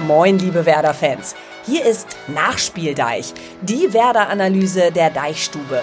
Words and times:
Moin, 0.00 0.38
liebe 0.38 0.64
Werder-Fans. 0.64 1.34
Hier 1.66 1.84
ist 1.84 2.06
Nachspieldeich, 2.28 3.34
die 3.62 3.92
Werder-Analyse 3.92 4.92
der 4.92 5.10
Deichstube. 5.10 5.82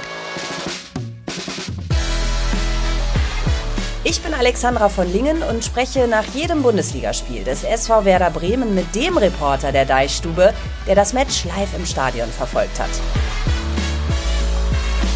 Ich 4.06 4.22
bin 4.22 4.34
Alexandra 4.34 4.88
von 4.88 5.12
Lingen 5.12 5.44
und 5.44 5.66
spreche 5.66 6.08
nach 6.08 6.24
jedem 6.34 6.62
Bundesligaspiel 6.62 7.44
des 7.44 7.66
SV 7.66 8.06
Werder 8.06 8.30
Bremen 8.30 8.74
mit 8.74 8.96
dem 8.96 9.18
Reporter 9.18 9.74
der 9.74 9.84
Deichstube, 9.84 10.54
der 10.88 10.96
das 10.96 11.12
Match 11.12 11.44
live 11.44 11.76
im 11.76 11.86
Stadion 11.86 12.30
verfolgt 12.30 12.80
hat. 12.80 12.90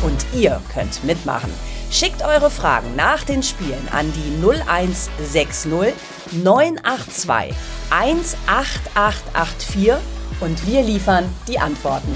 Und 0.03 0.25
ihr 0.33 0.61
könnt 0.73 1.05
mitmachen. 1.05 1.53
Schickt 1.89 2.21
eure 2.21 2.51
Fragen 2.51 2.97
nach 2.97 3.23
den 3.23 3.43
Spielen 3.43 3.87
an 3.91 4.11
die 4.11 4.45
0160 4.45 5.93
982 6.31 7.55
18884 7.89 9.93
und 10.41 10.67
wir 10.67 10.83
liefern 10.83 11.27
die 11.47 11.59
Antworten. 11.59 12.15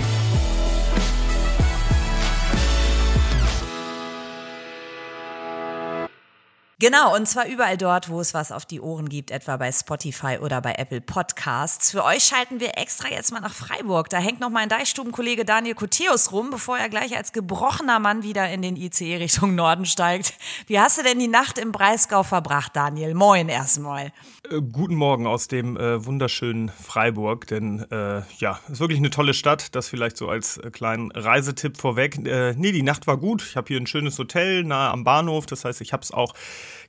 Genau, 6.83 7.15
und 7.15 7.29
zwar 7.29 7.47
überall 7.47 7.77
dort, 7.77 8.09
wo 8.09 8.19
es 8.19 8.33
was 8.33 8.51
auf 8.51 8.65
die 8.65 8.81
Ohren 8.81 9.07
gibt, 9.07 9.31
etwa 9.31 9.55
bei 9.55 9.71
Spotify 9.71 10.39
oder 10.41 10.59
bei 10.59 10.73
Apple 10.73 10.99
Podcasts. 10.99 11.91
Für 11.91 12.03
euch 12.03 12.25
schalten 12.25 12.59
wir 12.59 12.77
extra 12.77 13.09
jetzt 13.09 13.31
mal 13.31 13.39
nach 13.39 13.53
Freiburg. 13.53 14.09
Da 14.09 14.17
hängt 14.17 14.41
noch 14.41 14.49
mein 14.49 14.67
Deichstubenkollege 14.67 15.45
Daniel 15.45 15.75
Koteus 15.75 16.33
rum, 16.33 16.49
bevor 16.49 16.77
er 16.77 16.89
gleich 16.89 17.15
als 17.15 17.31
gebrochener 17.31 17.99
Mann 17.99 18.23
wieder 18.23 18.49
in 18.51 18.61
den 18.61 18.75
ICE 18.75 19.15
Richtung 19.15 19.55
Norden 19.55 19.85
steigt. 19.85 20.33
Wie 20.67 20.77
hast 20.77 20.97
du 20.97 21.03
denn 21.03 21.19
die 21.19 21.29
Nacht 21.29 21.57
im 21.57 21.71
Breisgau 21.71 22.23
verbracht, 22.23 22.75
Daniel? 22.75 23.13
Moin 23.13 23.47
erstmal. 23.47 24.11
Äh, 24.51 24.59
guten 24.59 24.95
Morgen 24.95 25.25
aus 25.25 25.47
dem 25.47 25.77
äh, 25.77 26.05
wunderschönen 26.05 26.67
Freiburg, 26.67 27.47
denn 27.47 27.89
äh, 27.91 28.23
ja, 28.39 28.59
ist 28.69 28.81
wirklich 28.81 28.99
eine 28.99 29.09
tolle 29.09 29.33
Stadt. 29.33 29.73
Das 29.73 29.87
vielleicht 29.87 30.17
so 30.17 30.27
als 30.27 30.57
äh, 30.57 30.69
kleinen 30.69 31.11
Reisetipp 31.11 31.77
vorweg. 31.77 32.27
Äh, 32.27 32.55
nee, 32.57 32.73
die 32.73 32.83
Nacht 32.83 33.07
war 33.07 33.15
gut. 33.15 33.41
Ich 33.41 33.55
habe 33.55 33.69
hier 33.69 33.79
ein 33.79 33.87
schönes 33.87 34.19
Hotel 34.19 34.65
nahe 34.65 34.91
am 34.91 35.05
Bahnhof. 35.05 35.45
Das 35.45 35.63
heißt, 35.63 35.79
ich 35.79 35.93
habe 35.93 36.03
es 36.03 36.11
auch 36.11 36.33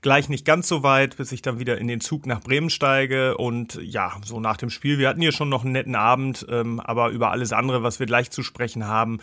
gleich 0.03 0.29
nicht 0.29 0.45
ganz 0.45 0.69
so 0.69 0.83
weit, 0.83 1.17
bis 1.17 1.33
ich 1.33 1.43
dann 1.43 1.59
wieder 1.59 1.79
in 1.79 1.89
den 1.89 2.01
Zug 2.01 2.27
nach 2.27 2.41
Bremen 2.41 2.71
steige. 2.71 3.37
Und 3.37 3.79
ja, 3.83 4.13
so 4.25 4.41
nach 4.41 4.57
dem 4.57 4.71
Spiel, 4.71 4.99
wir 4.99 5.09
hatten 5.09 5.21
hier 5.21 5.33
schon 5.33 5.49
noch 5.49 5.65
einen 5.65 5.73
netten 5.73 5.95
Abend, 5.95 6.47
ähm, 6.51 6.81
aber 6.81 7.11
über 7.11 7.31
alles 7.31 7.53
andere, 7.53 7.83
was 7.83 8.01
wir 8.01 8.07
gleich 8.07 8.31
zu 8.31 8.43
sprechen 8.43 8.87
haben, 8.87 9.21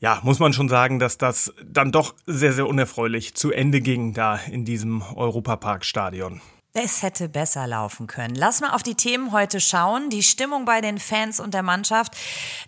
ja, 0.00 0.20
muss 0.22 0.38
man 0.38 0.52
schon 0.52 0.68
sagen, 0.68 0.98
dass 0.98 1.18
das 1.18 1.52
dann 1.64 1.90
doch 1.90 2.14
sehr, 2.26 2.52
sehr 2.52 2.68
unerfreulich 2.68 3.34
zu 3.34 3.50
Ende 3.50 3.80
ging 3.80 4.14
da 4.14 4.36
in 4.36 4.64
diesem 4.64 5.02
Europaparkstadion. 5.02 6.40
Es 6.80 7.02
hätte 7.02 7.28
besser 7.28 7.66
laufen 7.66 8.06
können. 8.06 8.36
Lass 8.36 8.60
mal 8.60 8.70
auf 8.70 8.84
die 8.84 8.94
Themen 8.94 9.32
heute 9.32 9.60
schauen. 9.60 10.10
Die 10.10 10.22
Stimmung 10.22 10.64
bei 10.64 10.80
den 10.80 11.00
Fans 11.00 11.40
und 11.40 11.52
der 11.52 11.64
Mannschaft. 11.64 12.16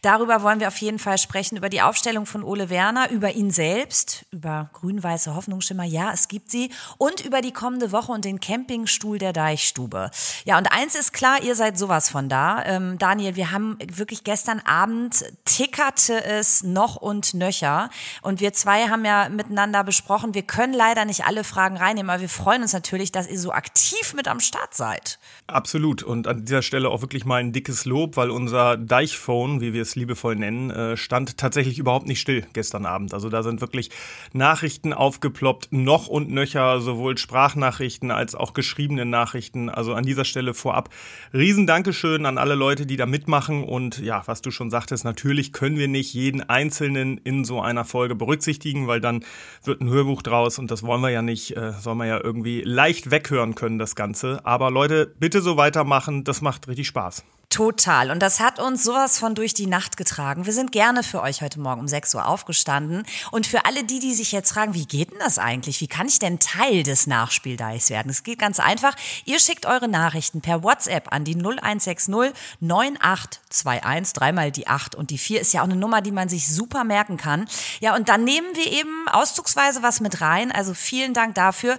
Darüber 0.03 0.43
wollen 0.43 0.59
wir 0.59 0.67
auf 0.67 0.79
jeden 0.79 0.99
Fall 0.99 1.17
sprechen. 1.17 1.57
Über 1.57 1.69
die 1.69 1.81
Aufstellung 1.81 2.27
von 2.27 2.43
Ole 2.43 2.71
Werner, 2.71 3.09
über 3.13 3.31
ihn 3.31 3.53
selbst, 3.53 4.27
über 4.33 4.69
grün-weiße 4.73 5.37
Hoffnungsschimmer. 5.37 5.85
Ja, 5.85 6.11
es 6.13 6.27
gibt 6.27 6.51
sie. 6.51 6.73
Und 6.99 7.25
über 7.25 7.41
die 7.41 7.53
kommende 7.53 7.93
Woche 7.93 8.11
und 8.11 8.25
den 8.25 8.41
Campingstuhl 8.41 9.19
der 9.19 9.33
Deichstube. 9.33 10.11
Ja, 10.45 10.59
und 10.59 10.73
eins 10.73 10.97
ist 10.97 11.13
klar, 11.13 11.45
ihr 11.45 11.55
seid 11.55 11.79
sowas 11.79 12.11
von 12.11 12.29
da. 12.29 12.65
Ähm, 12.65 12.99
Daniel, 12.99 13.37
wir 13.37 13.53
haben 13.53 13.79
wirklich 13.81 14.25
gestern 14.25 14.59
Abend 14.59 15.25
tickerte 15.45 16.25
es 16.25 16.65
noch 16.65 16.97
und 16.97 17.35
nöcher. 17.35 17.91
Und 18.23 18.41
wir 18.41 18.55
zwei 18.55 18.89
haben 18.89 19.05
ja 19.05 19.29
miteinander 19.29 19.85
besprochen, 19.85 20.35
wir 20.35 20.43
können 20.43 20.75
leider 20.75 21.05
nicht 21.05 21.27
alle 21.27 21.45
Fragen 21.45 21.77
reinnehmen, 21.77 22.11
aber 22.11 22.23
wir 22.23 22.29
freuen 22.29 22.63
uns 22.63 22.73
natürlich, 22.73 23.13
dass 23.13 23.29
ihr 23.29 23.39
so 23.39 23.53
aktiv 23.53 24.00
aktiv 24.01 24.15
mit 24.15 24.29
am 24.29 24.41
Start 24.41 24.75
seid. 24.75 25.19
Absolut. 25.47 26.03
Und 26.03 26.27
an 26.27 26.45
dieser 26.45 26.63
Stelle 26.63 26.89
auch 26.89 27.03
wirklich 27.03 27.25
mal 27.25 27.37
ein 27.37 27.53
dickes 27.53 27.85
Lob, 27.85 28.17
weil 28.17 28.31
unser 28.31 28.77
Deichphone, 28.77 29.61
wie 29.61 29.73
wir 29.73 29.83
es 29.83 29.97
liebevoll 29.97 30.37
nennen, 30.37 30.71
äh, 30.71 30.97
stand 30.97 31.37
tatsächlich 31.37 31.79
überhaupt 31.79 32.07
nicht 32.07 32.21
still 32.21 32.47
gestern 32.53 32.87
Abend. 32.87 33.15
Also 33.15 33.29
da 33.29 33.43
sind 33.43 33.61
wirklich 33.61 33.91
Nachrichten 34.33 34.93
aufgeploppt, 34.93 35.73
noch 35.73 36.07
und 36.07 36.31
nöcher, 36.31 36.81
sowohl 36.81 37.19
Sprachnachrichten 37.19 38.11
als 38.11 38.35
auch 38.35 38.55
geschriebene 38.55 39.05
Nachrichten. 39.05 39.69
Also 39.69 39.95
an 39.95 40.05
dieser 40.05 40.25
Stelle 40.25 40.55
vorab 40.55 40.91
riesen 41.33 41.67
Dankeschön 41.67 42.27
an 42.27 42.39
alle 42.39 42.55
Leute, 42.55 42.87
die 42.87 42.97
da 42.97 43.07
mitmachen. 43.07 43.65
Und 43.65 43.99
ja, 43.99 44.23
was 44.27 44.43
du 44.43 44.51
schon 44.51 44.71
sagtest, 44.71 45.05
natürlich 45.05 45.53
können 45.53 45.77
wir 45.77 45.89
nicht 45.89 46.15
jeden 46.15 46.49
Einzelnen 46.49 47.19
in 47.19 47.45
so 47.45 47.61
einer 47.61 47.85
Folge 47.85 48.15
berücksichtigen, 48.15 48.87
weil 48.87 49.01
dann 49.01 49.25
wird 49.65 49.81
ein 49.81 49.91
Hörbuch 49.91 50.23
draus 50.23 50.59
und 50.59 50.71
das 50.71 50.83
wollen 50.83 51.01
wir 51.01 51.11
ja 51.11 51.23
nicht, 51.23 51.57
äh, 51.57 51.73
soll 51.73 51.97
man 51.97 52.09
ja 52.09 52.23
irgendwie 52.23 52.63
leicht 52.63 53.11
weghören 53.11 53.55
können 53.55 53.80
das 53.81 53.97
Ganze. 53.97 54.41
Aber 54.45 54.71
Leute, 54.71 55.13
bitte 55.19 55.41
so 55.41 55.57
weitermachen, 55.57 56.23
das 56.23 56.41
macht 56.41 56.69
richtig 56.69 56.87
Spaß. 56.87 57.25
Total. 57.51 58.13
Und 58.13 58.21
das 58.21 58.39
hat 58.39 58.61
uns 58.61 58.85
sowas 58.85 59.19
von 59.19 59.35
durch 59.35 59.55
die 59.55 59.67
Nacht 59.67 59.97
getragen. 59.97 60.47
Wir 60.47 60.53
sind 60.53 60.71
gerne 60.71 61.03
für 61.03 61.21
euch 61.21 61.43
heute 61.43 61.59
Morgen 61.59 61.81
um 61.81 61.89
6 61.89 62.15
Uhr 62.15 62.29
aufgestanden. 62.29 63.05
Und 63.33 63.45
für 63.45 63.65
alle 63.65 63.83
die, 63.83 63.99
die 63.99 64.15
sich 64.15 64.31
jetzt 64.31 64.53
fragen, 64.53 64.73
wie 64.75 64.87
geht 64.87 65.11
denn 65.11 65.19
das 65.19 65.37
eigentlich? 65.41 65.81
Wie 65.81 65.89
kann 65.89 66.07
ich 66.07 66.21
denn 66.21 66.39
Teil 66.39 66.85
des 66.85 67.09
Nachspieldeichs 67.09 67.91
werden? 67.91 68.09
Es 68.09 68.23
geht 68.23 68.39
ganz 68.39 68.61
einfach. 68.61 68.95
Ihr 69.25 69.41
schickt 69.41 69.67
eure 69.67 69.89
Nachrichten 69.89 70.43
per 70.43 70.63
WhatsApp 70.63 71.13
an 71.13 71.25
die 71.25 71.35
0160 71.35 72.15
9821, 72.61 74.13
dreimal 74.13 74.53
die 74.53 74.69
8 74.69 74.95
und 74.95 75.11
die 75.11 75.19
4 75.19 75.41
ist 75.41 75.53
ja 75.53 75.63
auch 75.63 75.65
eine 75.65 75.75
Nummer, 75.75 76.03
die 76.03 76.13
man 76.13 76.29
sich 76.29 76.55
super 76.55 76.85
merken 76.85 77.17
kann. 77.17 77.49
Ja, 77.81 77.97
und 77.97 78.09
dann 78.09 78.23
nehmen 78.23 78.55
wir 78.55 78.71
eben 78.71 79.09
auszugsweise 79.09 79.83
was 79.83 79.99
mit 79.99 80.21
rein. 80.21 80.53
Also 80.53 80.73
vielen 80.73 81.15
Dank 81.15 81.35
dafür. 81.35 81.77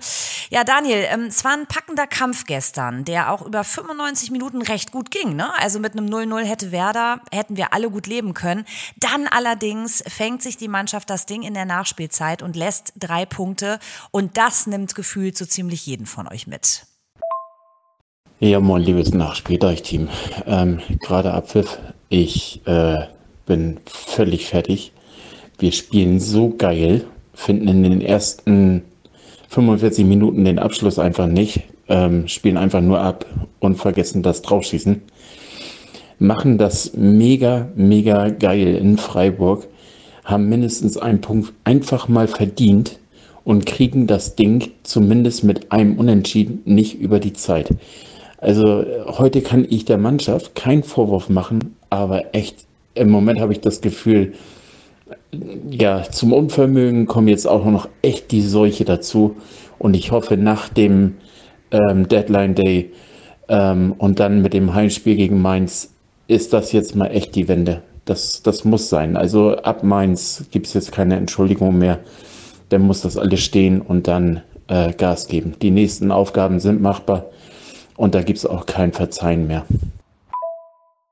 Ja, 0.49 0.65
Daniel, 0.65 1.07
ähm, 1.09 1.27
es 1.27 1.45
war 1.45 1.53
ein 1.53 1.65
packender 1.65 2.07
Kampf 2.07 2.43
gestern, 2.43 3.05
der 3.05 3.31
auch 3.31 3.41
über 3.41 3.63
95 3.63 4.31
Minuten 4.31 4.61
recht 4.61 4.91
gut 4.91 5.11
ging, 5.11 5.37
ne? 5.37 5.60
Also 5.61 5.79
mit 5.79 5.95
einem 5.95 6.07
0-0 6.07 6.43
hätte 6.43 6.71
Werder, 6.71 7.21
hätten 7.31 7.55
wir 7.55 7.71
alle 7.71 7.91
gut 7.91 8.07
leben 8.07 8.33
können. 8.33 8.65
Dann 8.99 9.27
allerdings 9.29 10.03
fängt 10.07 10.41
sich 10.41 10.57
die 10.57 10.67
Mannschaft 10.67 11.07
das 11.11 11.27
Ding 11.27 11.43
in 11.43 11.53
der 11.53 11.65
Nachspielzeit 11.65 12.41
und 12.41 12.55
lässt 12.55 12.93
drei 12.97 13.27
Punkte. 13.27 13.77
Und 14.09 14.37
das 14.37 14.65
nimmt 14.65 14.95
gefühlt 14.95 15.37
so 15.37 15.45
ziemlich 15.45 15.85
jeden 15.85 16.07
von 16.07 16.27
euch 16.27 16.47
mit. 16.47 16.87
Ja, 18.39 18.59
moin, 18.59 18.81
liebes 18.81 19.13
Nachspieldeich-Team. 19.13 20.09
Ähm, 20.47 20.79
Gerade 20.99 21.31
Abpfiff. 21.31 21.77
Ich 22.09 22.65
äh, 22.65 23.05
bin 23.45 23.79
völlig 23.85 24.47
fertig. 24.47 24.93
Wir 25.59 25.71
spielen 25.73 26.19
so 26.19 26.49
geil, 26.57 27.05
finden 27.35 27.67
in 27.67 27.83
den 27.83 28.01
ersten 28.01 28.81
45 29.49 30.05
Minuten 30.05 30.43
den 30.43 30.57
Abschluss 30.57 30.97
einfach 30.97 31.27
nicht, 31.27 31.61
ähm, 31.87 32.27
spielen 32.27 32.57
einfach 32.57 32.81
nur 32.81 32.99
ab 32.99 33.27
und 33.59 33.75
vergessen 33.75 34.23
das 34.23 34.41
Draufschießen 34.41 35.03
machen 36.21 36.59
das 36.59 36.93
mega, 36.95 37.69
mega 37.75 38.29
geil 38.29 38.75
in 38.75 38.97
Freiburg, 38.97 39.67
haben 40.23 40.47
mindestens 40.49 40.97
einen 40.97 41.19
Punkt 41.19 41.51
einfach 41.63 42.07
mal 42.07 42.27
verdient 42.27 42.99
und 43.43 43.65
kriegen 43.65 44.05
das 44.05 44.35
Ding 44.35 44.71
zumindest 44.83 45.43
mit 45.43 45.71
einem 45.71 45.97
Unentschieden 45.97 46.61
nicht 46.65 46.99
über 46.99 47.19
die 47.19 47.33
Zeit. 47.33 47.75
Also 48.37 48.85
heute 49.07 49.41
kann 49.41 49.65
ich 49.67 49.85
der 49.85 49.97
Mannschaft 49.97 50.53
keinen 50.53 50.83
Vorwurf 50.83 51.27
machen, 51.27 51.75
aber 51.89 52.35
echt, 52.35 52.65
im 52.93 53.09
Moment 53.09 53.39
habe 53.39 53.53
ich 53.53 53.61
das 53.61 53.81
Gefühl, 53.81 54.33
ja, 55.69 56.03
zum 56.03 56.33
Unvermögen 56.33 57.07
kommen 57.07 57.29
jetzt 57.29 57.47
auch 57.47 57.65
noch 57.65 57.89
echt 58.03 58.31
die 58.31 58.41
Seuche 58.41 58.85
dazu. 58.85 59.37
Und 59.79 59.95
ich 59.95 60.11
hoffe, 60.11 60.37
nach 60.37 60.69
dem 60.69 61.15
ähm, 61.71 62.07
Deadline 62.07 62.53
Day 62.53 62.91
ähm, 63.49 63.95
und 63.97 64.19
dann 64.19 64.41
mit 64.41 64.53
dem 64.53 64.73
Heimspiel 64.75 65.15
gegen 65.15 65.41
Mainz 65.41 65.91
ist 66.31 66.53
das 66.53 66.71
jetzt 66.71 66.95
mal 66.95 67.07
echt 67.07 67.35
die 67.35 67.49
Wende. 67.49 67.83
Das, 68.05 68.41
das 68.41 68.63
muss 68.63 68.89
sein. 68.89 69.17
Also 69.17 69.57
ab 69.57 69.83
Mainz 69.83 70.45
gibt 70.49 70.65
es 70.65 70.73
jetzt 70.73 70.91
keine 70.91 71.17
Entschuldigung 71.17 71.77
mehr. 71.77 71.99
Dann 72.69 72.81
muss 72.81 73.01
das 73.01 73.17
alles 73.17 73.41
stehen 73.41 73.81
und 73.81 74.07
dann 74.07 74.41
äh, 74.67 74.93
Gas 74.93 75.27
geben. 75.27 75.55
Die 75.61 75.71
nächsten 75.71 76.09
Aufgaben 76.09 76.61
sind 76.61 76.81
machbar 76.81 77.25
und 77.97 78.15
da 78.15 78.23
gibt 78.23 78.39
es 78.39 78.45
auch 78.45 78.65
kein 78.65 78.93
Verzeihen 78.93 79.45
mehr. 79.45 79.65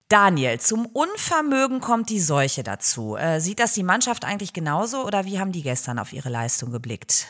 Daniel, 0.07 0.59
zum 0.59 0.85
Unvermögen 0.88 1.81
kommt 1.81 2.09
die 2.09 2.21
Seuche 2.21 2.63
dazu. 2.63 3.17
Äh, 3.17 3.41
sieht 3.41 3.59
das 3.59 3.73
die 3.73 3.83
Mannschaft 3.83 4.23
eigentlich 4.23 4.53
genauso 4.53 5.05
oder 5.05 5.25
wie 5.25 5.38
haben 5.38 5.51
die 5.51 5.61
gestern 5.61 5.99
auf 5.99 6.13
ihre 6.13 6.29
Leistung 6.29 6.71
geblickt? 6.71 7.27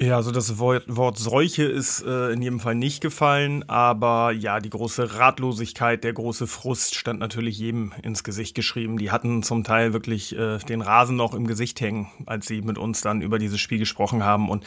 Ja, 0.00 0.14
also 0.14 0.30
das 0.30 0.58
Wort, 0.60 0.84
Wort 0.86 1.18
Seuche 1.18 1.64
ist 1.64 2.02
äh, 2.02 2.30
in 2.30 2.40
jedem 2.40 2.60
Fall 2.60 2.76
nicht 2.76 3.00
gefallen, 3.00 3.68
aber 3.68 4.30
ja, 4.30 4.60
die 4.60 4.70
große 4.70 5.18
Ratlosigkeit, 5.18 6.04
der 6.04 6.12
große 6.12 6.46
Frust 6.46 6.94
stand 6.94 7.18
natürlich 7.18 7.58
jedem 7.58 7.92
ins 8.02 8.22
Gesicht 8.22 8.54
geschrieben. 8.54 8.98
Die 8.98 9.10
hatten 9.10 9.42
zum 9.42 9.64
Teil 9.64 9.92
wirklich 9.92 10.38
äh, 10.38 10.58
den 10.58 10.82
Rasen 10.82 11.16
noch 11.16 11.34
im 11.34 11.48
Gesicht 11.48 11.80
hängen, 11.80 12.06
als 12.26 12.46
sie 12.46 12.62
mit 12.62 12.78
uns 12.78 13.00
dann 13.00 13.22
über 13.22 13.40
dieses 13.40 13.58
Spiel 13.58 13.80
gesprochen 13.80 14.22
haben 14.22 14.48
und 14.48 14.64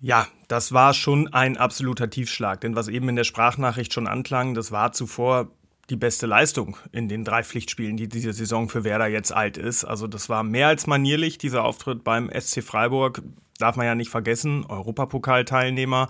ja, 0.00 0.26
das 0.48 0.72
war 0.72 0.94
schon 0.94 1.32
ein 1.32 1.56
absoluter 1.56 2.10
Tiefschlag, 2.10 2.60
denn 2.60 2.74
was 2.76 2.88
eben 2.88 3.08
in 3.08 3.16
der 3.16 3.24
Sprachnachricht 3.24 3.92
schon 3.92 4.06
anklang, 4.06 4.54
das 4.54 4.72
war 4.72 4.92
zuvor 4.92 5.48
die 5.90 5.96
beste 5.96 6.26
Leistung 6.26 6.76
in 6.92 7.08
den 7.08 7.24
drei 7.24 7.42
Pflichtspielen, 7.42 7.96
die 7.96 8.08
diese 8.08 8.32
Saison 8.32 8.68
für 8.68 8.84
Werder 8.84 9.06
jetzt 9.06 9.32
alt 9.32 9.56
ist. 9.56 9.84
Also 9.84 10.06
das 10.06 10.28
war 10.28 10.42
mehr 10.42 10.68
als 10.68 10.86
manierlich, 10.86 11.38
dieser 11.38 11.64
Auftritt 11.64 12.04
beim 12.04 12.30
SC 12.30 12.62
Freiburg 12.62 13.22
darf 13.58 13.76
man 13.76 13.86
ja 13.86 13.94
nicht 13.94 14.10
vergessen, 14.10 14.64
Europapokalteilnehmer. 14.66 16.08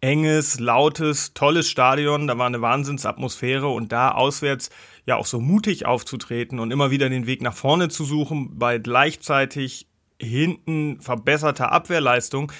enges, 0.00 0.60
lautes, 0.60 1.32
tolles 1.32 1.68
Stadion. 1.68 2.26
Da 2.26 2.36
war 2.36 2.46
eine 2.46 2.60
Wahnsinnsatmosphäre 2.60 3.68
und 3.68 3.90
da 3.90 4.10
auswärts 4.10 4.68
ja 5.06 5.16
auch 5.16 5.24
so 5.26 5.40
mutig 5.40 5.86
aufzutreten 5.86 6.58
und 6.58 6.70
immer 6.70 6.90
wieder 6.90 7.08
den 7.08 7.26
Weg 7.26 7.42
nach 7.42 7.54
vorne 7.54 7.88
zu 7.88 8.04
suchen 8.04 8.58
bei 8.58 8.78
gleichzeitig 8.78 9.86
hinten 10.20 11.00
verbesserter 11.00 11.72
Abwehrleistung. 11.72 12.52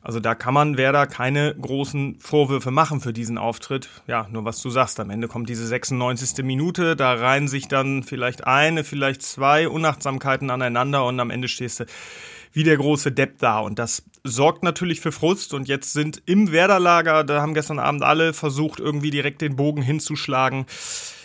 Also 0.00 0.18
da 0.18 0.34
kann 0.34 0.54
man 0.54 0.78
Werder 0.78 1.06
keine 1.06 1.54
großen 1.54 2.18
Vorwürfe 2.18 2.72
machen 2.72 3.00
für 3.00 3.12
diesen 3.12 3.38
Auftritt. 3.38 3.88
Ja, 4.08 4.26
nur 4.30 4.44
was 4.44 4.60
du 4.60 4.68
sagst, 4.68 4.98
am 4.98 5.10
Ende 5.10 5.28
kommt 5.28 5.48
diese 5.48 5.66
96. 5.66 6.44
Minute, 6.44 6.96
da 6.96 7.14
reihen 7.14 7.46
sich 7.46 7.68
dann 7.68 8.02
vielleicht 8.02 8.44
eine, 8.44 8.82
vielleicht 8.82 9.22
zwei 9.22 9.68
Unachtsamkeiten 9.68 10.50
aneinander 10.50 11.04
und 11.04 11.20
am 11.20 11.30
Ende 11.30 11.46
stehst 11.46 11.80
du 11.80 11.86
wie 12.52 12.64
der 12.64 12.76
große 12.76 13.12
Depp 13.12 13.38
da. 13.38 13.60
Und 13.60 13.78
das 13.78 14.04
sorgt 14.24 14.62
natürlich 14.62 15.00
für 15.00 15.12
Frust. 15.12 15.54
Und 15.54 15.68
jetzt 15.68 15.92
sind 15.92 16.22
im 16.26 16.52
Werderlager, 16.52 17.24
da 17.24 17.40
haben 17.40 17.54
gestern 17.54 17.78
Abend 17.78 18.02
alle 18.02 18.32
versucht, 18.32 18.80
irgendwie 18.80 19.10
direkt 19.10 19.40
den 19.40 19.56
Bogen 19.56 19.82
hinzuschlagen. 19.82 20.66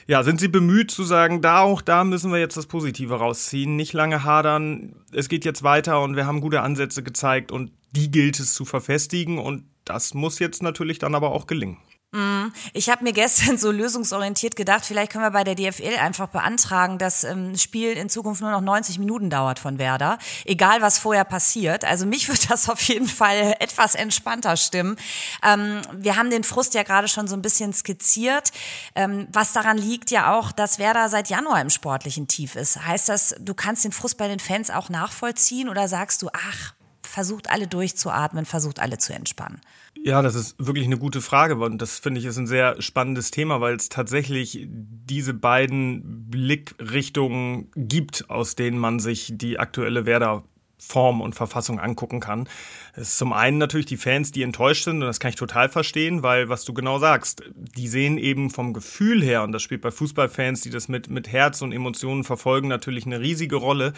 Ja, 0.08 0.24
sind 0.24 0.40
Sie 0.40 0.48
bemüht 0.48 0.90
zu 0.90 1.04
sagen, 1.04 1.42
da 1.42 1.60
auch 1.60 1.82
da 1.82 2.06
müssen 2.06 2.32
wir 2.32 2.40
jetzt 2.40 2.56
das 2.56 2.66
Positive 2.66 3.16
rausziehen, 3.16 3.76
nicht 3.76 3.92
lange 3.92 4.24
hadern, 4.24 4.96
es 5.12 5.28
geht 5.28 5.44
jetzt 5.44 5.64
weiter 5.64 6.02
und 6.02 6.16
wir 6.16 6.26
haben 6.26 6.40
gute 6.40 6.62
Ansätze 6.62 7.04
gezeigt 7.04 7.52
und 7.52 7.72
die 7.92 8.10
gilt 8.10 8.40
es 8.40 8.54
zu 8.54 8.64
verfestigen 8.64 9.38
und 9.38 9.66
das 9.84 10.14
muss 10.14 10.40
jetzt 10.40 10.64
natürlich 10.64 10.98
dann 11.00 11.14
aber 11.14 11.32
auch 11.32 11.46
gelingen. 11.46 11.78
Mhm. 12.14 12.54
Ich 12.72 12.90
habe 12.90 13.04
mir 13.04 13.12
gestern 13.12 13.58
so 13.58 13.70
lösungsorientiert 13.70 14.56
gedacht, 14.56 14.86
vielleicht 14.86 15.12
können 15.12 15.26
wir 15.26 15.32
bei 15.32 15.44
der 15.44 15.56
DFL 15.56 15.98
einfach 16.00 16.30
beantragen, 16.30 16.98
dass 16.98 17.26
ähm, 17.26 17.58
Spiel 17.58 17.92
in 17.92 18.10
Zukunft 18.10 18.42
nur 18.42 18.52
noch 18.52 18.62
90 18.62 18.98
Minuten 18.98 19.30
dauert 19.30 19.60
von 19.60 19.78
Werder, 19.78 20.18
egal 20.46 20.82
was 20.82 21.00
vorher 21.00 21.26
passiert. 21.26 21.84
Also 21.84 22.06
mich 22.06 22.30
wird 22.30 22.50
das 22.50 22.70
auf 22.70 22.82
jeden 22.84 23.08
Fall 23.08 23.56
etwas 23.60 23.94
entspannter 23.94 24.56
stimmen. 24.56 24.98
Ähm, 25.44 25.82
wir 25.94 26.16
haben 26.16 26.30
den 26.30 26.46
Frust 26.46 26.74
ja 26.76 26.84
gerade 26.84 27.10
schon 27.10 27.28
so 27.28 27.36
ein 27.36 27.42
bisschen 27.42 27.74
skizziert. 27.74 28.52
Ähm, 28.96 29.28
was 29.34 29.52
daran 29.52 29.78
liegt 29.78 30.10
ja 30.10 30.34
auch, 30.34 30.54
dass 30.54 30.80
Werder 30.80 31.10
seit 31.10 31.30
Januar 31.30 31.60
im 31.60 31.70
sportlichen 31.70 32.30
Tief 32.30 32.56
ist. 32.56 32.86
Heißt 32.86 33.10
das, 33.10 33.36
du 33.40 33.54
kannst 33.54 33.84
den 33.84 33.92
Frust 33.92 34.18
bei 34.18 34.30
den 34.30 34.40
Fans 34.40 34.70
auch 34.70 34.88
nachvollziehen 34.88 35.68
oder 35.68 35.90
sagst 35.90 36.22
du, 36.22 36.30
ach, 36.32 36.74
versucht 37.02 37.50
alle 37.50 37.68
durchzuatmen, 37.68 38.46
versucht 38.46 38.80
alle 38.80 38.98
zu 38.98 39.14
entspannen? 39.14 39.60
Ja, 40.04 40.22
das 40.22 40.36
ist 40.36 40.56
wirklich 40.58 40.86
eine 40.86 40.98
gute 40.98 41.22
Frage 41.22 41.56
und 41.56 41.82
das 41.82 42.00
finde 42.00 42.20
ich 42.20 42.26
ist 42.26 42.38
ein 42.38 42.48
sehr 42.48 42.82
spannendes 42.82 43.32
Thema, 43.32 43.62
weil 43.62 43.76
es 43.76 43.90
tatsächlich 43.90 44.66
diese 44.70 45.34
beiden 45.34 46.30
Blickrichtungen 46.30 47.72
gibt, 47.76 48.30
aus 48.30 48.56
denen 48.56 48.78
man 48.78 49.00
sich 49.00 49.34
die 49.36 49.60
aktuelle 49.60 50.06
Werder 50.06 50.44
Form 50.80 51.22
und 51.22 51.34
Verfassung 51.34 51.80
angucken 51.80 52.20
kann. 52.20 52.48
Es 52.94 53.10
ist 53.10 53.18
zum 53.18 53.34
einen 53.34 53.58
natürlich 53.58 53.88
die 53.88 53.98
Fans, 53.98 54.32
die 54.32 54.44
enttäuscht 54.44 54.84
sind, 54.84 55.02
und 55.02 55.08
das 55.08 55.20
kann 55.20 55.30
ich 55.30 55.36
total 55.36 55.70
verstehen, 55.70 56.22
weil, 56.22 56.50
was 56.50 56.66
du 56.66 56.74
genau 56.74 57.00
sagst, 57.00 57.44
die 57.56 57.88
sehen 57.88 58.18
eben 58.18 58.50
vom 58.52 58.74
Gefühl 58.74 59.24
her, 59.24 59.44
und 59.44 59.52
das 59.52 59.64
spielt 59.64 59.82
bei 59.82 59.92
Fußballfans, 59.92 60.62
die 60.62 60.70
das 60.70 60.88
mit, 60.88 61.10
mit 61.10 61.32
Herz 61.32 61.62
und 61.62 61.72
Emotionen 61.72 62.24
verfolgen, 62.24 62.68
natürlich 62.68 63.06
eine 63.06 63.20
riesige 63.20 63.56
Rolle. 63.56 63.94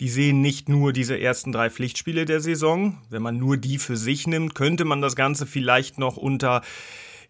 Die 0.00 0.08
sehen 0.08 0.40
nicht 0.40 0.68
nur 0.68 0.92
diese 0.92 1.20
ersten 1.20 1.52
drei 1.52 1.68
Pflichtspiele 1.68 2.24
der 2.24 2.40
Saison. 2.40 2.98
Wenn 3.10 3.22
man 3.22 3.38
nur 3.38 3.58
die 3.58 3.78
für 3.78 3.96
sich 3.96 4.26
nimmt, 4.26 4.54
könnte 4.54 4.84
man 4.84 5.02
das 5.02 5.16
Ganze 5.16 5.46
vielleicht 5.46 5.98
noch 5.98 6.16
unter 6.16 6.62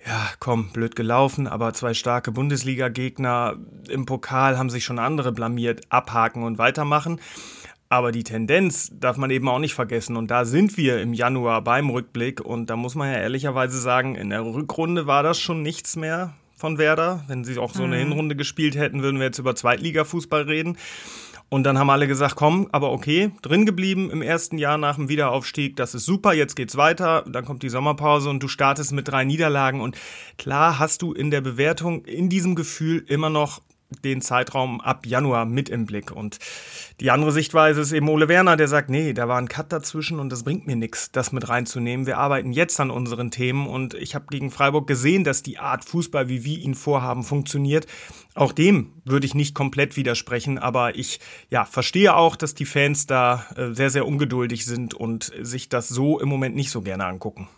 ja, 0.06 0.30
komm, 0.40 0.72
blöd 0.72 0.96
gelaufen, 0.96 1.46
aber 1.46 1.74
zwei 1.74 1.94
starke 1.94 2.32
Bundesliga-Gegner 2.32 3.56
im 3.88 4.04
Pokal 4.04 4.58
haben 4.58 4.68
sich 4.68 4.84
schon 4.84 4.98
andere 4.98 5.30
blamiert, 5.30 5.82
abhaken 5.90 6.42
und 6.42 6.58
weitermachen. 6.58 7.20
Aber 7.92 8.10
die 8.10 8.24
Tendenz 8.24 8.90
darf 8.98 9.18
man 9.18 9.28
eben 9.28 9.50
auch 9.50 9.58
nicht 9.58 9.74
vergessen. 9.74 10.16
Und 10.16 10.30
da 10.30 10.46
sind 10.46 10.78
wir 10.78 11.02
im 11.02 11.12
Januar 11.12 11.60
beim 11.60 11.90
Rückblick. 11.90 12.40
Und 12.40 12.70
da 12.70 12.76
muss 12.76 12.94
man 12.94 13.12
ja 13.12 13.18
ehrlicherweise 13.18 13.78
sagen, 13.78 14.14
in 14.14 14.30
der 14.30 14.46
Rückrunde 14.46 15.06
war 15.06 15.22
das 15.22 15.38
schon 15.38 15.60
nichts 15.60 15.94
mehr 15.96 16.32
von 16.56 16.78
Werder. 16.78 17.22
Wenn 17.28 17.44
sie 17.44 17.58
auch 17.58 17.74
so 17.74 17.82
eine 17.82 17.96
mhm. 17.96 18.08
Hinrunde 18.08 18.34
gespielt 18.34 18.76
hätten, 18.76 19.02
würden 19.02 19.18
wir 19.18 19.26
jetzt 19.26 19.38
über 19.38 19.54
Zweitligafußball 19.54 20.44
reden. 20.44 20.78
Und 21.50 21.64
dann 21.64 21.78
haben 21.78 21.90
alle 21.90 22.08
gesagt, 22.08 22.34
komm, 22.34 22.66
aber 22.72 22.92
okay, 22.92 23.32
drin 23.42 23.66
geblieben 23.66 24.10
im 24.10 24.22
ersten 24.22 24.56
Jahr 24.56 24.78
nach 24.78 24.96
dem 24.96 25.10
Wiederaufstieg, 25.10 25.76
das 25.76 25.94
ist 25.94 26.06
super, 26.06 26.32
jetzt 26.32 26.56
geht's 26.56 26.78
weiter, 26.78 27.26
dann 27.28 27.44
kommt 27.44 27.62
die 27.62 27.68
Sommerpause 27.68 28.30
und 28.30 28.42
du 28.42 28.48
startest 28.48 28.92
mit 28.92 29.08
drei 29.08 29.24
Niederlagen 29.24 29.82
und 29.82 29.98
klar 30.38 30.78
hast 30.78 31.02
du 31.02 31.12
in 31.12 31.30
der 31.30 31.42
Bewertung, 31.42 32.06
in 32.06 32.30
diesem 32.30 32.54
Gefühl 32.54 33.04
immer 33.06 33.28
noch 33.28 33.60
den 34.04 34.20
Zeitraum 34.20 34.80
ab 34.80 35.06
Januar 35.06 35.44
mit 35.44 35.68
im 35.68 35.86
Blick. 35.86 36.10
Und 36.10 36.38
die 37.00 37.10
andere 37.10 37.32
Sichtweise 37.32 37.80
ist 37.80 37.92
eben 37.92 38.08
Ole 38.08 38.28
Werner, 38.28 38.56
der 38.56 38.68
sagt, 38.68 38.90
nee, 38.90 39.12
da 39.12 39.28
war 39.28 39.38
ein 39.38 39.48
Cut 39.48 39.72
dazwischen 39.72 40.18
und 40.18 40.30
das 40.30 40.44
bringt 40.44 40.66
mir 40.66 40.76
nichts, 40.76 41.10
das 41.12 41.32
mit 41.32 41.48
reinzunehmen. 41.48 42.06
Wir 42.06 42.18
arbeiten 42.18 42.52
jetzt 42.52 42.78
an 42.80 42.90
unseren 42.90 43.30
Themen 43.30 43.66
und 43.66 43.94
ich 43.94 44.14
habe 44.14 44.26
gegen 44.30 44.50
Freiburg 44.50 44.86
gesehen, 44.86 45.24
dass 45.24 45.42
die 45.42 45.58
Art 45.58 45.84
Fußball, 45.84 46.28
wie 46.28 46.44
wir 46.44 46.58
ihn 46.58 46.74
vorhaben, 46.74 47.24
funktioniert. 47.24 47.86
Auch 48.34 48.52
dem 48.52 48.92
würde 49.04 49.26
ich 49.26 49.34
nicht 49.34 49.54
komplett 49.54 49.96
widersprechen, 49.96 50.58
aber 50.58 50.96
ich 50.96 51.20
ja, 51.50 51.64
verstehe 51.64 52.14
auch, 52.14 52.36
dass 52.36 52.54
die 52.54 52.64
Fans 52.64 53.06
da 53.06 53.46
äh, 53.56 53.74
sehr, 53.74 53.90
sehr 53.90 54.06
ungeduldig 54.06 54.64
sind 54.64 54.94
und 54.94 55.32
sich 55.40 55.68
das 55.68 55.88
so 55.88 56.18
im 56.18 56.28
Moment 56.28 56.54
nicht 56.54 56.70
so 56.70 56.80
gerne 56.80 57.04
angucken. 57.04 57.48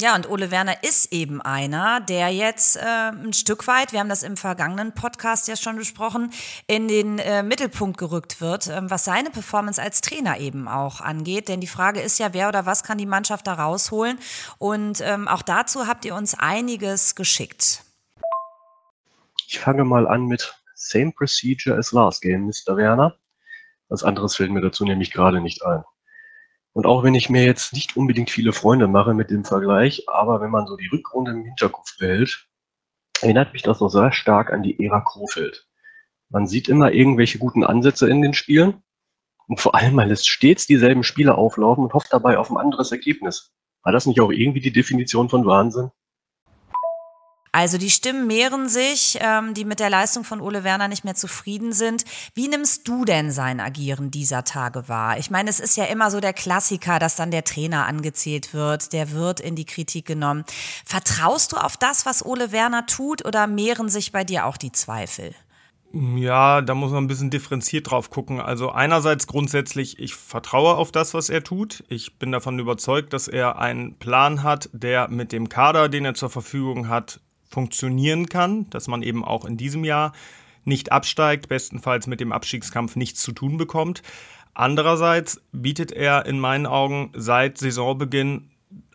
Ja, 0.00 0.14
und 0.14 0.30
Ole 0.30 0.52
Werner 0.52 0.84
ist 0.84 1.12
eben 1.12 1.42
einer, 1.42 1.98
der 1.98 2.28
jetzt 2.28 2.76
äh, 2.76 3.10
ein 3.10 3.32
Stück 3.32 3.66
weit, 3.66 3.92
wir 3.92 3.98
haben 3.98 4.08
das 4.08 4.22
im 4.22 4.36
vergangenen 4.36 4.92
Podcast 4.92 5.48
ja 5.48 5.56
schon 5.56 5.74
besprochen, 5.74 6.30
in 6.68 6.86
den 6.86 7.18
äh, 7.18 7.42
Mittelpunkt 7.42 7.98
gerückt 7.98 8.40
wird, 8.40 8.68
äh, 8.68 8.80
was 8.84 9.04
seine 9.04 9.30
Performance 9.30 9.82
als 9.82 10.00
Trainer 10.00 10.38
eben 10.38 10.68
auch 10.68 11.00
angeht. 11.00 11.48
Denn 11.48 11.60
die 11.60 11.66
Frage 11.66 12.00
ist 12.00 12.20
ja, 12.20 12.32
wer 12.32 12.48
oder 12.48 12.64
was 12.64 12.84
kann 12.84 12.96
die 12.96 13.06
Mannschaft 13.06 13.48
da 13.48 13.54
rausholen? 13.54 14.20
Und 14.58 15.00
ähm, 15.00 15.26
auch 15.26 15.42
dazu 15.42 15.88
habt 15.88 16.04
ihr 16.04 16.14
uns 16.14 16.38
einiges 16.38 17.16
geschickt. 17.16 17.82
Ich 19.48 19.58
fange 19.58 19.82
mal 19.82 20.06
an 20.06 20.26
mit 20.26 20.54
Same 20.76 21.10
Procedure 21.10 21.76
as 21.76 21.90
last 21.90 22.22
game, 22.22 22.46
Mr. 22.46 22.76
Werner. 22.76 23.16
Was 23.88 24.04
anderes 24.04 24.36
fällt 24.36 24.52
mir 24.52 24.60
dazu 24.60 24.84
nämlich 24.84 25.10
gerade 25.10 25.40
nicht 25.40 25.64
ein. 25.64 25.82
Und 26.78 26.86
auch 26.86 27.02
wenn 27.02 27.16
ich 27.16 27.28
mir 27.28 27.44
jetzt 27.44 27.72
nicht 27.72 27.96
unbedingt 27.96 28.30
viele 28.30 28.52
Freunde 28.52 28.86
mache 28.86 29.12
mit 29.12 29.32
dem 29.32 29.44
Vergleich, 29.44 30.08
aber 30.08 30.40
wenn 30.40 30.52
man 30.52 30.68
so 30.68 30.76
die 30.76 30.86
Rückrunde 30.86 31.32
im 31.32 31.44
Hinterkopf 31.44 31.98
behält, 31.98 32.46
erinnert 33.20 33.52
mich 33.52 33.62
das 33.62 33.80
noch 33.80 33.88
sehr 33.88 34.12
stark 34.12 34.52
an 34.52 34.62
die 34.62 34.78
Ära 34.78 35.00
Krofeld. 35.00 35.66
Man 36.28 36.46
sieht 36.46 36.68
immer 36.68 36.92
irgendwelche 36.92 37.40
guten 37.40 37.64
Ansätze 37.64 38.08
in 38.08 38.22
den 38.22 38.32
Spielen 38.32 38.84
und 39.48 39.58
vor 39.58 39.74
allem, 39.74 39.96
weil 39.96 40.12
es 40.12 40.24
stets 40.24 40.68
dieselben 40.68 41.02
Spiele 41.02 41.34
auflaufen 41.34 41.82
und 41.82 41.94
hofft 41.94 42.12
dabei 42.12 42.38
auf 42.38 42.48
ein 42.48 42.58
anderes 42.58 42.92
Ergebnis. 42.92 43.52
War 43.82 43.92
das 43.92 44.06
nicht 44.06 44.20
auch 44.20 44.30
irgendwie 44.30 44.60
die 44.60 44.70
Definition 44.70 45.28
von 45.28 45.46
Wahnsinn? 45.46 45.90
Also 47.52 47.78
die 47.78 47.90
Stimmen 47.90 48.26
mehren 48.26 48.68
sich, 48.68 49.18
ähm, 49.20 49.54
die 49.54 49.64
mit 49.64 49.80
der 49.80 49.90
Leistung 49.90 50.24
von 50.24 50.40
Ole 50.40 50.64
Werner 50.64 50.88
nicht 50.88 51.04
mehr 51.04 51.14
zufrieden 51.14 51.72
sind. 51.72 52.04
Wie 52.34 52.48
nimmst 52.48 52.86
du 52.86 53.04
denn 53.04 53.30
sein 53.30 53.60
Agieren 53.60 54.10
dieser 54.10 54.44
Tage 54.44 54.88
wahr? 54.88 55.18
Ich 55.18 55.30
meine, 55.30 55.48
es 55.48 55.60
ist 55.60 55.76
ja 55.76 55.84
immer 55.84 56.10
so 56.10 56.20
der 56.20 56.32
Klassiker, 56.32 56.98
dass 56.98 57.16
dann 57.16 57.30
der 57.30 57.44
Trainer 57.44 57.86
angezählt 57.86 58.52
wird, 58.54 58.92
der 58.92 59.12
wird 59.12 59.40
in 59.40 59.56
die 59.56 59.64
Kritik 59.64 60.06
genommen. 60.06 60.44
Vertraust 60.84 61.52
du 61.52 61.56
auf 61.56 61.76
das, 61.76 62.06
was 62.06 62.24
Ole 62.24 62.52
Werner 62.52 62.86
tut, 62.86 63.24
oder 63.24 63.46
mehren 63.46 63.88
sich 63.88 64.12
bei 64.12 64.24
dir 64.24 64.46
auch 64.46 64.56
die 64.56 64.72
Zweifel? 64.72 65.34
Ja, 65.92 66.60
da 66.60 66.74
muss 66.74 66.90
man 66.90 67.04
ein 67.04 67.08
bisschen 67.08 67.30
differenziert 67.30 67.90
drauf 67.90 68.10
gucken. 68.10 68.40
Also 68.40 68.70
einerseits 68.70 69.26
grundsätzlich, 69.26 69.98
ich 69.98 70.14
vertraue 70.14 70.74
auf 70.74 70.92
das, 70.92 71.14
was 71.14 71.30
er 71.30 71.42
tut. 71.42 71.82
Ich 71.88 72.18
bin 72.18 72.30
davon 72.30 72.58
überzeugt, 72.58 73.14
dass 73.14 73.26
er 73.26 73.58
einen 73.58 73.98
Plan 73.98 74.42
hat, 74.42 74.68
der 74.72 75.08
mit 75.08 75.32
dem 75.32 75.48
Kader, 75.48 75.88
den 75.88 76.04
er 76.04 76.12
zur 76.12 76.28
Verfügung 76.28 76.88
hat, 76.88 77.20
funktionieren 77.48 78.28
kann, 78.28 78.68
dass 78.70 78.88
man 78.88 79.02
eben 79.02 79.24
auch 79.24 79.44
in 79.44 79.56
diesem 79.56 79.84
Jahr 79.84 80.12
nicht 80.64 80.92
absteigt, 80.92 81.48
bestenfalls 81.48 82.06
mit 82.06 82.20
dem 82.20 82.32
Abstiegskampf 82.32 82.96
nichts 82.96 83.22
zu 83.22 83.32
tun 83.32 83.56
bekommt. 83.56 84.02
Andererseits 84.54 85.40
bietet 85.52 85.92
er 85.92 86.26
in 86.26 86.38
meinen 86.38 86.66
Augen 86.66 87.12
seit 87.14 87.58
Saisonbeginn 87.58 88.50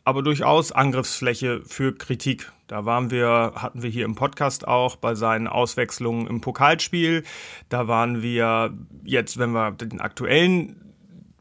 aber 0.06 0.22
durchaus 0.22 0.72
Angriffsfläche 0.72 1.62
für 1.66 1.96
Kritik. 1.96 2.52
Da 2.68 2.86
waren 2.86 3.12
wir, 3.12 3.54
hatten 3.56 3.84
wir 3.84 3.90
hier 3.90 4.06
im 4.06 4.16
Podcast 4.16 4.68
auch 4.68 4.96
bei 4.96 5.16
seinen 5.16 5.48
Auswechslungen 5.48 6.28
im 6.28 6.42
Pokalspiel. 6.42 7.24
Da 7.70 7.88
waren 7.88 8.22
wir 8.22 8.74
jetzt, 9.04 9.38
wenn 9.38 9.52
wir 9.52 9.72
den 9.72 10.02
aktuellen 10.02 10.83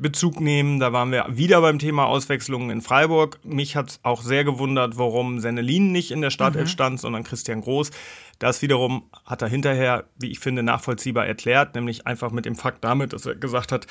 Bezug 0.03 0.41
nehmen. 0.41 0.81
Da 0.81 0.93
waren 0.93 1.13
wir 1.13 1.27
wieder 1.31 1.61
beim 1.61 1.79
Thema 1.79 2.07
Auswechslungen 2.07 2.71
in 2.71 2.83
Freiburg. 2.83 3.39
Mich 3.45 3.77
hat 3.77 3.91
es 3.91 4.01
auch 4.03 4.23
sehr 4.23 4.45
gewundert, 4.45 4.99
warum 4.99 5.41
Sennelin 5.41 5.93
nicht 5.93 6.11
in 6.11 6.21
der 6.21 6.31
Startelf 6.31 6.65
mhm. 6.65 6.73
stand, 6.73 7.01
sondern 7.01 7.25
Christian 7.25 7.63
Groß. 7.63 7.91
Das 8.39 8.63
wiederum 8.63 9.05
hat 9.25 9.43
er 9.43 9.49
hinterher, 9.49 10.05
wie 10.19 10.31
ich 10.31 10.39
finde, 10.39 10.63
nachvollziehbar 10.63 11.27
erklärt, 11.27 11.75
nämlich 11.75 12.07
einfach 12.07 12.31
mit 12.31 12.45
dem 12.45 12.57
Fakt 12.57 12.85
damit, 12.85 13.13
dass 13.13 13.27
er 13.27 13.35
gesagt 13.35 13.73
hat, 13.73 13.87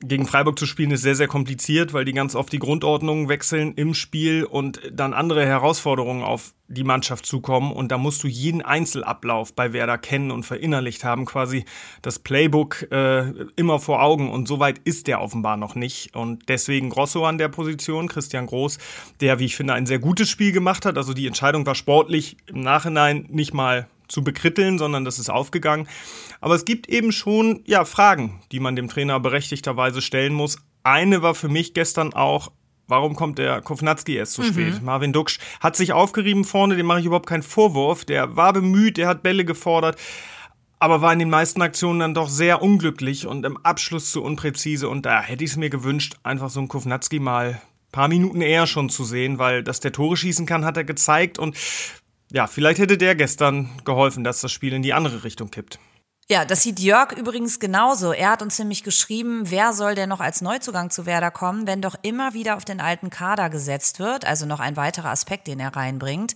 gegen 0.00 0.26
Freiburg 0.26 0.58
zu 0.58 0.66
spielen 0.66 0.90
ist 0.90 1.02
sehr, 1.02 1.14
sehr 1.14 1.28
kompliziert, 1.28 1.94
weil 1.94 2.04
die 2.04 2.12
ganz 2.12 2.34
oft 2.34 2.52
die 2.52 2.58
Grundordnungen 2.58 3.28
wechseln 3.28 3.72
im 3.74 3.94
Spiel 3.94 4.44
und 4.44 4.80
dann 4.92 5.14
andere 5.14 5.46
Herausforderungen 5.46 6.22
auf 6.22 6.52
die 6.68 6.84
Mannschaft 6.84 7.24
zukommen. 7.24 7.72
Und 7.72 7.92
da 7.92 7.98
musst 7.98 8.22
du 8.22 8.28
jeden 8.28 8.60
Einzelablauf 8.60 9.54
bei 9.54 9.72
Werder 9.72 9.96
kennen 9.96 10.30
und 10.30 10.44
verinnerlicht 10.44 11.04
haben, 11.04 11.24
quasi 11.24 11.64
das 12.02 12.18
Playbook 12.18 12.90
äh, 12.90 13.32
immer 13.56 13.78
vor 13.78 14.02
Augen. 14.02 14.30
Und 14.30 14.48
so 14.48 14.58
weit 14.58 14.80
ist 14.84 15.06
der 15.06 15.22
offenbar 15.22 15.56
noch 15.56 15.74
nicht. 15.74 16.14
Und 16.14 16.48
deswegen 16.48 16.90
Grosso 16.90 17.24
an 17.24 17.38
der 17.38 17.48
Position, 17.48 18.08
Christian 18.08 18.46
Groß, 18.46 18.78
der, 19.20 19.38
wie 19.38 19.46
ich 19.46 19.56
finde, 19.56 19.74
ein 19.74 19.86
sehr 19.86 19.98
gutes 19.98 20.28
Spiel 20.28 20.52
gemacht 20.52 20.84
hat. 20.84 20.98
Also 20.98 21.14
die 21.14 21.26
Entscheidung 21.26 21.64
war 21.64 21.74
sportlich 21.74 22.36
im 22.46 22.60
Nachhinein 22.60 23.26
nicht 23.30 23.54
mal 23.54 23.75
zu 24.08 24.22
bekritteln, 24.22 24.78
sondern 24.78 25.04
das 25.04 25.18
ist 25.18 25.30
aufgegangen. 25.30 25.88
Aber 26.40 26.54
es 26.54 26.64
gibt 26.64 26.88
eben 26.88 27.12
schon 27.12 27.62
ja 27.66 27.84
Fragen, 27.84 28.40
die 28.52 28.60
man 28.60 28.76
dem 28.76 28.88
Trainer 28.88 29.18
berechtigterweise 29.20 30.02
stellen 30.02 30.32
muss. 30.32 30.58
Eine 30.82 31.22
war 31.22 31.34
für 31.34 31.48
mich 31.48 31.74
gestern 31.74 32.14
auch, 32.14 32.52
warum 32.86 33.16
kommt 33.16 33.38
der 33.38 33.60
Kovnatski 33.60 34.14
erst 34.14 34.34
zu 34.34 34.42
mhm. 34.42 34.46
spät? 34.46 34.82
Marvin 34.82 35.12
Duksch 35.12 35.38
hat 35.60 35.76
sich 35.76 35.92
aufgerieben 35.92 36.44
vorne, 36.44 36.76
dem 36.76 36.86
mache 36.86 37.00
ich 37.00 37.06
überhaupt 37.06 37.28
keinen 37.28 37.42
Vorwurf. 37.42 38.04
Der 38.04 38.36
war 38.36 38.52
bemüht, 38.52 38.96
der 38.96 39.08
hat 39.08 39.22
Bälle 39.22 39.44
gefordert, 39.44 39.98
aber 40.78 41.00
war 41.00 41.12
in 41.12 41.18
den 41.18 41.30
meisten 41.30 41.62
Aktionen 41.62 42.00
dann 42.00 42.14
doch 42.14 42.28
sehr 42.28 42.62
unglücklich 42.62 43.26
und 43.26 43.44
im 43.44 43.56
Abschluss 43.58 44.12
zu 44.12 44.22
unpräzise. 44.22 44.88
Und 44.88 45.06
da 45.06 45.20
hätte 45.20 45.44
ich 45.44 45.50
es 45.50 45.56
mir 45.56 45.70
gewünscht, 45.70 46.16
einfach 46.22 46.50
so 46.50 46.60
einen 46.60 46.68
Kovnatski 46.68 47.18
mal 47.18 47.60
paar 47.96 48.08
Minuten 48.08 48.42
eher 48.42 48.66
schon 48.66 48.90
zu 48.90 49.04
sehen, 49.04 49.38
weil 49.38 49.62
dass 49.62 49.80
der 49.80 49.90
Tore 49.90 50.18
schießen 50.18 50.44
kann, 50.44 50.66
hat 50.66 50.76
er 50.76 50.84
gezeigt 50.84 51.38
und 51.38 51.56
ja, 52.32 52.46
vielleicht 52.46 52.78
hätte 52.80 52.98
der 52.98 53.14
gestern 53.14 53.70
geholfen, 53.84 54.24
dass 54.24 54.40
das 54.40 54.52
Spiel 54.52 54.72
in 54.72 54.82
die 54.82 54.92
andere 54.92 55.24
Richtung 55.24 55.50
kippt. 55.50 55.78
Ja, 56.28 56.44
das 56.44 56.64
sieht 56.64 56.80
Jörg 56.80 57.12
übrigens 57.12 57.60
genauso. 57.60 58.10
Er 58.12 58.30
hat 58.30 58.42
uns 58.42 58.58
nämlich 58.58 58.82
geschrieben, 58.82 59.42
wer 59.44 59.72
soll 59.72 59.94
denn 59.94 60.08
noch 60.08 60.18
als 60.18 60.40
Neuzugang 60.40 60.90
zu 60.90 61.06
Werder 61.06 61.30
kommen, 61.30 61.68
wenn 61.68 61.80
doch 61.80 61.94
immer 62.02 62.34
wieder 62.34 62.56
auf 62.56 62.64
den 62.64 62.80
alten 62.80 63.10
Kader 63.10 63.48
gesetzt 63.48 64.00
wird. 64.00 64.24
Also 64.24 64.44
noch 64.44 64.58
ein 64.58 64.76
weiterer 64.76 65.10
Aspekt, 65.10 65.46
den 65.46 65.60
er 65.60 65.76
reinbringt. 65.76 66.34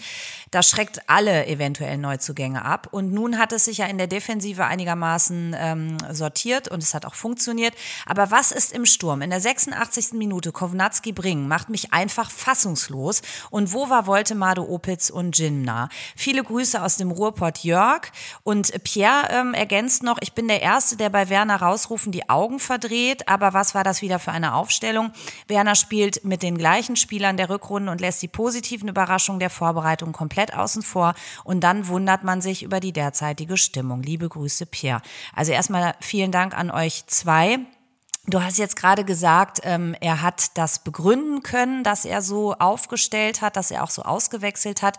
Das 0.53 0.71
schreckt 0.71 1.01
alle 1.09 1.49
eventuellen 1.49 2.01
Neuzugänge 2.03 2.65
ab. 2.65 2.87
Und 2.93 3.13
nun 3.13 3.37
hat 3.37 3.51
es 3.51 3.65
sich 3.65 3.79
ja 3.79 3.87
in 3.87 3.99
der 3.99 4.07
Defensive 4.07 4.65
einigermaßen 4.65 5.57
ähm, 5.59 5.97
sortiert 6.13 6.69
und 6.69 6.85
es 6.85 6.95
hat 6.95 7.05
auch 7.05 7.17
funktioniert. 7.17 7.75
Aber 8.07 8.31
was 8.31 8.53
ist 8.53 8.73
im 8.73 8.87
Sturm? 8.87 9.23
In 9.23 9.31
der 9.31 9.41
86. 9.41 10.13
Minute 10.13 10.53
Kovnatski 10.53 11.11
bringen, 11.11 11.49
macht 11.49 11.69
mich 11.69 11.93
einfach 11.93 12.31
fassungslos. 12.31 13.23
Und 13.51 13.73
wo 13.73 13.91
war 13.91 14.07
Woltemade 14.07 14.71
Opitz 14.71 15.11
und 15.11 15.37
Jinna? 15.37 15.89
Viele 16.15 16.45
Grüße 16.45 16.81
aus 16.81 16.97
dem 16.97 17.11
Ruhrpott 17.11 17.65
Jörg. 17.65 18.03
Und 18.45 18.73
Pierre 18.85 19.27
ähm, 19.31 19.53
ergänzt 19.53 19.80
ergänzt 19.81 20.03
noch, 20.03 20.19
ich 20.21 20.35
bin 20.35 20.47
der 20.47 20.61
Erste, 20.61 20.99
der 20.99 21.09
bei 21.09 21.31
Werner 21.31 21.63
rausrufen 21.63 22.13
die 22.13 22.29
Augen 22.29 22.59
verdreht. 22.59 23.29
Aber 23.29 23.55
was 23.55 23.75
war 23.75 23.83
das 23.83 24.03
wieder 24.03 24.19
für 24.19 24.31
eine 24.31 24.55
Aufstellung? 24.55 25.11
Werner 25.49 25.75
spielt 25.75 26.23
mit 26.23 26.43
den 26.43 26.59
gleichen 26.59 26.97
Spielern 26.97 27.39
der 27.39 27.49
Rückrunde 27.49 27.91
und 27.91 27.99
lässt 27.99 28.21
die 28.21 28.29
positiven 28.29 28.91
Überraschungen 28.91 29.41
der 29.41 29.49
Vorbereitung 29.49 30.13
komplett 30.13 30.53
außen 30.53 30.83
vor. 30.83 31.15
Und 31.45 31.61
dann 31.61 31.89
wundert 31.89 32.25
man 32.25 32.43
sich 32.43 32.63
über 32.63 32.79
die 32.79 32.93
derzeitige 32.93 33.57
Stimmung. 33.57 34.03
Liebe 34.03 34.29
Grüße, 34.29 34.67
Pierre. 34.67 35.01
Also 35.35 35.53
erstmal 35.53 35.95
vielen 36.01 36.31
Dank 36.31 36.55
an 36.55 36.71
euch 36.71 37.07
zwei. 37.07 37.61
Du 38.27 38.43
hast 38.43 38.59
jetzt 38.59 38.77
gerade 38.77 39.07
gesagt, 39.07 39.61
ähm, 39.63 39.97
er 40.03 40.21
hat 40.21 40.59
das 40.59 40.85
begründen 40.85 41.43
können, 41.43 41.85
dass 41.85 42.05
er 42.05 42.21
so 42.21 42.53
aufgestellt 42.53 43.41
hat, 43.41 43.57
dass 43.57 43.71
er 43.71 43.83
auch 43.83 43.91
so 43.91 44.03
ausgewechselt 44.03 44.83
hat. 44.83 44.99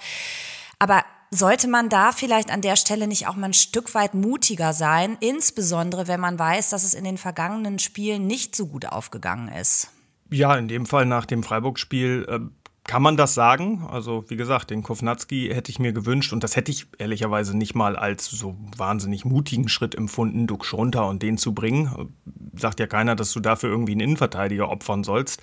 Aber 0.80 1.06
sollte 1.34 1.68
man 1.68 1.90
da 1.90 2.12
vielleicht 2.12 2.52
an 2.52 2.62
der 2.62 2.76
Stelle 2.76 3.08
nicht 3.08 3.28
auch 3.28 3.36
mal 3.36 3.48
ein 3.48 3.54
Stück 3.54 3.96
weit 3.96 4.14
mutiger 4.14 4.74
sein, 4.74 5.18
insbesondere 5.22 6.08
wenn 6.08 6.20
man 6.20 6.38
weiß, 6.38 6.70
dass 6.70 6.84
es 6.84 6.94
in 6.94 7.06
den 7.06 7.18
vergangenen 7.18 7.80
Spielen 7.80 8.28
nicht 8.28 8.56
so 8.56 8.68
gut 8.68 8.86
aufgegangen 8.86 9.48
ist? 9.48 9.90
Ja, 10.30 10.56
in 10.56 10.68
dem 10.68 10.86
Fall 10.86 11.06
nach 11.06 11.26
dem 11.26 11.44
Freiburg-Spiel 11.44 12.26
äh, 12.30 12.40
kann 12.84 13.04
man 13.04 13.16
das 13.16 13.36
sagen? 13.36 13.88
Also, 13.90 14.26
wie 14.28 14.36
gesagt, 14.36 14.72
den 14.72 14.82
Kovnatski 14.82 15.50
hätte 15.54 15.72
ich 15.72 15.78
mir 15.78 15.94
gewünscht 15.94 16.34
und 16.34 16.44
das 16.44 16.56
hätte 16.56 16.72
ich 16.72 16.88
ehrlicherweise 16.98 17.56
nicht 17.56 17.76
mal 17.76 17.96
als 17.96 18.26
so 18.26 18.58
wahnsinnig 18.76 19.24
mutigen 19.24 19.70
Schritt 19.70 19.94
empfunden, 19.94 20.48
Dux 20.48 20.74
runter 20.74 21.08
und 21.08 21.22
den 21.22 21.38
zu 21.38 21.54
bringen. 21.54 22.16
Sagt 22.56 22.80
ja 22.80 22.88
keiner, 22.88 23.16
dass 23.16 23.34
du 23.34 23.40
dafür 23.40 23.70
irgendwie 23.70 23.92
einen 23.92 24.02
Innenverteidiger 24.02 24.70
opfern 24.70 25.04
sollst. 25.04 25.42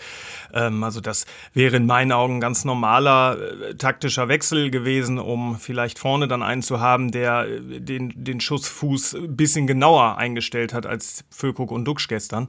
Ähm, 0.53 0.83
also, 0.83 1.01
das 1.01 1.27
wäre 1.55 1.77
in 1.77 1.87
meinen 1.87 2.11
Augen 2.11 2.37
ein 2.37 2.41
ganz 2.41 2.65
normaler 2.65 3.39
äh, 3.39 3.75
taktischer 3.77 4.29
Wechsel 4.29 4.71
gewesen, 4.71 5.19
um 5.19 5.59
vielleicht 5.59 6.01
vorne 6.01 6.27
dann 6.27 6.43
einen 6.43 6.63
zu 6.63 6.81
haben, 6.81 7.13
der 7.13 7.47
äh, 7.47 7.81
den, 7.81 8.13
den 8.17 8.41
Schussfuß 8.41 9.15
ein 9.15 9.37
bisschen 9.37 9.69
genauer 9.69 10.19
eingestellt 10.19 10.75
hat 10.75 10.87
als 10.87 11.25
Füllkrug 11.31 11.71
und 11.71 11.85
Dux 11.85 12.09
gestern. 12.09 12.49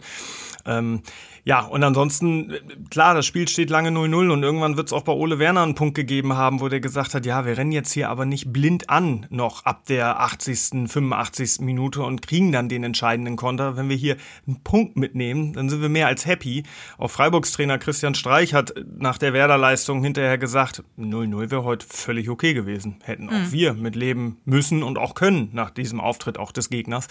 Ähm, 0.65 1.03
ja, 1.43 1.62
und 1.62 1.84
ansonsten, 1.84 2.53
klar, 2.89 3.15
das 3.15 3.25
Spiel 3.25 3.48
steht 3.48 3.69
lange 3.69 3.89
0-0 3.89 4.31
und 4.31 4.43
irgendwann 4.43 4.77
wird 4.77 4.88
es 4.88 4.93
auch 4.93 5.03
bei 5.03 5.12
Ole 5.12 5.39
Werner 5.39 5.63
einen 5.63 5.75
Punkt 5.75 5.96
gegeben 5.96 6.36
haben, 6.36 6.62
wo 6.62 6.67
der 6.67 6.79
gesagt 6.79 7.13
hat, 7.13 7.25
ja, 7.25 7.46
wir 7.46 7.58
rennen 7.58 7.72
jetzt 7.72 7.91
hier 7.91 8.10
aber 8.10 8.25
nicht 8.25 8.51
blind 8.51 8.89
an 8.89 9.25
noch 9.29 9.65
ab 9.65 9.86
der 9.86 10.19
80., 10.19 10.89
85. 10.89 11.62
Minute 11.62 12.03
und 12.03 12.22
kriegen 12.22 12.51
dann 12.51 12.69
den 12.69 12.84
entscheidenden 12.84 13.36
Konter. 13.36 13.77
Wenn 13.77 13.89
wir 13.89 13.96
hier 13.96 14.17
einen 14.48 14.62
Punkt 14.63 14.98
mitnehmen, 14.98 15.53
dann 15.53 15.69
sind 15.69 15.81
wir 15.81 15.89
mehr 15.89 16.08
als 16.08 16.25
happy. 16.25 16.63
Auch 16.98 17.10
Freiburgs 17.10 17.51
Trainer 17.51 17.77
Christian 17.77 18.15
Streich 18.15 18.53
hat 18.53 18.74
nach 18.98 19.17
der 19.17 19.34
Werder-Leistung 19.34 20.03
hinterher 20.03 20.38
gesagt, 20.38 20.84
0-0 20.98 21.51
wäre 21.51 21.63
heute 21.63 21.86
völlig 21.88 22.29
okay 22.29 22.53
gewesen. 22.53 22.98
Hätten 23.03 23.25
mhm. 23.25 23.29
auch 23.29 23.51
wir 23.51 23.74
mit 23.74 23.96
leben 23.96 24.38
müssen 24.46 24.84
und 24.84 24.98
auch 24.98 25.15
können 25.15 25.50
nach 25.53 25.69
diesem 25.69 26.00
Auftritt 26.00 26.38
auch 26.38 26.51
des 26.51 26.69
Gegners. 26.69 27.08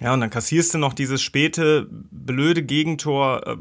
Ja, 0.00 0.12
und 0.14 0.20
dann 0.20 0.30
kassierst 0.30 0.74
du 0.74 0.78
noch 0.78 0.92
dieses 0.92 1.22
späte, 1.22 1.88
blöde 1.90 2.62
Gegentor. 2.62 3.46
Äh, 3.46 3.56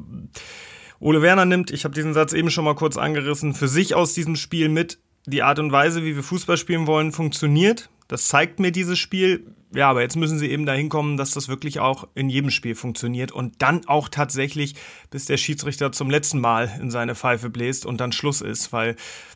Ole 1.00 1.22
Werner 1.22 1.46
nimmt, 1.46 1.72
ich 1.72 1.84
habe 1.84 1.94
diesen 1.94 2.14
Satz 2.14 2.34
eben 2.34 2.50
schon 2.50 2.66
mal 2.66 2.76
kurz 2.76 2.98
angerissen, 2.98 3.54
für 3.54 3.68
sich 3.68 3.94
aus 3.94 4.14
diesem 4.14 4.36
Spiel 4.36 4.70
mit, 4.70 5.00
die 5.26 5.44
Art 5.44 5.60
und 5.60 5.72
Weise, 5.72 6.04
wie 6.04 6.16
wir 6.16 6.24
Fußball 6.24 6.58
spielen 6.58 6.88
wollen, 6.88 7.12
funktioniert. 7.12 7.90
Das 8.08 8.28
zeigt 8.28 8.60
mir 8.60 8.72
dieses 8.72 9.00
Spiel. 9.00 9.48
Ja, 9.74 9.90
aber 9.90 10.02
jetzt 10.02 10.18
müssen 10.18 10.38
sie 10.38 10.52
eben 10.52 10.66
dahin 10.66 10.90
kommen, 10.90 11.18
dass 11.18 11.32
das 11.32 11.48
wirklich 11.48 11.80
auch 11.80 12.08
in 12.14 12.30
jedem 12.30 12.52
Spiel 12.52 12.76
funktioniert 12.76 13.32
und 13.32 13.62
dann 13.62 13.88
auch 13.88 14.08
tatsächlich, 14.08 14.76
bis 15.10 15.26
der 15.26 15.38
Schiedsrichter 15.38 15.92
zum 15.92 16.12
letzten 16.12 16.40
Mal 16.40 16.72
in 16.80 16.92
seine 16.92 17.16
Pfeife 17.16 17.50
bläst 17.50 17.86
und 17.86 18.00
dann 18.00 18.12
Schluss 18.12 18.42
ist, 18.42 18.72
weil 18.72 18.96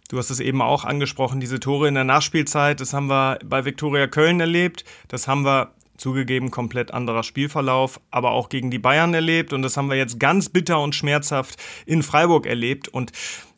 du 0.10 0.20
hast 0.20 0.30
es 0.30 0.40
eben 0.40 0.62
auch 0.62 0.86
angesprochen, 0.86 1.40
diese 1.40 1.60
Tore 1.60 1.88
in 1.88 1.96
der 1.96 2.04
Nachspielzeit, 2.04 2.80
das 2.80 2.94
haben 2.94 3.08
wir 3.08 3.40
bei 3.44 3.66
Viktoria 3.66 4.06
Köln 4.06 4.40
erlebt, 4.40 4.86
das 5.08 5.28
haben 5.28 5.44
wir 5.44 5.74
zugegeben 5.98 6.52
komplett 6.52 6.94
anderer 6.94 7.24
Spielverlauf, 7.24 8.00
aber 8.12 8.32
auch 8.32 8.50
gegen 8.50 8.72
die 8.72 8.80
Bayern 8.80 9.14
erlebt 9.14 9.54
und 9.54 9.62
das 9.62 9.78
haben 9.78 9.90
wir 9.90 9.98
jetzt 9.98 10.20
ganz 10.20 10.50
bitter 10.50 10.82
und 10.82 10.96
schmerzhaft 10.96 11.62
in 11.86 12.04
Freiburg 12.04 12.46
erlebt 12.46 12.88
und 12.88 13.12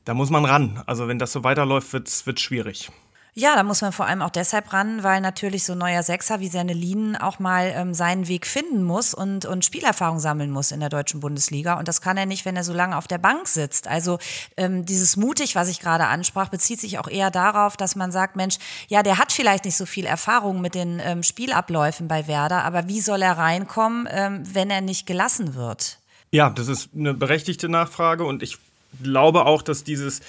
da 0.05 0.13
muss 0.13 0.29
man 0.29 0.45
ran. 0.45 0.81
Also 0.85 1.07
wenn 1.07 1.19
das 1.19 1.31
so 1.31 1.43
weiterläuft, 1.43 1.93
wird 1.93 2.07
es 2.07 2.41
schwierig. 2.41 2.89
Ja, 3.35 3.55
da 3.55 3.63
muss 3.63 3.81
man 3.81 3.91
vor 3.91 4.07
allem 4.07 4.21
auch 4.21 4.31
deshalb 4.31 4.73
ran, 4.73 5.03
weil 5.03 5.21
natürlich 5.21 5.63
so 5.63 5.73
ein 5.73 5.77
neuer 5.77 6.01
Sechser 6.01 6.39
wie 6.39 6.47
Sennelin 6.47 7.15
auch 7.15 7.39
mal 7.39 7.71
ähm, 7.75 7.93
seinen 7.93 8.27
Weg 8.27 8.47
finden 8.47 8.83
muss 8.83 9.13
und, 9.13 9.45
und 9.45 9.63
Spielerfahrung 9.63 10.19
sammeln 10.19 10.49
muss 10.49 10.71
in 10.71 10.79
der 10.79 10.89
deutschen 10.89 11.19
Bundesliga. 11.19 11.77
Und 11.77 11.87
das 11.87 12.01
kann 12.01 12.17
er 12.17 12.25
nicht, 12.25 12.45
wenn 12.45 12.55
er 12.55 12.63
so 12.63 12.73
lange 12.73 12.97
auf 12.97 13.07
der 13.07 13.19
Bank 13.19 13.47
sitzt. 13.47 13.87
Also 13.87 14.17
ähm, 14.57 14.85
dieses 14.85 15.15
mutig, 15.15 15.55
was 15.55 15.69
ich 15.69 15.79
gerade 15.79 16.07
ansprach, 16.07 16.49
bezieht 16.49 16.81
sich 16.81 16.97
auch 16.97 17.07
eher 17.07 17.29
darauf, 17.29 17.77
dass 17.77 17.95
man 17.95 18.11
sagt, 18.11 18.35
Mensch, 18.35 18.57
ja, 18.87 19.03
der 19.03 19.19
hat 19.19 19.31
vielleicht 19.31 19.65
nicht 19.65 19.77
so 19.77 19.85
viel 19.85 20.05
Erfahrung 20.05 20.59
mit 20.59 20.73
den 20.73 20.99
ähm, 21.03 21.21
Spielabläufen 21.21 22.07
bei 22.07 22.27
Werder, 22.27 22.63
aber 22.63 22.87
wie 22.87 22.99
soll 22.99 23.21
er 23.21 23.37
reinkommen, 23.37 24.07
ähm, 24.11 24.43
wenn 24.53 24.71
er 24.71 24.81
nicht 24.81 25.05
gelassen 25.05 25.53
wird? 25.53 25.99
Ja, 26.31 26.49
das 26.49 26.67
ist 26.67 26.89
eine 26.95 27.13
berechtigte 27.13 27.69
Nachfrage 27.69 28.23
und 28.23 28.43
ich 28.43 28.57
glaube 29.03 29.45
auch, 29.45 29.61
dass 29.61 29.83
dieses 29.83 30.21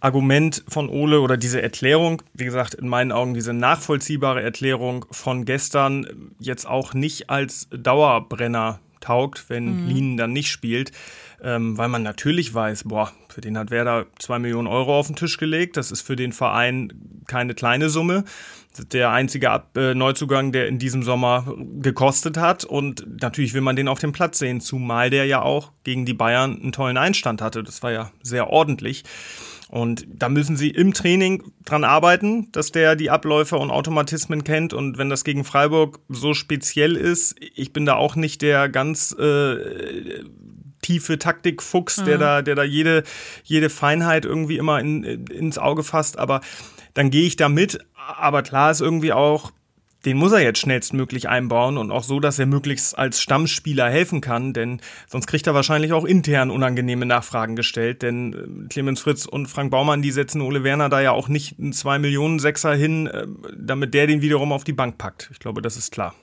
Argument 0.00 0.62
von 0.68 0.88
Ole 0.88 1.20
oder 1.20 1.36
diese 1.36 1.62
Erklärung, 1.62 2.22
wie 2.34 2.44
gesagt, 2.44 2.74
in 2.74 2.88
meinen 2.88 3.12
Augen 3.12 3.34
diese 3.34 3.52
nachvollziehbare 3.52 4.42
Erklärung 4.42 5.06
von 5.10 5.44
gestern 5.44 6.32
jetzt 6.38 6.66
auch 6.66 6.94
nicht 6.94 7.30
als 7.30 7.68
Dauerbrenner 7.70 8.80
taugt, 9.00 9.48
wenn 9.48 9.84
mhm. 9.84 9.88
Lien 9.88 10.16
dann 10.16 10.32
nicht 10.32 10.50
spielt, 10.50 10.92
ähm, 11.42 11.78
weil 11.78 11.88
man 11.88 12.02
natürlich 12.02 12.52
weiß, 12.52 12.84
boah, 12.84 13.12
für 13.28 13.40
den 13.40 13.56
hat 13.58 13.70
Werder 13.70 14.06
zwei 14.18 14.38
Millionen 14.38 14.66
Euro 14.66 14.98
auf 14.98 15.06
den 15.06 15.16
Tisch 15.16 15.36
gelegt. 15.36 15.76
Das 15.76 15.90
ist 15.90 16.02
für 16.02 16.16
den 16.16 16.32
Verein 16.32 16.92
keine 17.26 17.54
kleine 17.54 17.90
Summe. 17.90 18.24
Der 18.92 19.10
einzige 19.10 19.50
Ab 19.50 19.76
äh, 19.76 19.94
Neuzugang, 19.94 20.52
der 20.52 20.68
in 20.68 20.78
diesem 20.78 21.02
Sommer 21.02 21.54
gekostet 21.80 22.36
hat. 22.36 22.64
Und 22.64 23.06
natürlich 23.20 23.54
will 23.54 23.60
man 23.60 23.76
den 23.76 23.88
auf 23.88 23.98
dem 23.98 24.12
Platz 24.12 24.38
sehen, 24.38 24.60
zumal 24.60 25.10
der 25.10 25.26
ja 25.26 25.42
auch 25.42 25.72
gegen 25.84 26.04
die 26.04 26.14
Bayern 26.14 26.60
einen 26.60 26.72
tollen 26.72 26.96
Einstand 26.96 27.42
hatte. 27.42 27.62
Das 27.62 27.82
war 27.82 27.92
ja 27.92 28.10
sehr 28.22 28.48
ordentlich. 28.48 29.04
Und 29.68 30.06
da 30.08 30.28
müssen 30.28 30.56
sie 30.56 30.70
im 30.70 30.94
Training 30.94 31.42
dran 31.64 31.82
arbeiten, 31.82 32.52
dass 32.52 32.70
der 32.70 32.94
die 32.94 33.10
Abläufe 33.10 33.56
und 33.56 33.70
Automatismen 33.70 34.44
kennt. 34.44 34.72
Und 34.72 34.96
wenn 34.96 35.10
das 35.10 35.24
gegen 35.24 35.44
Freiburg 35.44 35.98
so 36.08 36.34
speziell 36.34 36.94
ist, 36.94 37.34
ich 37.40 37.72
bin 37.72 37.84
da 37.84 37.96
auch 37.96 38.14
nicht 38.14 38.42
der 38.42 38.68
ganz 38.68 39.12
äh, 39.18 40.22
tiefe 40.82 41.18
Taktikfuchs, 41.18 41.98
mhm. 41.98 42.04
der 42.04 42.18
da, 42.18 42.42
der 42.42 42.54
da 42.54 42.62
jede, 42.62 43.02
jede 43.42 43.68
Feinheit 43.68 44.24
irgendwie 44.24 44.56
immer 44.56 44.78
in, 44.78 45.02
ins 45.02 45.58
Auge 45.58 45.82
fasst. 45.82 46.16
Aber 46.16 46.42
dann 46.94 47.10
gehe 47.10 47.26
ich 47.26 47.34
da 47.34 47.48
mit. 47.48 47.80
Aber 47.96 48.42
klar 48.42 48.70
ist 48.70 48.80
irgendwie 48.80 49.12
auch, 49.12 49.50
den 50.06 50.16
muss 50.16 50.32
er 50.32 50.40
jetzt 50.40 50.60
schnellstmöglich 50.60 51.28
einbauen 51.28 51.76
und 51.76 51.90
auch 51.90 52.04
so, 52.04 52.20
dass 52.20 52.38
er 52.38 52.46
möglichst 52.46 52.96
als 52.96 53.20
Stammspieler 53.20 53.90
helfen 53.90 54.20
kann, 54.20 54.52
denn 54.52 54.80
sonst 55.08 55.26
kriegt 55.26 55.46
er 55.46 55.54
wahrscheinlich 55.54 55.92
auch 55.92 56.04
intern 56.04 56.50
unangenehme 56.50 57.04
Nachfragen 57.04 57.56
gestellt, 57.56 58.02
denn 58.02 58.32
äh, 58.32 58.68
Clemens 58.68 59.00
Fritz 59.00 59.26
und 59.26 59.48
Frank 59.48 59.70
Baumann, 59.70 60.02
die 60.02 60.12
setzen 60.12 60.40
Ole 60.40 60.64
Werner 60.64 60.88
da 60.88 61.00
ja 61.00 61.10
auch 61.10 61.28
nicht 61.28 61.58
einen 61.58 61.72
2 61.72 61.98
Millionen 61.98 62.38
Sechser 62.38 62.74
hin, 62.74 63.08
äh, 63.08 63.26
damit 63.56 63.94
der 63.94 64.06
den 64.06 64.22
wiederum 64.22 64.52
auf 64.52 64.64
die 64.64 64.72
Bank 64.72 64.96
packt. 64.96 65.28
Ich 65.32 65.40
glaube, 65.40 65.60
das 65.60 65.76
ist 65.76 65.90
klar. 65.90 66.14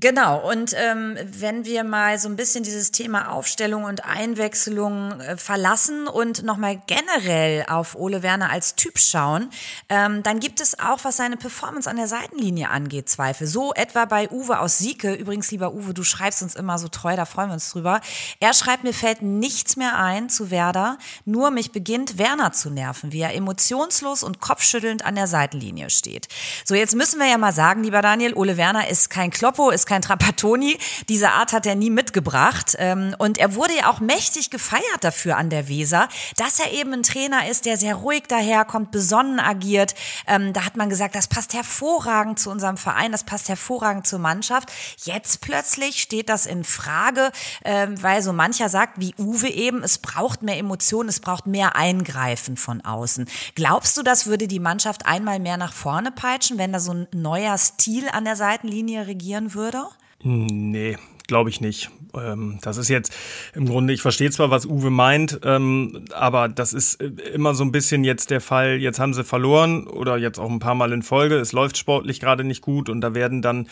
Genau, 0.00 0.48
und 0.48 0.74
ähm, 0.76 1.16
wenn 1.24 1.64
wir 1.64 1.82
mal 1.82 2.20
so 2.20 2.28
ein 2.28 2.36
bisschen 2.36 2.62
dieses 2.62 2.92
Thema 2.92 3.32
Aufstellung 3.32 3.82
und 3.82 4.04
Einwechslung 4.04 5.20
äh, 5.20 5.36
verlassen 5.36 6.06
und 6.06 6.44
nochmal 6.44 6.80
generell 6.86 7.64
auf 7.68 7.96
Ole 7.96 8.22
Werner 8.22 8.50
als 8.50 8.76
Typ 8.76 9.00
schauen, 9.00 9.50
ähm, 9.88 10.22
dann 10.22 10.38
gibt 10.38 10.60
es 10.60 10.78
auch, 10.78 11.00
was 11.02 11.16
seine 11.16 11.36
Performance 11.36 11.90
an 11.90 11.96
der 11.96 12.06
Seitenlinie 12.06 12.70
angeht, 12.70 13.08
Zweifel. 13.08 13.48
So 13.48 13.74
etwa 13.74 14.04
bei 14.04 14.30
Uwe 14.30 14.60
aus 14.60 14.78
Sieke. 14.78 15.14
Übrigens, 15.14 15.50
lieber 15.50 15.74
Uwe, 15.74 15.94
du 15.94 16.04
schreibst 16.04 16.42
uns 16.42 16.54
immer 16.54 16.78
so 16.78 16.86
treu, 16.86 17.16
da 17.16 17.24
freuen 17.24 17.48
wir 17.48 17.54
uns 17.54 17.68
drüber. 17.70 18.00
Er 18.38 18.54
schreibt, 18.54 18.84
mir 18.84 18.94
fällt 18.94 19.22
nichts 19.22 19.74
mehr 19.74 19.98
ein 19.98 20.28
zu 20.28 20.52
Werder, 20.52 20.98
nur 21.24 21.50
mich 21.50 21.72
beginnt 21.72 22.18
Werner 22.18 22.52
zu 22.52 22.70
nerven, 22.70 23.10
wie 23.10 23.22
er 23.22 23.34
emotionslos 23.34 24.22
und 24.22 24.38
kopfschüttelnd 24.38 25.04
an 25.04 25.16
der 25.16 25.26
Seitenlinie 25.26 25.90
steht. 25.90 26.28
So, 26.64 26.76
jetzt 26.76 26.94
müssen 26.94 27.18
wir 27.18 27.26
ja 27.26 27.38
mal 27.38 27.52
sagen, 27.52 27.82
lieber 27.82 28.00
Daniel, 28.00 28.34
Ole 28.34 28.56
Werner 28.56 28.86
ist 28.86 29.10
kein 29.10 29.30
Kloppo, 29.30 29.70
ist 29.70 29.87
kein 29.88 30.02
Trapattoni. 30.02 30.78
Diese 31.08 31.30
Art 31.30 31.52
hat 31.52 31.66
er 31.66 31.74
nie 31.74 31.90
mitgebracht. 31.90 32.76
Ähm, 32.78 33.16
und 33.18 33.38
er 33.38 33.54
wurde 33.54 33.76
ja 33.76 33.90
auch 33.90 34.00
mächtig 34.00 34.50
gefeiert 34.50 34.84
dafür 35.02 35.36
an 35.36 35.50
der 35.50 35.68
Weser, 35.68 36.08
dass 36.36 36.60
er 36.60 36.72
eben 36.72 36.92
ein 36.92 37.02
Trainer 37.02 37.48
ist, 37.48 37.64
der 37.64 37.76
sehr 37.76 37.96
ruhig 37.96 38.24
daherkommt, 38.28 38.92
besonnen 38.92 39.40
agiert. 39.40 39.94
Ähm, 40.26 40.52
da 40.52 40.64
hat 40.64 40.76
man 40.76 40.90
gesagt, 40.90 41.14
das 41.14 41.26
passt 41.26 41.54
hervorragend 41.54 42.38
zu 42.38 42.50
unserem 42.50 42.76
Verein, 42.76 43.10
das 43.12 43.24
passt 43.24 43.48
hervorragend 43.48 44.06
zur 44.06 44.18
Mannschaft. 44.18 44.70
Jetzt 45.04 45.40
plötzlich 45.40 46.02
steht 46.02 46.28
das 46.28 46.46
in 46.46 46.64
Frage, 46.64 47.32
ähm, 47.64 48.00
weil 48.02 48.22
so 48.22 48.32
mancher 48.32 48.68
sagt, 48.68 49.00
wie 49.00 49.14
Uwe 49.18 49.48
eben, 49.48 49.82
es 49.82 49.98
braucht 49.98 50.42
mehr 50.42 50.58
Emotionen, 50.58 51.08
es 51.08 51.20
braucht 51.20 51.46
mehr 51.46 51.76
Eingreifen 51.76 52.56
von 52.56 52.82
außen. 52.82 53.26
Glaubst 53.54 53.96
du, 53.96 54.02
das 54.02 54.26
würde 54.26 54.46
die 54.48 54.60
Mannschaft 54.60 55.06
einmal 55.06 55.38
mehr 55.38 55.56
nach 55.56 55.72
vorne 55.72 56.10
peitschen, 56.10 56.58
wenn 56.58 56.72
da 56.72 56.80
so 56.80 56.92
ein 56.92 57.08
neuer 57.12 57.56
Stil 57.56 58.08
an 58.10 58.24
der 58.24 58.36
Seitenlinie 58.36 59.06
regieren 59.06 59.54
würde? 59.54 59.77
Nee, 60.22 60.96
glaube 61.28 61.50
ich 61.50 61.60
nicht. 61.60 61.90
Ähm, 62.14 62.58
das 62.62 62.76
ist 62.76 62.88
jetzt 62.88 63.14
im 63.54 63.66
Grunde, 63.66 63.92
ich 63.92 64.02
verstehe 64.02 64.30
zwar, 64.30 64.50
was 64.50 64.66
Uwe 64.66 64.90
meint, 64.90 65.40
ähm, 65.44 66.06
aber 66.12 66.48
das 66.48 66.72
ist 66.72 67.00
äh, 67.00 67.06
immer 67.34 67.54
so 67.54 67.64
ein 67.64 67.72
bisschen 67.72 68.02
jetzt 68.02 68.30
der 68.30 68.40
Fall, 68.40 68.78
jetzt 68.78 68.98
haben 68.98 69.14
sie 69.14 69.22
verloren 69.22 69.86
oder 69.86 70.16
jetzt 70.16 70.38
auch 70.38 70.50
ein 70.50 70.58
paar 70.58 70.74
Mal 70.74 70.92
in 70.92 71.02
Folge, 71.02 71.36
es 71.36 71.52
läuft 71.52 71.76
sportlich 71.76 72.18
gerade 72.18 72.44
nicht 72.44 72.62
gut 72.62 72.88
und 72.88 73.00
da 73.00 73.14
werden 73.14 73.42
dann 73.42 73.68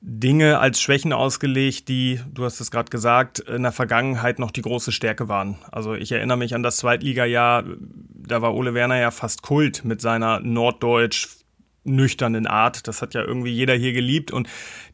Dinge 0.00 0.58
als 0.58 0.80
Schwächen 0.80 1.12
ausgelegt, 1.12 1.88
die, 1.88 2.20
du 2.32 2.44
hast 2.44 2.60
es 2.60 2.72
gerade 2.72 2.90
gesagt, 2.90 3.38
in 3.38 3.62
der 3.62 3.70
Vergangenheit 3.70 4.40
noch 4.40 4.50
die 4.50 4.62
große 4.62 4.90
Stärke 4.90 5.28
waren. 5.28 5.58
Also 5.70 5.94
ich 5.94 6.10
erinnere 6.10 6.38
mich 6.38 6.56
an 6.56 6.64
das 6.64 6.78
Zweitliga-Jahr, 6.78 7.64
da 7.78 8.42
war 8.42 8.54
Ole 8.54 8.74
Werner 8.74 8.98
ja 8.98 9.12
fast 9.12 9.42
Kult 9.42 9.84
mit 9.84 10.00
seiner 10.00 10.40
Norddeutsch 10.40 11.41
nüchternen 11.84 12.46
Art. 12.46 12.86
Das 12.88 13.02
hat 13.02 13.14
ja 13.14 13.22
irgendwie 13.22 13.52
jeder 13.52 13.74
hier 13.74 13.92
geliebt 13.92 14.30
und 14.30 14.48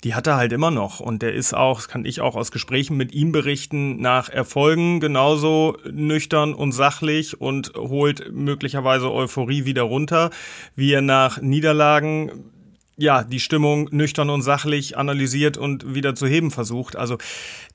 die 0.04 0.14
hat 0.14 0.26
er 0.26 0.36
halt 0.36 0.52
immer 0.52 0.70
noch. 0.70 1.00
Und 1.00 1.22
der 1.22 1.34
ist 1.34 1.54
auch, 1.54 1.78
das 1.78 1.88
kann 1.88 2.04
ich 2.04 2.20
auch 2.20 2.36
aus 2.36 2.50
Gesprächen 2.50 2.96
mit 2.96 3.12
ihm 3.12 3.32
berichten, 3.32 4.00
nach 4.00 4.28
Erfolgen 4.28 5.00
genauso 5.00 5.76
nüchtern 5.90 6.54
und 6.54 6.72
sachlich 6.72 7.40
und 7.40 7.72
holt 7.76 8.32
möglicherweise 8.32 9.12
Euphorie 9.12 9.64
wieder 9.64 9.82
runter, 9.82 10.30
wie 10.76 10.92
er 10.92 11.02
nach 11.02 11.40
Niederlagen 11.40 12.52
ja, 12.98 13.22
die 13.22 13.38
Stimmung 13.38 13.88
nüchtern 13.92 14.28
und 14.28 14.42
sachlich 14.42 14.98
analysiert 14.98 15.56
und 15.56 15.94
wieder 15.94 16.16
zu 16.16 16.26
heben 16.26 16.50
versucht. 16.50 16.96
Also 16.96 17.16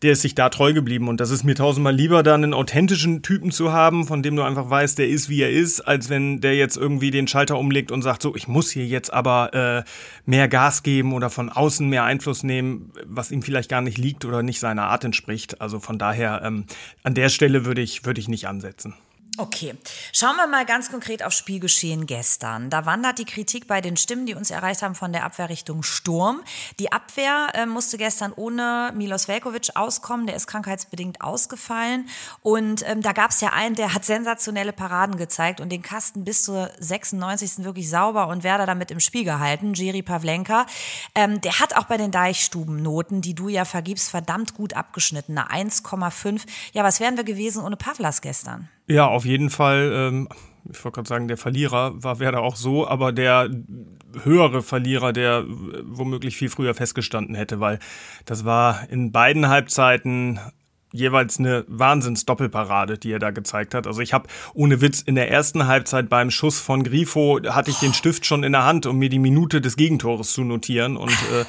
der 0.01 0.11
ist 0.11 0.21
sich 0.21 0.35
da 0.35 0.49
treu 0.49 0.73
geblieben 0.73 1.07
und 1.07 1.21
das 1.21 1.31
ist 1.31 1.45
mir 1.45 1.55
tausendmal 1.55 1.95
lieber, 1.95 2.23
da 2.23 2.35
einen 2.35 2.53
authentischen 2.53 3.21
Typen 3.21 3.49
zu 3.49 3.71
haben, 3.71 4.05
von 4.05 4.21
dem 4.21 4.35
du 4.35 4.43
einfach 4.43 4.69
weißt, 4.69 4.99
der 4.99 5.07
ist, 5.07 5.29
wie 5.29 5.41
er 5.41 5.49
ist, 5.49 5.79
als 5.79 6.09
wenn 6.09 6.41
der 6.41 6.55
jetzt 6.55 6.75
irgendwie 6.75 7.09
den 7.09 7.27
Schalter 7.27 7.57
umlegt 7.57 7.89
und 7.93 8.01
sagt, 8.01 8.21
so, 8.21 8.35
ich 8.35 8.49
muss 8.49 8.69
hier 8.69 8.85
jetzt 8.85 9.13
aber 9.13 9.53
äh, 9.53 9.89
mehr 10.29 10.49
Gas 10.49 10.83
geben 10.83 11.13
oder 11.13 11.29
von 11.29 11.49
außen 11.49 11.87
mehr 11.87 12.03
Einfluss 12.03 12.43
nehmen, 12.43 12.91
was 13.05 13.31
ihm 13.31 13.41
vielleicht 13.41 13.69
gar 13.69 13.81
nicht 13.81 13.97
liegt 13.97 14.25
oder 14.25 14.43
nicht 14.43 14.59
seiner 14.59 14.83
Art 14.83 15.05
entspricht. 15.05 15.61
Also 15.61 15.79
von 15.79 15.97
daher, 15.97 16.41
ähm, 16.43 16.65
an 17.03 17.13
der 17.13 17.29
Stelle 17.29 17.63
würde 17.63 17.81
ich, 17.81 18.05
würde 18.05 18.19
ich 18.19 18.27
nicht 18.27 18.49
ansetzen. 18.49 18.93
Okay, 19.39 19.75
schauen 20.11 20.35
wir 20.35 20.45
mal 20.45 20.63
ganz 20.63 20.91
konkret 20.91 21.23
auf 21.23 21.33
Spielgeschehen 21.33 22.05
gestern. 22.05 22.69
Da 22.69 22.85
wandert 22.85 23.17
die 23.17 23.25
Kritik 23.25 23.65
bei 23.65 23.81
den 23.81 23.97
Stimmen, 23.97 24.27
die 24.27 24.35
uns 24.35 24.51
erreicht 24.51 24.83
haben, 24.83 24.93
von 24.93 25.11
der 25.11 25.23
Abwehrrichtung 25.23 25.81
Sturm. 25.81 26.43
Die 26.77 26.91
Abwehr 26.91 27.47
äh, 27.55 27.65
musste 27.65 27.97
gestern 27.97 28.31
ohne 28.31 28.93
Milos 28.95 29.27
Velkovic 29.27 29.71
auskommen, 29.73 30.27
der 30.27 30.35
ist 30.35 30.45
krankheitsbedingt 30.45 31.21
ausgefallen. 31.21 32.09
Und 32.41 32.87
ähm, 32.87 33.01
da 33.01 33.11
gab 33.11 33.31
es 33.31 33.41
ja 33.41 33.53
einen, 33.53 33.73
der 33.73 33.95
hat 33.95 34.05
sensationelle 34.05 34.71
Paraden 34.71 35.17
gezeigt 35.17 35.61
und 35.61 35.71
den 35.71 35.81
Kasten 35.81 36.23
bis 36.23 36.43
zur 36.43 36.69
96. 36.77 37.63
wirklich 37.63 37.89
sauber 37.89 38.27
und 38.27 38.43
Werder 38.43 38.67
damit 38.67 38.91
im 38.91 38.99
Spiel 38.99 39.23
gehalten, 39.23 39.73
Jiri 39.73 40.03
Pavlenka. 40.03 40.67
Ähm, 41.15 41.41
der 41.41 41.59
hat 41.59 41.75
auch 41.75 41.85
bei 41.85 41.97
den 41.97 42.11
Deichstuben-Noten, 42.11 43.21
die 43.21 43.33
du 43.33 43.49
ja 43.49 43.65
vergibst, 43.65 44.11
verdammt 44.11 44.53
gut 44.53 44.75
abgeschnitten, 44.75 45.39
eine 45.39 45.69
1,5. 45.71 46.43
Ja, 46.73 46.83
was 46.83 46.99
wären 46.99 47.17
wir 47.17 47.23
gewesen 47.23 47.63
ohne 47.63 47.77
Pavlas 47.77 48.21
gestern? 48.21 48.69
Ja, 48.87 49.07
auf 49.07 49.25
jeden 49.25 49.49
Fall. 49.49 49.91
Ähm, 49.93 50.29
ich 50.71 50.83
wollte 50.83 50.95
gerade 50.95 51.09
sagen, 51.09 51.27
der 51.27 51.37
Verlierer 51.37 52.01
war 52.03 52.19
Werder 52.19 52.41
auch 52.41 52.55
so, 52.55 52.87
aber 52.87 53.11
der 53.11 53.49
höhere 54.23 54.61
Verlierer, 54.61 55.11
der 55.11 55.43
womöglich 55.83 56.37
viel 56.37 56.49
früher 56.49 56.73
festgestanden 56.73 57.35
hätte, 57.35 57.59
weil 57.59 57.79
das 58.25 58.45
war 58.45 58.89
in 58.89 59.11
beiden 59.11 59.49
Halbzeiten 59.49 60.39
jeweils 60.93 61.39
eine 61.39 61.65
Wahnsinns-Doppelparade, 61.67 62.97
die 62.97 63.11
er 63.11 63.19
da 63.19 63.31
gezeigt 63.31 63.73
hat. 63.73 63.87
Also 63.87 63.99
ich 63.99 64.13
habe 64.13 64.27
ohne 64.53 64.79
Witz 64.79 65.01
in 65.01 65.15
der 65.15 65.29
ersten 65.29 65.67
Halbzeit 65.67 66.07
beim 66.07 66.31
Schuss 66.31 66.59
von 66.59 66.83
Grifo 66.83 67.39
hatte 67.49 67.71
ich 67.71 67.79
den 67.79 67.93
Stift 67.93 68.25
schon 68.25 68.43
in 68.43 68.53
der 68.53 68.63
Hand, 68.63 68.85
um 68.85 68.99
mir 68.99 69.09
die 69.09 69.19
Minute 69.19 69.59
des 69.59 69.75
Gegentores 69.75 70.31
zu 70.33 70.43
notieren. 70.43 70.95
Und 70.95 71.11
äh, 71.11 71.45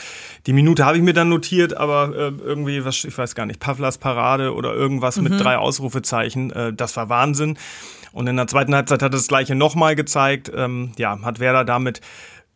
die 0.47 0.55
Minute 0.55 0.87
habe 0.87 0.97
ich 0.97 1.03
mir 1.03 1.13
dann 1.13 1.29
notiert, 1.29 1.77
aber 1.77 2.15
äh, 2.17 2.33
irgendwie, 2.43 2.85
was, 2.85 3.05
ich 3.05 3.17
weiß 3.17 3.35
gar 3.35 3.45
nicht, 3.47 3.61
Pavlas 3.61 3.99
Parade 3.99 4.55
oder 4.55 4.75
irgendwas 4.75 5.19
mhm. 5.19 5.25
mit 5.25 5.41
drei 5.41 5.59
Ausrufezeichen. 5.59 6.51
Äh, 6.51 6.73
das 6.73 6.97
war 6.97 7.11
Wahnsinn. 7.11 7.59
Und 8.13 8.27
in 8.27 8.37
der 8.37 8.47
zweiten 8.47 8.75
Halbzeit 8.75 9.03
hat 9.03 9.13
er 9.13 9.19
das 9.19 9.29
gleiche 9.29 9.55
nochmal 9.55 9.95
gezeigt. 9.95 10.51
Ähm, 10.55 10.93
ja, 10.97 11.21
hat 11.23 11.39
Werder 11.39 11.65
damit 11.65 12.01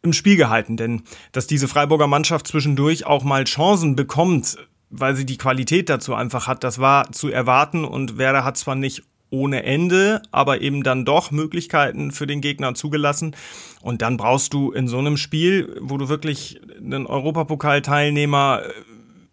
im 0.02 0.12
Spiel 0.14 0.36
gehalten, 0.36 0.76
denn 0.76 1.02
dass 1.32 1.46
diese 1.46 1.68
Freiburger 1.68 2.06
Mannschaft 2.06 2.46
zwischendurch 2.46 3.04
auch 3.04 3.24
mal 3.24 3.44
Chancen 3.44 3.96
bekommt, 3.96 4.56
weil 4.90 5.14
sie 5.14 5.26
die 5.26 5.38
Qualität 5.38 5.88
dazu 5.88 6.14
einfach 6.14 6.46
hat. 6.46 6.64
Das 6.64 6.78
war 6.78 7.12
zu 7.12 7.28
erwarten 7.28 7.84
und 7.84 8.18
Werder 8.18 8.44
hat 8.44 8.56
zwar 8.56 8.74
nicht 8.74 9.02
ohne 9.30 9.62
Ende, 9.62 10.22
aber 10.30 10.60
eben 10.62 10.82
dann 10.82 11.04
doch 11.04 11.30
Möglichkeiten 11.30 12.12
für 12.12 12.26
den 12.26 12.40
Gegner 12.40 12.74
zugelassen. 12.74 13.36
Und 13.82 14.02
dann 14.02 14.16
brauchst 14.16 14.54
du 14.54 14.72
in 14.72 14.88
so 14.88 14.98
einem 14.98 15.16
Spiel, 15.16 15.76
wo 15.80 15.98
du 15.98 16.08
wirklich 16.08 16.60
einen 16.78 17.06
Europapokalteilnehmer 17.06 18.62
äh, 18.64 18.72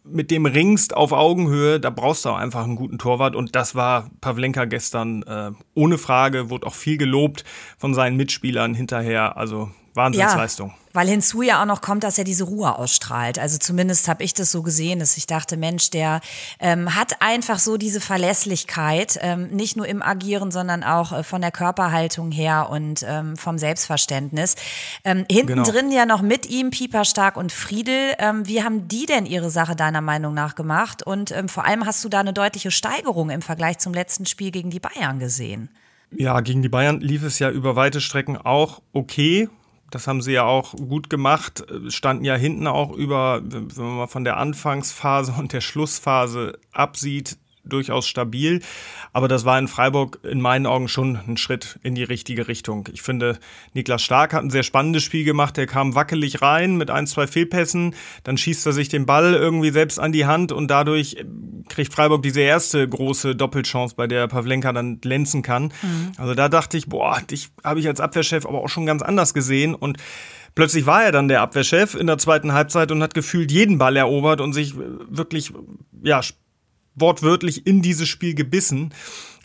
mit 0.03 0.29
dem 0.29 0.45
ringst 0.45 0.95
auf 0.95 1.13
Augenhöhe, 1.13 1.79
da 1.79 1.89
brauchst 1.89 2.25
du 2.25 2.29
auch 2.29 2.37
einfach 2.37 2.63
einen 2.63 2.75
guten 2.75 2.99
Torwart. 2.99 3.35
Und 3.35 3.55
das 3.55 3.73
war 3.73 4.11
Pavlenka 4.21 4.65
gestern 4.65 5.23
äh, 5.23 5.51
ohne 5.73 5.97
Frage, 5.97 6.49
wurde 6.49 6.67
auch 6.67 6.75
viel 6.75 6.97
gelobt 6.97 7.43
von 7.77 7.93
seinen 7.93 8.15
Mitspielern 8.15 8.75
hinterher. 8.75 9.37
Also 9.37 9.71
Wahnsinnsleistung. 9.95 10.69
Ja, 10.69 10.75
weil 10.95 11.07
hinzu 11.07 11.41
ja 11.41 11.61
auch 11.61 11.65
noch 11.65 11.81
kommt, 11.81 12.03
dass 12.03 12.17
er 12.17 12.23
diese 12.23 12.45
Ruhe 12.45 12.77
ausstrahlt. 12.77 13.37
Also 13.37 13.57
zumindest 13.57 14.07
habe 14.07 14.23
ich 14.23 14.33
das 14.33 14.51
so 14.51 14.63
gesehen, 14.63 14.99
dass 14.99 15.17
ich 15.17 15.27
dachte, 15.27 15.57
Mensch, 15.57 15.89
der 15.89 16.21
ähm, 16.59 16.95
hat 16.95 17.21
einfach 17.21 17.59
so 17.59 17.77
diese 17.77 17.99
Verlässlichkeit, 17.99 19.19
ähm, 19.21 19.47
nicht 19.47 19.75
nur 19.75 19.87
im 19.87 20.01
Agieren, 20.01 20.51
sondern 20.51 20.83
auch 20.83 21.11
äh, 21.11 21.23
von 21.23 21.41
der 21.41 21.51
Körperhaltung 21.51 22.31
her 22.31 22.69
und 22.69 23.05
ähm, 23.07 23.35
vom 23.37 23.57
Selbstverständnis. 23.57 24.55
Ähm, 25.03 25.25
hinten 25.29 25.47
genau. 25.47 25.63
drin 25.63 25.91
ja 25.91 26.05
noch 26.05 26.21
mit 26.21 26.49
ihm 26.49 26.71
Pieper 26.71 27.05
Stark 27.05 27.35
und 27.37 27.51
Friedel. 27.51 28.13
Ähm, 28.19 28.47
wie 28.47 28.63
haben 28.63 28.87
die 28.87 29.05
denn 29.05 29.25
ihre 29.25 29.49
Sache 29.49 29.75
deiner 29.75 30.01
Meinung 30.01 30.33
nach 30.33 30.55
gemacht? 30.55 31.03
Und 31.03 31.31
ähm, 31.31 31.49
vor 31.49 31.65
allem 31.65 31.85
hast 31.85 32.03
du 32.03 32.09
da 32.09 32.21
eine 32.21 32.33
deutliche 32.33 32.71
Steigerung 32.71 33.29
im 33.29 33.41
Vergleich 33.41 33.79
zum 33.79 33.93
letzten 33.93 34.25
Spiel 34.25 34.51
gegen 34.51 34.69
die 34.69 34.79
Bayern 34.79 35.19
gesehen? 35.19 35.69
Ja, 36.11 36.39
gegen 36.41 36.61
die 36.61 36.69
Bayern 36.69 37.01
lief 37.01 37.23
es 37.23 37.39
ja 37.39 37.49
über 37.49 37.75
weite 37.75 37.99
Strecken 37.99 38.37
auch 38.37 38.81
okay. 38.93 39.49
Das 39.95 40.07
haben 40.07 40.21
sie 40.21 40.33
ja 40.33 40.43
auch 40.43 40.73
gut 40.73 41.09
gemacht, 41.09 41.63
standen 41.87 42.25
ja 42.25 42.35
hinten 42.35 42.67
auch 42.67 42.91
über, 42.91 43.39
wenn 43.41 43.69
man 43.77 43.95
mal 43.95 44.07
von 44.07 44.25
der 44.25 44.35
Anfangsphase 44.35 45.33
und 45.39 45.53
der 45.53 45.61
Schlussphase 45.61 46.59
absieht, 46.73 47.37
durchaus 47.65 48.07
stabil. 48.07 48.61
Aber 49.13 49.27
das 49.27 49.45
war 49.45 49.57
in 49.59 49.67
Freiburg 49.67 50.19
in 50.23 50.41
meinen 50.41 50.65
Augen 50.65 50.87
schon 50.87 51.17
ein 51.27 51.37
Schritt 51.37 51.79
in 51.83 51.95
die 51.95 52.03
richtige 52.03 52.47
Richtung. 52.47 52.87
Ich 52.93 53.01
finde, 53.01 53.39
Niklas 53.73 54.01
Stark 54.01 54.33
hat 54.33 54.43
ein 54.43 54.49
sehr 54.49 54.63
spannendes 54.63 55.03
Spiel 55.03 55.23
gemacht. 55.23 55.57
Der 55.57 55.67
kam 55.67 55.95
wackelig 55.95 56.41
rein 56.41 56.75
mit 56.77 56.89
ein, 56.89 57.07
zwei 57.07 57.27
Fehlpässen. 57.27 57.95
Dann 58.23 58.37
schießt 58.37 58.65
er 58.65 58.73
sich 58.73 58.89
den 58.89 59.05
Ball 59.05 59.33
irgendwie 59.33 59.71
selbst 59.71 59.99
an 59.99 60.11
die 60.11 60.25
Hand 60.25 60.51
und 60.51 60.69
dadurch 60.69 61.17
kriegt 61.69 61.93
Freiburg 61.93 62.21
diese 62.23 62.41
erste 62.41 62.87
große 62.87 63.35
Doppelchance, 63.35 63.95
bei 63.95 64.07
der 64.07 64.27
Pavlenka 64.27 64.71
dann 64.73 65.01
glänzen 65.01 65.41
kann. 65.41 65.73
Mhm. 65.81 66.11
Also 66.17 66.35
da 66.35 66.49
dachte 66.49 66.77
ich, 66.77 66.87
boah, 66.87 67.21
dich 67.29 67.49
habe 67.63 67.79
ich 67.79 67.87
als 67.87 67.99
Abwehrchef 67.99 68.45
aber 68.45 68.59
auch 68.59 68.69
schon 68.69 68.85
ganz 68.85 69.01
anders 69.01 69.33
gesehen 69.33 69.75
und 69.75 69.97
Plötzlich 70.55 70.85
war 70.85 71.03
er 71.03 71.11
dann 71.11 71.27
der 71.27 71.41
Abwehrchef 71.41 71.95
in 71.95 72.07
der 72.07 72.17
zweiten 72.17 72.53
Halbzeit 72.53 72.89
und 72.89 73.03
hat 73.03 73.13
gefühlt 73.13 73.51
jeden 73.51 73.77
Ball 73.77 73.97
erobert 73.97 74.39
und 74.39 74.53
sich 74.53 74.73
wirklich, 74.77 75.51
ja, 76.01 76.21
wortwörtlich 76.95 77.67
in 77.67 77.81
dieses 77.81 78.07
Spiel 78.07 78.33
gebissen. 78.33 78.93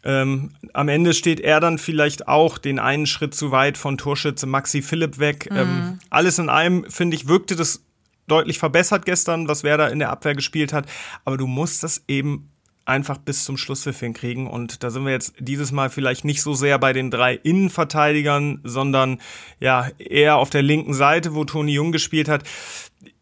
Ähm, 0.02 0.52
am 0.72 0.88
Ende 0.88 1.12
steht 1.12 1.40
er 1.40 1.60
dann 1.60 1.78
vielleicht 1.78 2.26
auch 2.26 2.58
den 2.58 2.78
einen 2.78 3.06
Schritt 3.06 3.34
zu 3.34 3.50
weit 3.50 3.76
von 3.76 3.98
Torschütze 3.98 4.46
Maxi 4.46 4.82
Philipp 4.82 5.18
weg. 5.18 5.48
Mhm. 5.50 5.56
Ähm, 5.56 5.98
alles 6.08 6.38
in 6.38 6.48
allem, 6.48 6.86
finde 6.88 7.16
ich, 7.16 7.28
wirkte 7.28 7.56
das 7.56 7.84
deutlich 8.26 8.58
verbessert 8.58 9.04
gestern, 9.04 9.48
was 9.48 9.64
Werder 9.64 9.90
in 9.90 9.98
der 9.98 10.10
Abwehr 10.10 10.34
gespielt 10.34 10.72
hat. 10.72 10.86
Aber 11.24 11.36
du 11.36 11.46
musst 11.46 11.82
das 11.82 12.04
eben 12.08 12.50
einfach 12.86 13.18
bis 13.18 13.44
zum 13.44 13.56
Schlusspfiff 13.56 14.00
hinkriegen. 14.00 14.46
Und 14.46 14.82
da 14.82 14.90
sind 14.90 15.04
wir 15.04 15.12
jetzt 15.12 15.34
dieses 15.38 15.70
Mal 15.70 15.90
vielleicht 15.90 16.24
nicht 16.24 16.42
so 16.42 16.54
sehr 16.54 16.78
bei 16.78 16.92
den 16.92 17.10
drei 17.10 17.34
Innenverteidigern, 17.34 18.60
sondern 18.64 19.20
ja 19.60 19.88
eher 19.98 20.36
auf 20.36 20.50
der 20.50 20.62
linken 20.62 20.94
Seite, 20.94 21.34
wo 21.34 21.44
Toni 21.44 21.72
Jung 21.72 21.92
gespielt 21.92 22.28
hat 22.28 22.44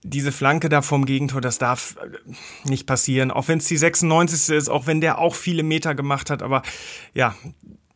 diese 0.02 0.32
Flanke 0.32 0.68
da 0.68 0.82
vom 0.82 1.04
Gegentor, 1.06 1.40
das 1.40 1.58
darf 1.58 1.96
äh, 1.96 2.68
nicht 2.68 2.86
passieren. 2.86 3.30
Auch 3.30 3.48
wenn 3.48 3.58
es 3.58 3.66
die 3.66 3.76
96. 3.76 4.56
ist, 4.56 4.68
auch 4.68 4.86
wenn 4.86 5.00
der 5.00 5.18
auch 5.18 5.34
viele 5.34 5.62
Meter 5.62 5.94
gemacht 5.94 6.30
hat. 6.30 6.42
Aber 6.42 6.62
ja, 7.14 7.34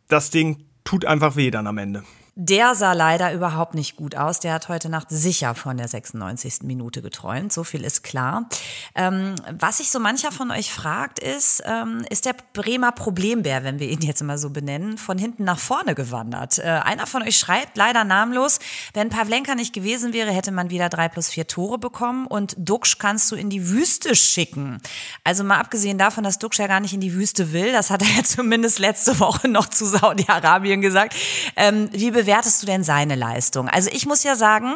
das 0.08 0.30
Ding 0.30 0.64
tut 0.84 1.04
einfach 1.04 1.36
weh 1.36 1.50
dann 1.50 1.66
am 1.66 1.78
Ende. 1.78 2.02
Der 2.34 2.74
sah 2.74 2.94
leider 2.94 3.34
überhaupt 3.34 3.74
nicht 3.74 3.96
gut 3.96 4.16
aus. 4.16 4.40
Der 4.40 4.54
hat 4.54 4.68
heute 4.70 4.88
Nacht 4.88 5.08
sicher 5.10 5.54
von 5.54 5.76
der 5.76 5.86
96. 5.86 6.62
Minute 6.62 7.02
geträumt. 7.02 7.52
So 7.52 7.62
viel 7.62 7.84
ist 7.84 8.02
klar. 8.02 8.48
Ähm, 8.94 9.34
was 9.58 9.78
sich 9.78 9.90
so 9.90 10.00
mancher 10.00 10.32
von 10.32 10.50
euch 10.50 10.72
fragt, 10.72 11.18
ist, 11.18 11.62
ähm, 11.66 12.06
ist 12.08 12.24
der 12.24 12.34
Bremer 12.54 12.92
Problembär, 12.92 13.64
wenn 13.64 13.78
wir 13.80 13.88
ihn 13.90 14.00
jetzt 14.00 14.22
mal 14.22 14.38
so 14.38 14.48
benennen, 14.48 14.96
von 14.96 15.18
hinten 15.18 15.44
nach 15.44 15.58
vorne 15.58 15.94
gewandert? 15.94 16.58
Äh, 16.58 16.62
einer 16.62 17.06
von 17.06 17.22
euch 17.22 17.36
schreibt, 17.36 17.76
leider 17.76 18.02
namenlos, 18.04 18.60
wenn 18.94 19.10
Pavlenka 19.10 19.54
nicht 19.54 19.74
gewesen 19.74 20.14
wäre, 20.14 20.30
hätte 20.30 20.52
man 20.52 20.70
wieder 20.70 20.88
drei 20.88 21.10
plus 21.10 21.28
vier 21.28 21.46
Tore 21.46 21.76
bekommen 21.76 22.26
und 22.26 22.54
Duxch 22.56 22.96
kannst 22.96 23.30
du 23.30 23.36
in 23.36 23.50
die 23.50 23.68
Wüste 23.68 24.16
schicken. 24.16 24.80
Also 25.22 25.44
mal 25.44 25.58
abgesehen 25.58 25.98
davon, 25.98 26.24
dass 26.24 26.38
Duxch 26.38 26.60
ja 26.60 26.66
gar 26.66 26.80
nicht 26.80 26.94
in 26.94 27.00
die 27.00 27.12
Wüste 27.12 27.52
will, 27.52 27.72
das 27.72 27.90
hat 27.90 28.00
er 28.00 28.08
ja 28.16 28.24
zumindest 28.24 28.78
letzte 28.78 29.20
Woche 29.20 29.48
noch 29.48 29.66
zu 29.66 29.84
Saudi-Arabien 29.84 30.80
gesagt. 30.80 31.14
Ähm, 31.56 31.90
wie 31.92 32.21
bewertest 32.22 32.62
du 32.62 32.66
denn 32.66 32.84
seine 32.84 33.16
Leistung? 33.16 33.68
Also 33.68 33.90
ich 33.92 34.06
muss 34.06 34.22
ja 34.22 34.36
sagen, 34.36 34.74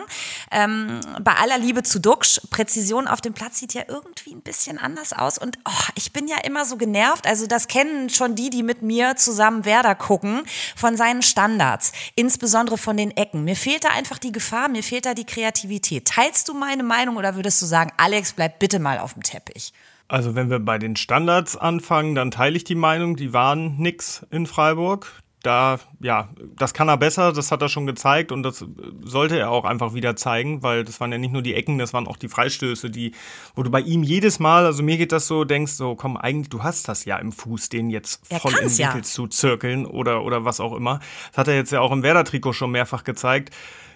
ähm, 0.51 1.01
bei 1.23 1.33
aller 1.35 1.59
Liebe 1.59 1.85
zu 1.85 2.01
Duxch, 2.01 2.41
Präzision 2.51 3.07
auf 3.07 3.21
dem 3.21 3.35
Platz 3.35 3.61
sieht 3.61 3.73
ja 3.73 3.83
irgendwie 3.87 4.35
ein 4.35 4.43
bisschen 4.43 4.79
anders 4.79 5.13
aus. 5.13 5.39
Und 5.39 5.59
oh, 5.65 5.89
ich 5.95 6.13
bin 6.13 6.27
ja 6.27 6.39
immer 6.45 6.65
so 6.65 6.77
genervt. 6.77 7.27
Also 7.27 7.47
das 7.47 7.69
kennen 7.69 8.11
schon 8.11 8.35
die, 8.35 8.51
die 8.51 8.65
mit 8.65 8.83
mir 8.83 9.15
zusammen 9.15 9.65
Werder 9.65 9.95
gucken, 9.95 10.43
von 10.75 10.97
seinen 10.97 11.23
Standards, 11.23 11.93
insbesondere 12.17 12.79
von 12.79 12.97
den 12.97 13.13
Ecken. 13.13 13.45
Mir 13.45 13.57
fehlt 13.57 13.85
da 13.85 13.91
einfach 13.91 14.19
die 14.19 14.33
Gefahr, 14.33 14.69
mir 14.69 14.83
fehlt 14.83 15.07
da 15.07 15.15
die 15.15 15.25
Kreativität. 15.25 16.09
Teilst 16.09 16.49
du 16.49 16.55
meine 16.55 16.83
Meinung 16.83 17.17
oder 17.17 17.37
würdest 17.37 17.63
du 17.63 17.67
sagen, 17.67 17.93
Alex, 17.97 18.33
bleib 18.33 18.59
bitte 18.59 18.81
mal 18.81 18.99
auf 18.99 19.15
dem 19.15 19.23
Teppich? 19.23 19.73
Also 20.09 20.35
wenn 20.35 20.51
wir 20.51 20.59
bei 20.59 20.79
den 20.79 20.97
Standards 20.97 21.57
anfangen, 21.57 22.15
dann 22.15 22.31
teile 22.31 22.57
ich 22.57 22.65
die 22.65 22.77
Meinung, 22.77 23.17
die 23.17 23.33
waren 23.33 23.77
nix 23.79 24.25
in 24.31 24.47
Freiburg 24.47 25.13
da, 25.42 25.79
ja, 26.01 26.29
das 26.57 26.75
kann 26.75 26.88
er 26.88 26.96
besser, 26.96 27.33
das 27.33 27.53
hat 27.53 27.62
er 27.62 27.68
schon 27.68 27.87
gezeigt 27.87 28.33
und 28.33 28.42
das 28.42 28.64
sollte 29.03 29.38
er 29.38 29.51
auch 29.51 29.64
einfach 29.64 29.94
wieder 29.94 30.16
zeigen, 30.16 30.62
weil 30.62 30.85
das 30.85 31.01
waren 31.01 31.12
ja 31.12 31.18
nicht 31.18 31.33
nur 31.33 31.42
die 31.42 31.55
Ecken, 31.55 31.79
das 31.79 31.92
waren 31.92 32.09
auch 32.09 32.16
die 32.16 32.29
Freistöße, 32.29 32.90
die, 32.90 33.12
wo 33.55 33.62
du 33.62 33.70
bei 33.70 33.81
ihm 33.81 34.03
jedes 34.03 34.38
Mal, 34.38 34.64
also 34.64 34.83
mir 34.83 34.96
geht 34.96 35.12
das 35.12 35.27
so, 35.27 35.44
denkst 35.44 35.72
so, 35.72 35.94
komm, 35.94 36.16
eigentlich, 36.16 36.49
du 36.49 36.62
hast 36.62 36.88
das 36.88 37.05
ja 37.05 37.16
im 37.18 37.33
Fuß, 37.33 37.68
den 37.68 37.90
jetzt 37.90 38.27
voll 38.27 38.53
in 38.53 38.68
den 38.68 38.79
Winkel 38.79 38.96
ja. 38.96 39.03
zu 39.03 39.29
zirkeln 39.29 39.87
oder, 39.87 40.25
oder 40.25 40.44
was 40.44 40.59
auch 40.59 40.75
immer. 40.75 41.01
Das 41.31 41.38
hat 41.38 41.49
er 41.49 41.55
jetzt 41.55 41.70
ja 41.70 41.81
auch 41.81 41.92
im 41.92 42.03
Werder-Trikot 42.03 42.53
schon 42.53 42.72
mehrfach 42.72 43.05
gezeigt, 43.05 43.55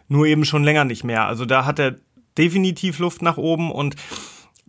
nur 0.08 0.26
eben 0.26 0.44
schon 0.44 0.62
länger 0.62 0.84
nicht 0.84 1.04
mehr. 1.04 1.26
Also 1.26 1.46
da 1.46 1.64
hat 1.64 1.78
er 1.78 1.96
definitiv 2.38 2.98
Luft 2.98 3.22
nach 3.22 3.38
oben 3.38 3.72
und 3.72 3.96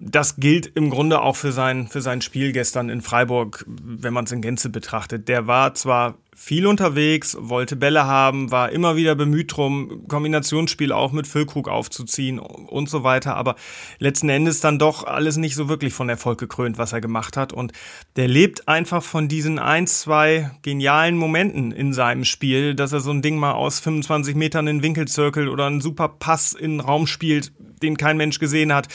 das 0.03 0.37
gilt 0.37 0.65
im 0.65 0.89
Grunde 0.89 1.21
auch 1.21 1.35
für 1.35 1.51
sein, 1.51 1.87
für 1.87 2.01
sein 2.01 2.21
Spiel 2.21 2.53
gestern 2.53 2.89
in 2.89 3.01
Freiburg, 3.01 3.63
wenn 3.67 4.13
man 4.13 4.25
es 4.25 4.31
in 4.31 4.41
Gänze 4.41 4.69
betrachtet. 4.69 5.27
Der 5.27 5.45
war 5.45 5.75
zwar 5.75 6.15
viel 6.35 6.65
unterwegs, 6.65 7.37
wollte 7.39 7.75
Bälle 7.75 8.05
haben, 8.05 8.49
war 8.49 8.71
immer 8.71 8.95
wieder 8.95 9.13
bemüht 9.13 9.55
drum, 9.55 10.07
Kombinationsspiel 10.07 10.91
auch 10.91 11.11
mit 11.11 11.27
Füllkrug 11.27 11.67
aufzuziehen 11.67 12.39
und 12.39 12.89
so 12.89 13.03
weiter, 13.03 13.35
aber 13.35 13.55
letzten 13.99 14.29
Endes 14.29 14.59
dann 14.59 14.79
doch 14.79 15.03
alles 15.03 15.37
nicht 15.37 15.53
so 15.53 15.69
wirklich 15.69 15.93
von 15.93 16.09
Erfolg 16.09 16.39
gekrönt, 16.39 16.79
was 16.79 16.93
er 16.93 17.01
gemacht 17.01 17.37
hat 17.37 17.53
und 17.53 17.73
der 18.15 18.27
lebt 18.27 18.67
einfach 18.67 19.03
von 19.03 19.27
diesen 19.27 19.59
ein, 19.59 19.85
zwei 19.85 20.49
genialen 20.63 21.15
Momenten 21.15 21.71
in 21.71 21.93
seinem 21.93 22.23
Spiel, 22.23 22.73
dass 22.73 22.91
er 22.91 23.01
so 23.01 23.11
ein 23.11 23.21
Ding 23.21 23.37
mal 23.37 23.51
aus 23.51 23.79
25 23.79 24.33
Metern 24.33 24.65
in 24.65 24.77
den 24.77 24.83
Winkel 24.83 25.07
zirkelt 25.07 25.47
oder 25.47 25.67
einen 25.67 25.81
super 25.81 26.07
Pass 26.07 26.53
in 26.53 26.71
den 26.71 26.79
Raum 26.79 27.05
spielt, 27.05 27.51
den 27.83 27.97
kein 27.97 28.17
Mensch 28.17 28.39
gesehen 28.39 28.73
hat, 28.73 28.87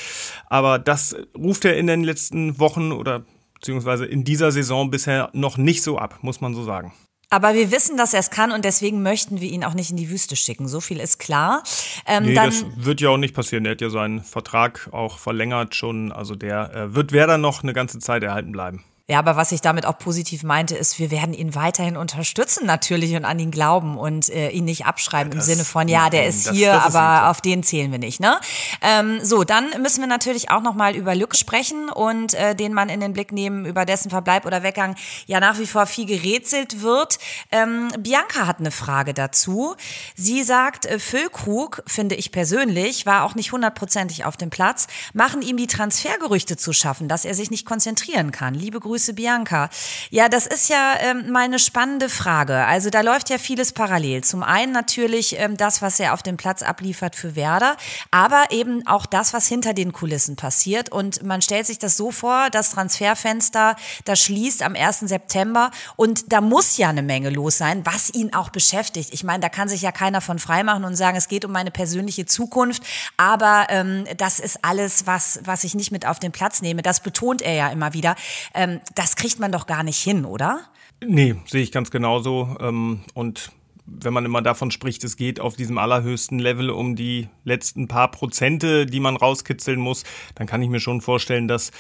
aber 0.47 0.79
das 0.79 1.17
ruft 1.37 1.65
er 1.65 1.77
in 1.77 1.87
den 1.87 2.05
letzten 2.05 2.59
Wochen 2.59 2.93
oder 2.93 3.25
beziehungsweise 3.55 4.07
in 4.07 4.25
dieser 4.25 4.53
Saison 4.53 4.91
bisher 4.91 5.31
noch 5.33 5.57
nicht 5.57 5.83
so 5.83 5.99
ab, 5.99 6.19
muss 6.23 6.41
man 6.41 6.55
so 6.55 6.65
sagen. 6.65 6.93
Aber 7.29 7.55
wir 7.55 7.73
wissen, 7.73 7.97
dass 7.97 8.15
er 8.15 8.21
es 8.21 8.31
kann 8.31 8.53
und 8.53 8.65
deswegen 8.65 9.03
möchten 9.03 9.41
wir 9.41 9.51
ihn 9.51 9.65
auch 9.65 9.75
nicht 9.75 9.91
in 9.91 9.97
die 9.97 10.11
Wüste 10.11 10.37
schicken. 10.37 10.69
So 10.69 10.81
viel 10.81 11.01
ist 11.01 11.19
klar. 11.19 11.65
Ähm, 12.07 12.25
nee, 12.25 12.35
das 12.35 12.65
wird 12.77 13.01
ja 13.01 13.09
auch 13.09 13.17
nicht 13.17 13.35
passieren. 13.35 13.65
Er 13.65 13.73
hat 13.73 13.81
ja 13.81 13.91
seinen 13.91 14.23
Vertrag 14.23 14.89
auch 14.93 15.19
verlängert 15.19 15.75
schon. 15.75 16.13
Also 16.13 16.37
der 16.37 16.73
äh, 16.73 16.95
wird 16.95 17.11
Werder 17.11 17.37
noch 17.37 17.65
eine 17.65 17.73
ganze 17.73 17.99
Zeit 17.99 18.23
erhalten 18.23 18.53
bleiben. 18.53 18.85
Ja, 19.09 19.21
aber 19.21 19.37
was 19.37 19.53
ich 19.53 19.61
damit 19.61 19.87
auch 19.87 19.99
positiv 19.99 20.43
meinte, 20.43 20.75
ist, 20.75 20.99
wir 20.99 21.13
werden 21.13 21.33
ihn 21.33 21.55
weiterhin 21.55 21.97
unterstützen 21.97 22.67
natürlich 22.67 23.15
und 23.15 23.25
an 23.25 23.39
ihn 23.39 23.53
glauben 23.53 23.97
und 23.99 24.29
äh, 24.31 24.49
ihn 24.49 24.65
nicht 24.65 24.85
abschreiben 24.85 25.31
das, 25.31 25.47
im 25.47 25.55
Sinne 25.55 25.65
von, 25.65 25.87
ja, 25.87 26.11
der 26.11 26.27
ist 26.27 26.49
das, 26.49 26.57
hier, 26.57 26.73
das 26.73 26.93
aber 26.93 27.23
ist 27.23 27.31
auf 27.31 27.41
den 27.41 27.63
zählen 27.63 27.93
wir 27.93 28.01
nicht. 28.01 28.19
Ne? 28.19 28.37
Ähm, 28.83 29.21
so, 29.23 29.45
dann 29.45 29.81
müssen 29.81 30.01
wir 30.01 30.09
natürlich 30.09 30.51
auch 30.51 30.61
nochmal 30.61 30.97
über 30.97 31.15
Lück 31.15 31.37
sprechen 31.37 31.89
und 31.89 32.35
äh, 32.35 32.57
den 32.57 32.73
man 32.73 32.89
in 32.89 32.99
den 32.99 33.13
Blick 33.13 33.31
nehmen, 33.31 33.65
über 33.65 33.85
dessen 33.85 34.11
Verbleib 34.11 34.45
oder 34.45 34.65
Weggang 34.65 34.97
ja 35.27 35.39
nach 35.39 35.61
wie 35.61 35.69
vor 35.69 35.87
viel 35.87 36.07
gerätselt 36.07 36.83
wird. 36.83 37.21
Ähm, 37.53 37.91
Bianca 38.01 38.49
hat 38.49 38.59
eine 38.59 38.73
Frage 38.73 39.15
dazu. 39.15 39.77
Sie 40.17 40.43
sagt, 40.43 40.85
äh, 40.85 40.99
Füllkrug, 40.99 41.85
finde 41.87 42.17
ich 42.17 42.33
persönlich, 42.33 43.07
war 43.07 43.23
auch 43.23 43.37
nicht 43.37 43.53
hundertprozentig 43.53 44.25
auf 44.25 44.37
dem 44.37 44.51
Platz, 44.51 44.89
machen 45.13 45.43
ihm 45.43 45.57
die 45.57 45.69
Transfergerüchte 45.69 46.57
zu 46.57 46.73
schaffen, 46.73 47.07
dass 47.07 47.25
er 47.25 47.35
sich 47.35 47.53
nicht 47.53 47.67
konzentrieren 47.67 48.33
kann. 48.33 48.53
Liebe 48.55 48.81
Grüße 48.81 48.96
Grüße, 48.97 49.13
Bianca. 49.13 49.69
Ja, 50.09 50.31
das 50.31 50.47
ist 50.47 50.71
ja 50.71 50.95
ähm, 51.01 51.31
meine 51.31 51.59
spannende 51.59 52.09
Frage. 52.09 52.65
Also 52.65 52.89
da 52.89 53.03
läuft 53.03 53.29
ja 53.29 53.37
vieles 53.37 53.75
parallel. 53.75 54.25
Zum 54.25 54.43
einen 54.43 54.73
natürlich 54.73 55.39
ähm, 55.39 55.59
das, 55.59 55.83
was 55.83 56.01
er 56.01 56.15
auf 56.15 56.23
dem 56.23 56.39
Platz 56.39 56.63
abliefert 56.63 57.15
für 57.15 57.37
Werder, 57.37 57.77
aber 58.11 58.45
eben 58.53 58.87
auch 58.87 59.05
das, 59.05 59.35
was 59.35 59.49
hinter 59.49 59.75
den 59.75 59.93
Kulissen 59.93 60.37
passiert. 60.37 60.91
Und 60.91 61.23
man 61.23 61.43
stellt 61.43 61.67
sich 61.67 61.79
das 61.79 61.99
so 61.99 62.11
vor, 62.11 62.49
das 62.49 62.71
Transferfenster, 62.71 63.77
das 64.07 64.19
schließt 64.21 64.63
am 64.63 64.75
1. 64.75 65.01
September 65.01 65.71
und 65.97 66.33
da 66.33 66.41
muss 66.41 66.79
ja 66.79 66.89
eine 66.89 67.03
Menge 67.03 67.29
los 67.29 67.59
sein, 67.59 67.85
was 67.85 68.09
ihn 68.15 68.33
auch 68.33 68.49
beschäftigt. 68.49 69.13
Ich 69.13 69.25
meine, 69.25 69.41
da 69.41 69.51
kann 69.51 69.69
sich 69.69 69.83
ja 69.83 69.93
keiner 69.93 70.23
von 70.23 70.39
freimachen 70.39 70.85
und 70.87 70.97
sagen, 70.97 71.19
es 71.19 71.29
geht 71.29 71.45
um 71.45 71.53
meine 71.53 71.71
persönliche 71.71 72.25
Zukunft, 72.25 72.83
aber 73.19 73.67
ähm, 73.69 74.07
das 74.17 74.41
ist 74.41 74.65
alles, 74.65 75.07
was, 75.07 75.41
was 75.45 75.65
ich 75.65 75.75
nicht 75.75 75.93
mit 75.93 76.07
auf 76.07 76.19
den 76.19 76.33
Platz 76.33 76.63
nehme. 76.63 76.81
Das 76.81 77.01
betont 77.01 77.43
er 77.43 77.53
ja 77.53 77.69
immer 77.69 77.93
wieder. 77.93 78.17
Ähm, 78.55 78.81
das 78.95 79.17
kriegt 79.17 79.39
man 79.39 79.53
doch 79.53 79.67
gar 79.67 79.83
nicht 79.83 79.99
hin, 79.99 80.25
oder? 80.25 80.61
Nee, 81.05 81.35
sehe 81.47 81.63
ich 81.63 81.73
ganz 81.73 81.91
genauso. 81.91 82.57
Ähm, 82.61 83.01
und 83.15 83.51
wenn 83.87 84.13
man 84.13 84.25
immer 84.25 84.43
davon 84.43 84.71
spricht, 84.71 85.05
es 85.05 85.17
geht 85.17 85.41
auf 85.41 85.57
diesem 85.57 85.79
allerhöchsten 85.79 86.39
Level 86.39 86.71
um 86.71 86.97
die 86.97 87.29
letzten 87.45 87.87
paar 87.89 88.11
Prozente, 88.11 88.85
die 88.87 89.01
man 89.01 89.17
rauskitzeln 89.17 89.79
muss, 89.79 90.05
dann 90.35 90.47
kann 90.47 90.63
ich 90.63 90.69
mir 90.69 90.81
schon 90.81 91.01
vorstellen, 91.01 91.47
dass 91.47 91.71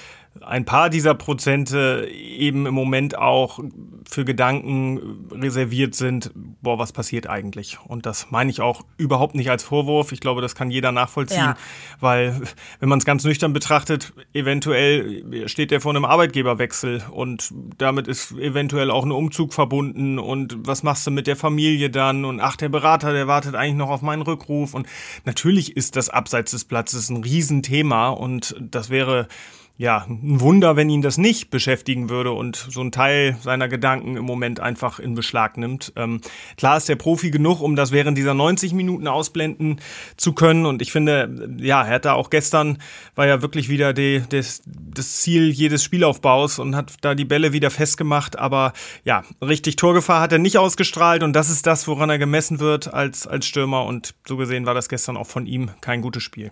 ein 0.44 0.64
paar 0.64 0.90
dieser 0.90 1.14
Prozente 1.14 2.08
eben 2.10 2.66
im 2.66 2.74
Moment 2.74 3.16
auch 3.16 3.60
für 4.08 4.24
Gedanken 4.24 5.28
reserviert 5.32 5.94
sind, 5.94 6.30
boah, 6.62 6.78
was 6.78 6.92
passiert 6.92 7.28
eigentlich? 7.28 7.78
Und 7.84 8.06
das 8.06 8.30
meine 8.30 8.50
ich 8.50 8.60
auch 8.60 8.82
überhaupt 8.96 9.34
nicht 9.34 9.50
als 9.50 9.64
Vorwurf. 9.64 10.12
Ich 10.12 10.20
glaube, 10.20 10.40
das 10.40 10.54
kann 10.54 10.70
jeder 10.70 10.92
nachvollziehen, 10.92 11.38
ja. 11.38 11.56
weil 12.00 12.40
wenn 12.80 12.88
man 12.88 12.98
es 12.98 13.04
ganz 13.04 13.24
nüchtern 13.24 13.52
betrachtet, 13.52 14.12
eventuell 14.32 15.48
steht 15.48 15.72
er 15.72 15.80
vor 15.80 15.92
einem 15.92 16.04
Arbeitgeberwechsel 16.04 17.04
und 17.10 17.52
damit 17.78 18.08
ist 18.08 18.32
eventuell 18.32 18.90
auch 18.90 19.04
ein 19.04 19.12
Umzug 19.12 19.52
verbunden 19.52 20.18
und 20.18 20.56
was 20.66 20.82
machst 20.82 21.06
du 21.06 21.10
mit 21.10 21.26
der 21.26 21.36
Familie 21.36 21.90
dann? 21.90 22.24
Und 22.24 22.40
ach, 22.40 22.56
der 22.56 22.68
Berater, 22.68 23.12
der 23.12 23.26
wartet 23.26 23.54
eigentlich 23.54 23.76
noch 23.76 23.90
auf 23.90 24.02
meinen 24.02 24.22
Rückruf 24.22 24.74
und 24.74 24.86
natürlich 25.24 25.76
ist 25.76 25.96
das 25.96 26.08
abseits 26.08 26.52
des 26.52 26.64
Platzes 26.64 27.10
ein 27.10 27.22
Riesenthema 27.22 28.08
und 28.08 28.54
das 28.60 28.90
wäre 28.90 29.28
ja, 29.78 30.06
ein 30.08 30.40
Wunder, 30.40 30.76
wenn 30.76 30.88
ihn 30.88 31.02
das 31.02 31.18
nicht 31.18 31.50
beschäftigen 31.50 32.08
würde 32.08 32.32
und 32.32 32.56
so 32.56 32.80
ein 32.80 32.92
Teil 32.92 33.36
seiner 33.42 33.68
Gedanken 33.68 34.16
im 34.16 34.24
Moment 34.24 34.58
einfach 34.58 34.98
in 34.98 35.14
Beschlag 35.14 35.58
nimmt. 35.58 35.92
Ähm, 35.96 36.22
klar 36.56 36.78
ist 36.78 36.88
der 36.88 36.96
Profi 36.96 37.30
genug, 37.30 37.60
um 37.60 37.76
das 37.76 37.92
während 37.92 38.16
dieser 38.16 38.32
90 38.32 38.72
Minuten 38.72 39.06
ausblenden 39.06 39.80
zu 40.16 40.32
können. 40.32 40.64
Und 40.64 40.80
ich 40.80 40.92
finde, 40.92 41.58
ja, 41.58 41.82
er 41.82 41.94
hat 41.94 42.06
da 42.06 42.14
auch 42.14 42.30
gestern, 42.30 42.78
war 43.16 43.26
ja 43.26 43.42
wirklich 43.42 43.68
wieder 43.68 43.92
die, 43.92 44.22
das, 44.26 44.62
das 44.64 45.18
Ziel 45.18 45.50
jedes 45.50 45.84
Spielaufbaus 45.84 46.58
und 46.58 46.74
hat 46.74 46.94
da 47.02 47.14
die 47.14 47.26
Bälle 47.26 47.52
wieder 47.52 47.70
festgemacht. 47.70 48.38
Aber 48.38 48.72
ja, 49.04 49.24
richtig 49.42 49.76
Torgefahr 49.76 50.22
hat 50.22 50.32
er 50.32 50.38
nicht 50.38 50.56
ausgestrahlt 50.56 51.22
und 51.22 51.34
das 51.34 51.50
ist 51.50 51.66
das, 51.66 51.86
woran 51.86 52.08
er 52.08 52.18
gemessen 52.18 52.60
wird 52.60 52.94
als, 52.94 53.26
als 53.26 53.44
Stürmer. 53.44 53.84
Und 53.84 54.14
so 54.26 54.38
gesehen 54.38 54.64
war 54.64 54.72
das 54.72 54.88
gestern 54.88 55.18
auch 55.18 55.26
von 55.26 55.46
ihm 55.46 55.70
kein 55.82 56.00
gutes 56.00 56.22
Spiel. 56.22 56.50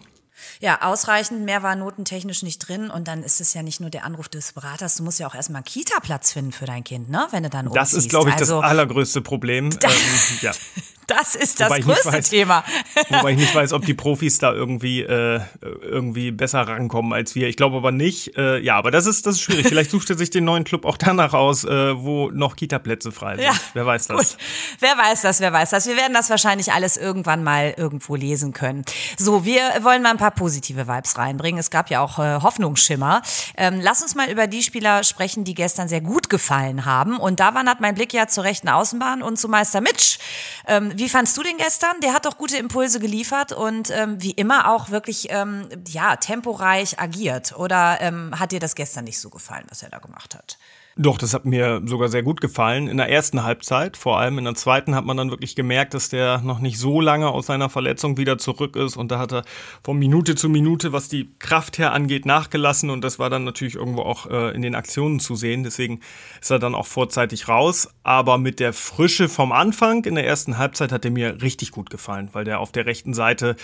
Ja, 0.61 0.83
ausreichend, 0.83 1.45
mehr 1.45 1.63
war 1.63 1.77
notentechnisch 1.77 2.43
nicht 2.43 2.59
drin. 2.59 2.91
Und 2.91 3.09
dann 3.09 3.23
ist 3.23 3.41
es 3.41 3.55
ja 3.55 3.63
nicht 3.63 3.81
nur 3.81 3.91
der 3.91 4.05
Anruf 4.05 4.29
des 4.29 4.53
Beraters, 4.53 4.97
du 4.97 5.03
musst 5.03 5.19
ja 5.19 5.27
auch 5.27 5.35
erstmal 5.35 5.59
einen 5.59 5.65
Kita-Platz 5.65 6.33
finden 6.33 6.53
für 6.53 6.67
dein 6.67 6.85
Kind, 6.85 7.09
ne? 7.09 7.27
Wenn 7.31 7.43
du 7.43 7.51
dann 7.51 7.71
Das 7.73 7.95
ist, 7.95 8.11
glaube 8.11 8.31
ich, 8.31 8.37
also, 8.37 8.61
das 8.61 8.71
allergrößte 8.71 9.21
Problem. 9.21 9.71
Da, 9.85 9.89
ähm, 9.89 10.39
ja. 10.41 10.53
Das 11.07 11.35
ist 11.35 11.61
das 11.61 11.71
größte 11.81 12.13
weiß, 12.13 12.31
Thema. 12.31 12.65
wobei 13.09 13.33
ich 13.33 13.39
nicht 13.39 13.55
weiß, 13.55 13.73
ob 13.73 13.85
die 13.85 13.95
Profis 13.95 14.39
da 14.39 14.53
irgendwie, 14.53 15.03
äh, 15.03 15.41
irgendwie 15.83 16.31
besser 16.31 16.61
rankommen 16.63 17.13
als 17.13 17.35
wir. 17.35 17.49
Ich 17.49 17.57
glaube 17.57 17.77
aber 17.77 17.93
nicht. 17.93 18.37
Äh, 18.37 18.59
ja, 18.61 18.77
aber 18.77 18.91
das 18.91 19.07
ist, 19.07 19.27
das 19.27 19.37
ist 19.37 19.43
schwierig. 19.43 19.67
Vielleicht 19.69 19.91
sucht 19.91 20.09
er 20.11 20.17
sich 20.17 20.31
den 20.31 20.45
neuen 20.45 20.65
Club 20.65 20.85
auch 20.85 20.97
danach 20.97 21.35
aus, 21.35 21.65
äh, 21.65 22.03
wo 22.03 22.31
noch 22.31 22.57
Kita-Plätze 22.57 23.13
frei 23.13 23.37
sind. 23.37 23.45
Ja, 23.45 23.53
wer 23.75 23.87
weiß 23.87 24.07
das. 24.07 24.17
Gut. 24.17 24.37
Wer 24.81 24.97
weiß 24.97 25.23
das, 25.23 25.41
wer 25.41 25.53
weiß 25.53 25.71
das. 25.71 25.87
Wir 25.87 25.97
werden 25.97 26.15
das 26.15 26.31
wahrscheinlich 26.31 26.73
alles 26.73 26.97
irgendwann 26.97 27.43
mal 27.45 27.75
irgendwo 27.77 28.17
lesen 28.17 28.53
können. 28.53 28.85
So, 29.19 29.45
wir 29.45 29.61
wollen 29.83 30.03
mal 30.03 30.11
ein 30.11 30.19
paar 30.19 30.24
positive 30.31 30.89
Vibes 30.89 31.19
reinbringen. 31.19 31.59
Es 31.59 31.71
gab 31.71 31.91
ja 31.91 32.01
auch 32.01 32.19
äh, 32.19 32.41
Hoffnungsschimmer. 32.43 33.23
Ähm, 33.57 33.81
lass 33.81 34.03
uns 34.03 34.15
mal 34.15 34.31
über 34.31 34.47
die 34.47 34.63
Spieler 34.63 35.05
sprechen, 35.05 35.45
die 35.45 35.55
gestern 35.55 35.89
sehr 35.89 36.01
gut 36.01 36.29
gefallen 36.29 36.85
haben. 36.85 37.17
Und 37.19 37.41
da 37.41 37.55
wandert 37.55 37.81
mein 37.81 37.95
Blick 37.95 38.13
ja 38.13 38.27
zur 38.27 38.45
rechten 38.45 38.69
Außenbahn 38.69 39.23
und 39.23 39.39
zu 39.39 39.49
Meister 39.49 39.81
Mitch. 39.81 40.19
Ähm, 40.67 40.93
wie 40.97 41.09
fandst 41.09 41.37
du 41.37 41.43
den 41.43 41.57
gestern? 41.57 42.01
Der 42.03 42.13
hat 42.13 42.27
doch 42.27 42.39
gute 42.39 42.57
Impulse 42.57 43.01
geliefert 43.01 43.53
und 43.53 43.91
ähm, 43.91 44.21
wie 44.23 44.33
immer 44.33 44.71
auch 44.71 44.91
wirklich 44.91 45.29
ähm, 45.31 45.69
ja 45.89 46.17
temporeich 46.17 47.01
agiert. 47.01 47.57
Oder 47.57 47.99
ähm, 48.01 48.39
hat 48.39 48.53
dir 48.53 48.61
das 48.61 48.75
gestern 48.75 49.05
nicht 49.05 49.19
so 49.19 49.31
gefallen, 49.31 49.65
was 49.69 49.83
er 49.83 49.91
da 49.91 49.99
gemacht 49.99 50.35
hat? 50.35 50.59
Doch, 50.97 51.19
das 51.19 51.35
hat 51.35 51.45
mir 51.45 51.83
sogar 51.85 52.09
sehr 52.09 52.23
gut 52.23 52.41
gefallen. 52.41 52.87
In 52.87 52.99
der 52.99 53.11
ersten 53.11 53.43
Halbzeit, 53.43 53.97
vor 53.97 54.21
allem 54.21 54.39
in 54.39 54.45
der 54.45 54.55
zweiten, 54.55 54.95
hat 54.95 55.05
man 55.05 55.17
dann 55.17 55.31
wirklich 55.31 55.57
gemerkt, 55.57 55.93
dass 55.93 56.09
der 56.09 56.39
noch 56.43 56.61
nicht 56.61 56.79
so 56.79 57.01
lange 57.01 57.29
aus 57.31 57.47
seiner 57.47 57.69
Verletzung 57.69 58.17
wieder 58.17 58.39
zurück 58.39 58.77
ist. 58.77 58.97
Und 58.97 59.11
da 59.11 59.19
hat 59.19 59.33
er 59.33 59.43
von 59.83 59.99
Minute 59.99 60.37
zu 60.37 60.49
Minute, 60.49 60.93
was 60.93 61.09
die 61.09 61.35
Kraft 61.41 61.79
her 61.79 61.93
angeht, 61.93 62.27
nachgelassen. 62.27 62.91
Und 62.91 63.03
das 63.03 63.19
war 63.19 63.29
dann 63.29 63.43
natürlich 63.43 63.75
irgendwo 63.75 64.03
auch 64.03 64.31
äh, 64.31 64.55
in 64.55 64.63
den 64.63 64.77
Aktionen 64.77 65.19
zu 65.19 65.35
sehen. 65.35 65.65
Deswegen 65.65 65.99
ist 66.41 66.53
er 66.53 66.61
dann 66.61 66.77
auch 66.77 66.87
vorzeitig 66.87 67.49
raus. 67.49 67.89
Aber 68.05 68.39
mit 68.39 68.61
der 68.61 68.73
Frische 68.73 69.29
vom 69.29 69.51
Anfang 69.51 70.05
in 70.05 70.15
der 70.15 70.27
ersten 70.27 70.59
Halbzeit 70.59 70.93
hat 70.93 71.05
er 71.05 71.11
mir 71.11 71.43
richtig 71.43 71.73
gut 71.73 71.91
gefallen, 71.91 72.29
weil 72.35 72.45
der 72.45 72.61
auf 72.61 72.71
der 72.71 72.87
rechten 72.87 73.15
Seite 73.15 73.57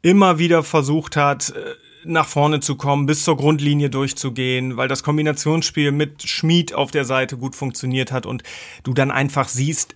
immer 0.00 0.38
wieder 0.38 0.62
versucht 0.62 1.16
hat, 1.16 1.50
äh, 1.50 1.74
nach 2.04 2.26
vorne 2.26 2.60
zu 2.60 2.76
kommen, 2.76 3.06
bis 3.06 3.24
zur 3.24 3.36
Grundlinie 3.36 3.90
durchzugehen, 3.90 4.76
weil 4.76 4.88
das 4.88 5.02
Kombinationsspiel 5.02 5.92
mit 5.92 6.22
Schmied 6.22 6.74
auf 6.74 6.90
der 6.90 7.04
Seite 7.04 7.36
gut 7.36 7.54
funktioniert 7.54 8.12
hat 8.12 8.26
und 8.26 8.42
du 8.82 8.92
dann 8.92 9.10
einfach 9.10 9.48
siehst, 9.48 9.94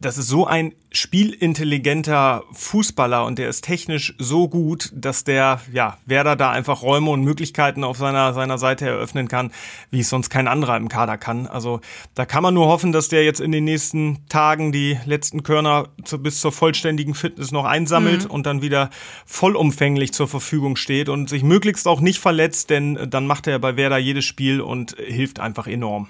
das 0.00 0.16
ist 0.16 0.28
so 0.28 0.46
ein 0.46 0.74
spielintelligenter 0.92 2.44
Fußballer 2.52 3.24
und 3.24 3.38
der 3.38 3.48
ist 3.48 3.62
technisch 3.62 4.14
so 4.18 4.48
gut, 4.48 4.90
dass 4.94 5.24
der, 5.24 5.60
ja, 5.72 5.98
Werder 6.06 6.36
da 6.36 6.50
einfach 6.50 6.82
Räume 6.82 7.10
und 7.10 7.22
Möglichkeiten 7.24 7.82
auf 7.82 7.98
seiner, 7.98 8.32
seiner 8.32 8.58
Seite 8.58 8.86
eröffnen 8.86 9.28
kann, 9.28 9.50
wie 9.90 10.00
es 10.00 10.08
sonst 10.08 10.30
kein 10.30 10.46
anderer 10.46 10.76
im 10.76 10.88
Kader 10.88 11.18
kann. 11.18 11.46
Also 11.46 11.80
da 12.14 12.26
kann 12.26 12.42
man 12.42 12.54
nur 12.54 12.68
hoffen, 12.68 12.92
dass 12.92 13.08
der 13.08 13.24
jetzt 13.24 13.40
in 13.40 13.50
den 13.50 13.64
nächsten 13.64 14.26
Tagen 14.28 14.70
die 14.70 14.98
letzten 15.04 15.42
Körner 15.42 15.88
zu, 16.04 16.22
bis 16.22 16.40
zur 16.40 16.52
vollständigen 16.52 17.14
Fitness 17.14 17.50
noch 17.50 17.64
einsammelt 17.64 18.24
mhm. 18.24 18.30
und 18.30 18.46
dann 18.46 18.62
wieder 18.62 18.90
vollumfänglich 19.26 20.12
zur 20.12 20.28
Verfügung 20.28 20.76
steht 20.76 21.08
und 21.08 21.28
sich 21.28 21.42
möglichst 21.42 21.88
auch 21.88 22.00
nicht 22.00 22.20
verletzt, 22.20 22.70
denn 22.70 23.10
dann 23.10 23.26
macht 23.26 23.48
er 23.48 23.58
bei 23.58 23.76
Werder 23.76 23.98
jedes 23.98 24.24
Spiel 24.24 24.60
und 24.60 24.96
hilft 24.98 25.40
einfach 25.40 25.66
enorm. 25.66 26.08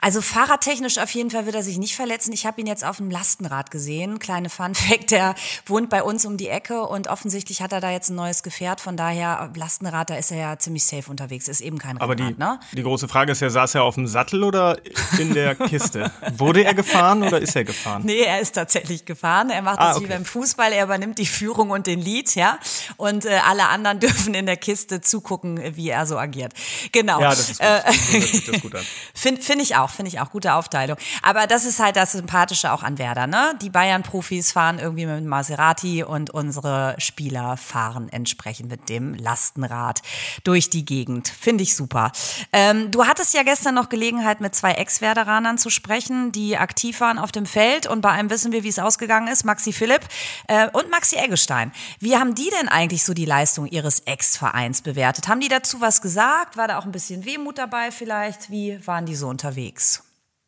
Also 0.00 0.20
fahrradtechnisch 0.20 0.98
auf 0.98 1.10
jeden 1.10 1.30
Fall 1.30 1.46
wird 1.46 1.56
er 1.56 1.62
sich 1.62 1.78
nicht 1.78 1.96
verletzen. 1.96 2.32
Ich 2.32 2.46
habe 2.46 2.60
ihn 2.60 2.66
jetzt 2.66 2.84
auf 2.84 2.98
dem 2.98 3.10
Lastenrad 3.10 3.70
gesehen. 3.70 4.18
Kleine 4.18 4.50
Fun 4.50 4.74
Fact, 4.74 5.10
der 5.10 5.34
wohnt 5.66 5.90
bei 5.90 6.02
uns 6.02 6.24
um 6.24 6.36
die 6.36 6.48
Ecke 6.48 6.82
und 6.82 7.08
offensichtlich 7.08 7.62
hat 7.62 7.72
er 7.72 7.80
da 7.80 7.90
jetzt 7.90 8.10
ein 8.10 8.16
neues 8.16 8.42
Gefährt. 8.42 8.80
Von 8.80 8.96
daher, 8.96 9.50
Lastenrad, 9.54 10.10
da 10.10 10.16
ist 10.16 10.30
er 10.30 10.38
ja 10.38 10.58
ziemlich 10.58 10.84
safe 10.84 11.10
unterwegs. 11.10 11.48
Ist 11.48 11.60
eben 11.60 11.78
kein 11.78 12.00
Aber 12.00 12.14
Rennrad, 12.14 12.34
die, 12.34 12.38
ne? 12.38 12.60
die 12.72 12.82
große 12.82 13.08
Frage 13.08 13.32
ist 13.32 13.40
ja, 13.40 13.50
saß 13.50 13.76
er 13.76 13.84
auf 13.84 13.94
dem 13.94 14.06
Sattel 14.06 14.44
oder 14.44 14.78
in 15.18 15.34
der 15.34 15.54
Kiste? 15.54 16.10
Wurde 16.36 16.64
er 16.64 16.74
gefahren 16.74 17.22
oder 17.22 17.40
ist 17.40 17.56
er 17.56 17.64
gefahren? 17.64 18.02
Nee, 18.04 18.22
er 18.22 18.40
ist 18.40 18.52
tatsächlich 18.52 19.04
gefahren. 19.04 19.50
Er 19.50 19.62
macht 19.62 19.78
ah, 19.78 19.88
das 19.88 19.96
okay. 19.96 20.06
wie 20.06 20.10
beim 20.10 20.24
Fußball. 20.24 20.72
Er 20.72 20.84
übernimmt 20.84 21.18
die 21.18 21.26
Führung 21.26 21.70
und 21.70 21.86
den 21.86 22.00
Lied, 22.00 22.34
ja. 22.34 22.58
Und 22.96 23.24
äh, 23.24 23.40
alle 23.46 23.68
anderen 23.68 24.00
dürfen 24.00 24.34
in 24.34 24.46
der 24.46 24.56
Kiste 24.56 25.00
zugucken, 25.00 25.76
wie 25.76 25.88
er 25.88 26.06
so 26.06 26.18
agiert. 26.18 26.52
Genau. 26.92 27.20
Ja, 27.20 27.30
das 27.30 27.50
ist 27.50 27.60
gut. 27.60 27.68
Äh, 27.68 27.92
so 28.20 28.52
das 28.52 28.62
gut 28.62 28.74
an. 28.74 28.84
Finde 29.14 29.42
find 29.42 29.62
ich 29.62 29.69
auch, 29.76 29.90
finde 29.90 30.08
ich 30.08 30.20
auch. 30.20 30.30
Gute 30.30 30.54
Aufteilung. 30.54 30.96
Aber 31.22 31.46
das 31.46 31.64
ist 31.64 31.80
halt 31.80 31.96
das 31.96 32.12
Sympathische 32.12 32.72
auch 32.72 32.82
an 32.82 32.98
Werder, 32.98 33.26
ne? 33.26 33.54
Die 33.60 33.70
Bayern-Profis 33.70 34.52
fahren 34.52 34.78
irgendwie 34.78 35.06
mit 35.06 35.24
Maserati 35.24 36.04
und 36.04 36.30
unsere 36.30 36.94
Spieler 36.98 37.56
fahren 37.56 38.08
entsprechend 38.10 38.70
mit 38.70 38.88
dem 38.88 39.14
Lastenrad 39.14 40.02
durch 40.44 40.70
die 40.70 40.84
Gegend. 40.84 41.28
Finde 41.28 41.62
ich 41.62 41.76
super. 41.76 42.12
Ähm, 42.52 42.90
du 42.90 43.06
hattest 43.06 43.34
ja 43.34 43.42
gestern 43.42 43.74
noch 43.74 43.88
Gelegenheit, 43.88 44.40
mit 44.40 44.54
zwei 44.54 44.72
Ex-Werderanern 44.72 45.58
zu 45.58 45.70
sprechen, 45.70 46.32
die 46.32 46.56
aktiv 46.56 47.00
waren 47.00 47.18
auf 47.18 47.32
dem 47.32 47.46
Feld. 47.46 47.86
Und 47.86 48.00
bei 48.00 48.10
einem 48.10 48.30
wissen 48.30 48.52
wir, 48.52 48.64
wie 48.64 48.68
es 48.68 48.78
ausgegangen 48.78 49.28
ist. 49.28 49.44
Maxi 49.44 49.72
Philipp 49.72 50.02
äh, 50.48 50.68
und 50.70 50.90
Maxi 50.90 51.16
Eggestein. 51.16 51.72
Wie 51.98 52.16
haben 52.16 52.34
die 52.34 52.50
denn 52.60 52.68
eigentlich 52.68 53.04
so 53.04 53.14
die 53.14 53.24
Leistung 53.24 53.66
ihres 53.66 54.00
Ex-Vereins 54.00 54.82
bewertet? 54.82 55.28
Haben 55.28 55.40
die 55.40 55.48
dazu 55.48 55.80
was 55.80 56.02
gesagt? 56.02 56.56
War 56.56 56.68
da 56.68 56.78
auch 56.78 56.84
ein 56.84 56.92
bisschen 56.92 57.24
Wehmut 57.24 57.58
dabei 57.58 57.90
vielleicht? 57.90 58.50
Wie 58.50 58.84
waren 58.86 59.06
die 59.06 59.16
so 59.16 59.28
unterwegs? 59.28 59.49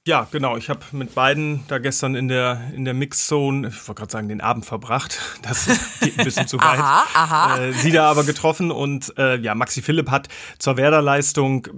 Ja, 0.05 0.27
genau. 0.33 0.57
Ich 0.57 0.69
habe 0.69 0.81
mit 0.91 1.15
beiden 1.15 1.63
da 1.69 1.79
gestern 1.79 2.17
in 2.17 2.27
der, 2.27 2.73
in 2.75 2.85
der 2.85 2.93
Mixzone, 2.93 3.69
ich 3.69 3.87
wollte 3.87 4.01
gerade 4.01 4.11
sagen, 4.13 4.29
den 4.29 4.41
Abend 4.41 4.67
verbracht. 4.67 5.21
Das 5.43 5.67
geht 6.01 6.19
ein 6.19 6.25
bisschen 6.25 6.49
zu 6.49 6.57
weit. 6.59 6.79
aha, 6.79 7.05
aha. 7.15 7.59
Äh, 7.59 7.73
sie 7.73 7.93
da 7.93 8.11
aber 8.11 8.25
getroffen 8.25 8.71
und 8.73 9.17
äh, 9.17 9.37
ja, 9.39 9.55
Maxi 9.55 9.81
Philipp 9.81 10.11
hat 10.11 10.29
zur 10.59 10.77
Werderleistung 10.77 11.69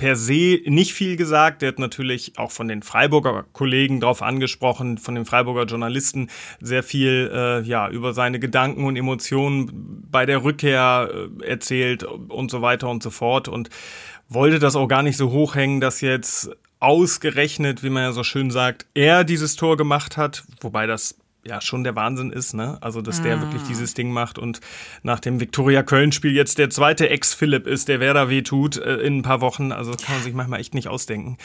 per 0.00 0.16
se 0.16 0.62
nicht 0.64 0.94
viel 0.94 1.16
gesagt. 1.16 1.60
Der 1.60 1.68
hat 1.68 1.78
natürlich 1.78 2.38
auch 2.38 2.50
von 2.50 2.68
den 2.68 2.82
Freiburger 2.82 3.44
Kollegen 3.52 4.00
darauf 4.00 4.22
angesprochen, 4.22 4.96
von 4.96 5.14
den 5.14 5.26
Freiburger 5.26 5.64
Journalisten 5.64 6.30
sehr 6.58 6.82
viel 6.82 7.30
äh, 7.32 7.60
ja, 7.60 7.86
über 7.90 8.14
seine 8.14 8.40
Gedanken 8.40 8.84
und 8.84 8.96
Emotionen 8.96 10.06
bei 10.10 10.24
der 10.24 10.42
Rückkehr 10.42 11.10
äh, 11.12 11.46
erzählt 11.46 12.02
und 12.02 12.50
so 12.50 12.62
weiter 12.62 12.88
und 12.88 13.02
so 13.02 13.10
fort. 13.10 13.46
Und 13.46 13.68
wollte 14.30 14.58
das 14.58 14.76
auch 14.76 14.88
gar 14.88 15.02
nicht 15.02 15.16
so 15.16 15.30
hochhängen, 15.30 15.80
dass 15.80 16.00
jetzt 16.00 16.50
ausgerechnet, 16.78 17.82
wie 17.82 17.90
man 17.90 18.04
ja 18.04 18.12
so 18.12 18.24
schön 18.24 18.50
sagt, 18.50 18.86
er 18.94 19.24
dieses 19.24 19.56
Tor 19.56 19.76
gemacht 19.76 20.16
hat, 20.16 20.44
wobei 20.62 20.86
das 20.86 21.16
ja 21.44 21.60
schon 21.60 21.84
der 21.84 21.96
Wahnsinn 21.96 22.30
ist, 22.30 22.54
ne? 22.54 22.78
Also, 22.80 23.00
dass 23.00 23.22
der 23.22 23.40
wirklich 23.40 23.62
ah. 23.62 23.66
dieses 23.68 23.94
Ding 23.94 24.12
macht 24.12 24.38
und 24.38 24.60
nach 25.02 25.20
dem 25.20 25.40
Viktoria 25.40 25.82
Köln-Spiel 25.82 26.34
jetzt 26.34 26.58
der 26.58 26.70
zweite 26.70 27.08
Ex-Philipp 27.08 27.66
ist, 27.66 27.88
der 27.88 28.00
Werder 28.00 28.28
wehtut 28.28 28.76
äh, 28.76 28.96
in 28.96 29.18
ein 29.18 29.22
paar 29.22 29.40
Wochen. 29.40 29.72
Also 29.72 29.92
kann 29.92 30.16
man 30.16 30.22
sich 30.22 30.34
manchmal 30.34 30.60
echt 30.60 30.74
nicht 30.74 30.88
ausdenken. 30.88 31.38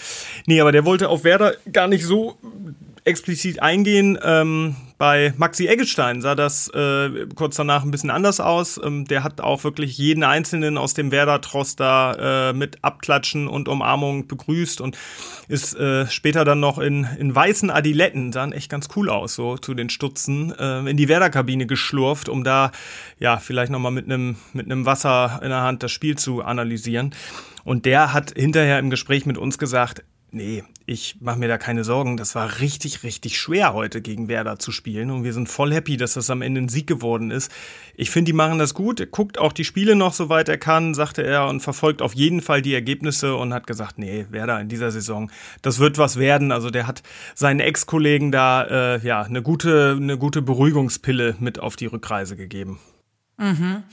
Nee, 0.47 0.59
aber 0.59 0.71
der 0.71 0.85
wollte 0.85 1.09
auf 1.09 1.23
Werder 1.23 1.53
gar 1.71 1.87
nicht 1.87 2.05
so 2.05 2.37
explizit 3.05 3.61
eingehen. 3.61 4.17
Ähm, 4.23 4.75
bei 4.97 5.33
Maxi 5.37 5.67
Eggestein 5.67 6.21
sah 6.21 6.35
das 6.35 6.69
äh, 6.69 7.27
kurz 7.35 7.55
danach 7.55 7.83
ein 7.83 7.91
bisschen 7.91 8.09
anders 8.09 8.39
aus. 8.39 8.79
Ähm, 8.83 9.05
der 9.05 9.23
hat 9.23 9.41
auch 9.41 9.63
wirklich 9.63 9.97
jeden 9.97 10.23
Einzelnen 10.23 10.77
aus 10.77 10.95
dem 10.95 11.11
Werder-Tross 11.11 11.75
da 11.75 12.49
äh, 12.49 12.53
mit 12.53 12.83
Abklatschen 12.83 13.47
und 13.47 13.67
Umarmung 13.67 14.27
begrüßt 14.27 14.81
und 14.81 14.97
ist 15.47 15.75
äh, 15.75 16.07
später 16.07 16.45
dann 16.45 16.59
noch 16.59 16.79
in, 16.79 17.07
in 17.19 17.33
weißen 17.33 17.69
Adiletten, 17.69 18.31
sahen 18.31 18.53
echt 18.53 18.71
ganz 18.71 18.87
cool 18.95 19.09
aus, 19.09 19.35
so 19.35 19.57
zu 19.57 19.75
den 19.75 19.89
Stutzen, 19.89 20.53
äh, 20.57 20.89
in 20.89 20.97
die 20.97 21.07
Werder-Kabine 21.07 21.67
geschlurft, 21.67 22.27
um 22.27 22.43
da 22.43 22.71
ja 23.19 23.37
vielleicht 23.37 23.71
nochmal 23.71 23.91
mit 23.91 24.05
einem 24.05 24.37
mit 24.53 24.65
einem 24.65 24.85
Wasser 24.85 25.39
in 25.43 25.49
der 25.49 25.61
Hand 25.61 25.83
das 25.83 25.91
Spiel 25.91 26.17
zu 26.17 26.41
analysieren. 26.41 27.13
Und 27.63 27.85
der 27.85 28.13
hat 28.13 28.33
hinterher 28.35 28.79
im 28.79 28.89
Gespräch 28.89 29.25
mit 29.25 29.37
uns 29.37 29.57
gesagt, 29.57 30.03
nee, 30.31 30.63
ich 30.87 31.17
mache 31.19 31.39
mir 31.39 31.47
da 31.47 31.57
keine 31.57 31.83
Sorgen. 31.83 32.15
Das 32.15 32.35
war 32.35 32.59
richtig, 32.59 33.03
richtig 33.03 33.39
schwer 33.39 33.73
heute 33.73 34.01
gegen 34.01 34.27
Werder 34.27 34.59
zu 34.59 34.71
spielen 34.71 35.09
und 35.09 35.23
wir 35.23 35.33
sind 35.33 35.49
voll 35.49 35.73
happy, 35.73 35.97
dass 35.97 36.13
das 36.13 36.29
am 36.29 36.41
Ende 36.41 36.61
ein 36.61 36.69
Sieg 36.69 36.85
geworden 36.85 37.31
ist. 37.31 37.51
Ich 37.95 38.11
finde, 38.11 38.29
die 38.29 38.33
machen 38.33 38.59
das 38.59 38.73
gut. 38.73 38.99
Er 38.99 39.07
guckt 39.07 39.39
auch 39.39 39.51
die 39.51 39.63
Spiele 39.63 39.95
noch, 39.95 40.13
soweit 40.13 40.47
er 40.47 40.57
kann, 40.57 40.93
sagte 40.93 41.23
er, 41.23 41.47
und 41.47 41.61
verfolgt 41.61 42.01
auf 42.01 42.13
jeden 42.13 42.41
Fall 42.41 42.61
die 42.61 42.73
Ergebnisse 42.73 43.35
und 43.35 43.53
hat 43.53 43.65
gesagt, 43.65 43.97
nee, 43.97 44.27
Werder 44.29 44.59
in 44.59 44.69
dieser 44.69 44.91
Saison, 44.91 45.31
das 45.61 45.79
wird 45.79 45.97
was 45.97 46.17
werden. 46.17 46.51
Also 46.51 46.69
der 46.69 46.85
hat 46.85 47.01
seinen 47.33 47.59
Ex-Kollegen 47.59 48.31
da 48.31 48.95
äh, 48.95 49.05
ja 49.05 49.23
eine 49.23 49.41
gute, 49.41 49.97
eine 49.99 50.17
gute 50.17 50.41
Beruhigungspille 50.41 51.35
mit 51.39 51.59
auf 51.59 51.75
die 51.75 51.87
Rückreise 51.87 52.35
gegeben. 52.35 52.79
Mhm. 53.37 53.83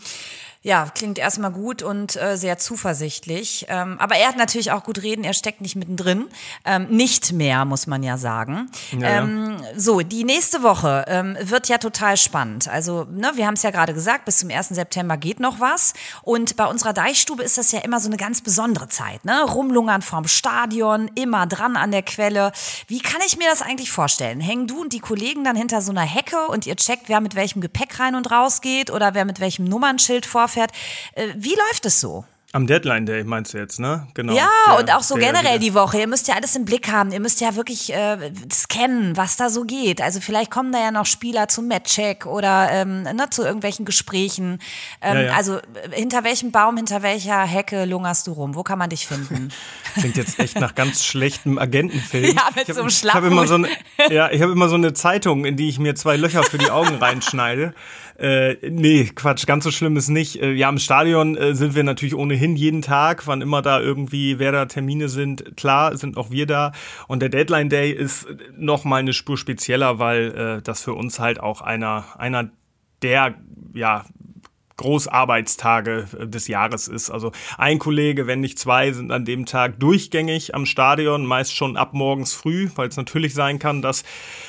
Ja, 0.64 0.86
klingt 0.94 1.18
erstmal 1.18 1.50
gut 1.50 1.82
und 1.82 2.14
äh, 2.14 2.36
sehr 2.36 2.56
zuversichtlich. 2.56 3.66
Ähm, 3.68 3.96
aber 3.98 4.14
er 4.14 4.28
hat 4.28 4.36
natürlich 4.36 4.70
auch 4.70 4.84
gut 4.84 5.02
reden, 5.02 5.24
er 5.24 5.34
steckt 5.34 5.60
nicht 5.60 5.74
mittendrin. 5.74 6.28
Ähm, 6.64 6.86
nicht 6.88 7.32
mehr, 7.32 7.64
muss 7.64 7.88
man 7.88 8.04
ja 8.04 8.16
sagen. 8.16 8.70
Ja, 8.96 9.22
ähm, 9.22 9.56
so, 9.76 10.02
die 10.02 10.22
nächste 10.22 10.62
Woche 10.62 11.04
ähm, 11.08 11.36
wird 11.40 11.68
ja 11.68 11.78
total 11.78 12.16
spannend. 12.16 12.68
Also, 12.68 13.08
ne, 13.10 13.32
wir 13.34 13.48
haben 13.48 13.54
es 13.54 13.64
ja 13.64 13.72
gerade 13.72 13.92
gesagt, 13.92 14.24
bis 14.24 14.38
zum 14.38 14.50
1. 14.50 14.68
September 14.68 15.16
geht 15.16 15.40
noch 15.40 15.58
was. 15.58 15.94
Und 16.22 16.54
bei 16.54 16.66
unserer 16.66 16.92
Deichstube 16.92 17.42
ist 17.42 17.58
das 17.58 17.72
ja 17.72 17.80
immer 17.80 17.98
so 17.98 18.06
eine 18.06 18.16
ganz 18.16 18.40
besondere 18.40 18.86
Zeit. 18.86 19.24
Ne? 19.24 19.42
Rumlungern 19.42 20.02
vorm 20.02 20.28
Stadion, 20.28 21.10
immer 21.16 21.48
dran 21.48 21.76
an 21.76 21.90
der 21.90 22.02
Quelle. 22.04 22.52
Wie 22.86 23.00
kann 23.00 23.20
ich 23.26 23.36
mir 23.36 23.48
das 23.50 23.62
eigentlich 23.62 23.90
vorstellen? 23.90 24.40
Hängen 24.40 24.68
du 24.68 24.82
und 24.82 24.92
die 24.92 25.00
Kollegen 25.00 25.42
dann 25.42 25.56
hinter 25.56 25.82
so 25.82 25.90
einer 25.90 26.02
Hecke 26.02 26.46
und 26.46 26.68
ihr 26.68 26.76
checkt, 26.76 27.08
wer 27.08 27.20
mit 27.20 27.34
welchem 27.34 27.60
Gepäck 27.60 27.98
rein 27.98 28.14
und 28.14 28.30
raus 28.30 28.60
geht 28.60 28.92
oder 28.92 29.14
wer 29.14 29.24
mit 29.24 29.40
welchem 29.40 29.64
Nummernschild 29.64 30.24
vorfährt? 30.24 30.51
Fährt. 30.52 30.72
Äh, 31.14 31.28
wie 31.36 31.54
läuft 31.54 31.86
es 31.86 32.00
so? 32.00 32.24
Am 32.54 32.66
Deadline 32.66 33.06
Day 33.06 33.24
meinst 33.24 33.54
du 33.54 33.58
jetzt, 33.58 33.80
ne? 33.80 34.06
Genau. 34.12 34.34
Ja, 34.34 34.50
der, 34.66 34.78
und 34.78 34.92
auch 34.92 35.02
so 35.02 35.14
generell 35.14 35.58
die 35.58 35.72
Woche. 35.72 36.00
Ihr 36.00 36.06
müsst 36.06 36.28
ja 36.28 36.34
alles 36.34 36.54
im 36.54 36.66
Blick 36.66 36.92
haben. 36.92 37.10
Ihr 37.10 37.20
müsst 37.20 37.40
ja 37.40 37.56
wirklich 37.56 37.90
äh, 37.94 38.30
scannen, 38.52 39.16
was 39.16 39.38
da 39.38 39.48
so 39.48 39.64
geht. 39.64 40.02
Also 40.02 40.20
vielleicht 40.20 40.50
kommen 40.50 40.70
da 40.70 40.78
ja 40.78 40.90
noch 40.90 41.06
Spieler 41.06 41.48
zum 41.48 41.66
Matchcheck 41.66 42.26
oder 42.26 42.68
ähm, 42.70 43.04
ne, 43.04 43.30
zu 43.30 43.42
irgendwelchen 43.42 43.86
Gesprächen. 43.86 44.58
Ähm, 45.00 45.16
ja, 45.16 45.22
ja. 45.22 45.32
Also 45.32 45.56
äh, 45.56 45.62
hinter 45.92 46.24
welchem 46.24 46.52
Baum, 46.52 46.76
hinter 46.76 47.02
welcher 47.02 47.40
Hecke 47.40 47.86
lungerst 47.86 48.26
du 48.26 48.32
rum? 48.32 48.54
Wo 48.54 48.62
kann 48.62 48.78
man 48.78 48.90
dich 48.90 49.06
finden? 49.06 49.48
Klingt 49.94 50.16
jetzt 50.16 50.38
echt 50.38 50.58
nach 50.58 50.74
ganz 50.74 51.04
schlechtem 51.04 51.58
Agentenfilm. 51.58 52.36
Ja, 52.36 52.48
mit 52.54 52.68
ich 52.68 52.74
so 52.74 52.80
einem 52.80 52.88
Ich 52.88 53.14
habe 53.14 53.26
immer 53.26 53.46
so 53.46 53.54
eine, 53.54 53.68
ja, 54.10 54.30
ich 54.30 54.40
habe 54.42 54.52
immer 54.52 54.68
so 54.68 54.74
eine 54.76 54.92
Zeitung, 54.92 55.44
in 55.44 55.56
die 55.56 55.68
ich 55.68 55.78
mir 55.78 55.94
zwei 55.94 56.16
Löcher 56.16 56.42
für 56.42 56.58
die 56.58 56.70
Augen 56.70 56.96
reinschneide. 56.96 57.74
Äh, 58.18 58.56
nee, 58.68 59.10
Quatsch, 59.14 59.46
ganz 59.46 59.64
so 59.64 59.70
schlimm 59.70 59.96
ist 59.96 60.08
nicht. 60.08 60.40
Äh, 60.40 60.52
ja, 60.52 60.68
im 60.68 60.78
Stadion 60.78 61.36
äh, 61.36 61.54
sind 61.54 61.74
wir 61.74 61.82
natürlich 61.82 62.14
ohnehin 62.14 62.56
jeden 62.56 62.82
Tag, 62.82 63.26
wann 63.26 63.40
immer 63.40 63.62
da 63.62 63.80
irgendwie, 63.80 64.38
wer 64.38 64.52
da 64.52 64.66
Termine 64.66 65.08
sind, 65.08 65.56
klar, 65.56 65.96
sind 65.96 66.16
auch 66.16 66.30
wir 66.30 66.46
da. 66.46 66.72
Und 67.08 67.20
der 67.20 67.28
Deadline 67.28 67.68
Day 67.68 67.90
ist 67.90 68.26
noch 68.56 68.84
mal 68.84 68.98
eine 68.98 69.12
Spur 69.12 69.36
spezieller, 69.36 69.98
weil 69.98 70.58
äh, 70.58 70.62
das 70.62 70.82
für 70.82 70.94
uns 70.94 71.18
halt 71.18 71.40
auch 71.40 71.60
einer, 71.60 72.04
einer 72.16 72.50
der 73.02 73.34
ja, 73.74 74.04
Großarbeitstage 74.82 76.06
äh, 76.18 76.26
des 76.26 76.48
Jahres 76.48 76.88
ist. 76.88 77.10
Also 77.10 77.32
ein 77.56 77.78
Kollege, 77.78 78.26
wenn 78.26 78.40
nicht 78.40 78.58
zwei, 78.58 78.92
sind 78.92 79.12
an 79.12 79.24
dem 79.24 79.46
Tag 79.46 79.78
durchgängig 79.78 80.54
am 80.54 80.66
Stadion, 80.66 81.24
meist 81.24 81.54
schon 81.54 81.76
ab 81.76 81.94
morgens 81.94 82.34
früh, 82.34 82.68
weil 82.74 82.88
es 82.88 82.96
natürlich 82.96 83.32
sein 83.34 83.58
kann, 83.58 83.80
dass 83.80 84.02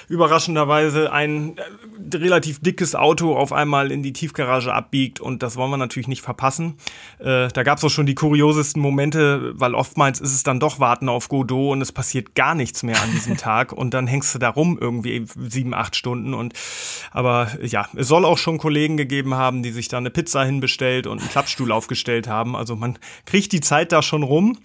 überraschenderweise 0.09 1.11
ein 1.11 1.57
äh, 1.57 2.17
relativ 2.17 2.59
dickes 2.61 2.95
Auto 2.95 3.35
auf 3.35 3.53
einmal 3.53 3.91
in 3.91 4.03
die 4.03 4.13
Tiefgarage 4.13 4.73
abbiegt 4.73 5.19
und 5.19 5.43
das 5.43 5.55
wollen 5.55 5.71
wir 5.71 5.77
natürlich 5.77 6.07
nicht 6.07 6.21
verpassen. 6.21 6.77
Äh, 7.19 7.49
da 7.49 7.63
gab 7.63 7.77
es 7.77 7.83
auch 7.83 7.89
schon 7.89 8.05
die 8.05 8.15
kuriosesten 8.15 8.81
Momente, 8.81 9.53
weil 9.55 9.75
oftmals 9.75 10.19
ist 10.19 10.33
es 10.33 10.43
dann 10.43 10.59
doch 10.59 10.79
Warten 10.79 11.09
auf 11.09 11.29
Godot 11.29 11.73
und 11.73 11.81
es 11.81 11.91
passiert 11.91 12.35
gar 12.35 12.55
nichts 12.55 12.83
mehr 12.83 13.01
an 13.01 13.11
diesem 13.11 13.37
Tag 13.43 13.71
und 13.71 13.93
dann 13.93 14.07
hängst 14.07 14.33
du 14.33 14.39
da 14.39 14.49
rum 14.49 14.77
irgendwie 14.81 15.25
sieben, 15.47 15.73
acht 15.73 15.95
Stunden 15.95 16.33
und 16.33 16.53
aber 17.11 17.47
ja, 17.61 17.87
es 17.95 18.07
soll 18.07 18.25
auch 18.25 18.37
schon 18.37 18.57
Kollegen 18.57 18.97
gegeben 18.97 19.35
haben, 19.35 19.63
die 19.63 19.71
sich 19.71 19.87
da 19.87 19.97
eine 19.97 20.09
Pizza 20.23 20.45
hinbestellt 20.45 21.05
und 21.05 21.19
einen 21.19 21.29
Klappstuhl 21.29 21.71
aufgestellt 21.73 22.29
haben. 22.29 22.55
Also 22.55 22.77
man 22.77 22.97
kriegt 23.25 23.51
die 23.51 23.59
Zeit 23.59 23.91
da 23.91 24.01
schon 24.01 24.23
rum. 24.23 24.57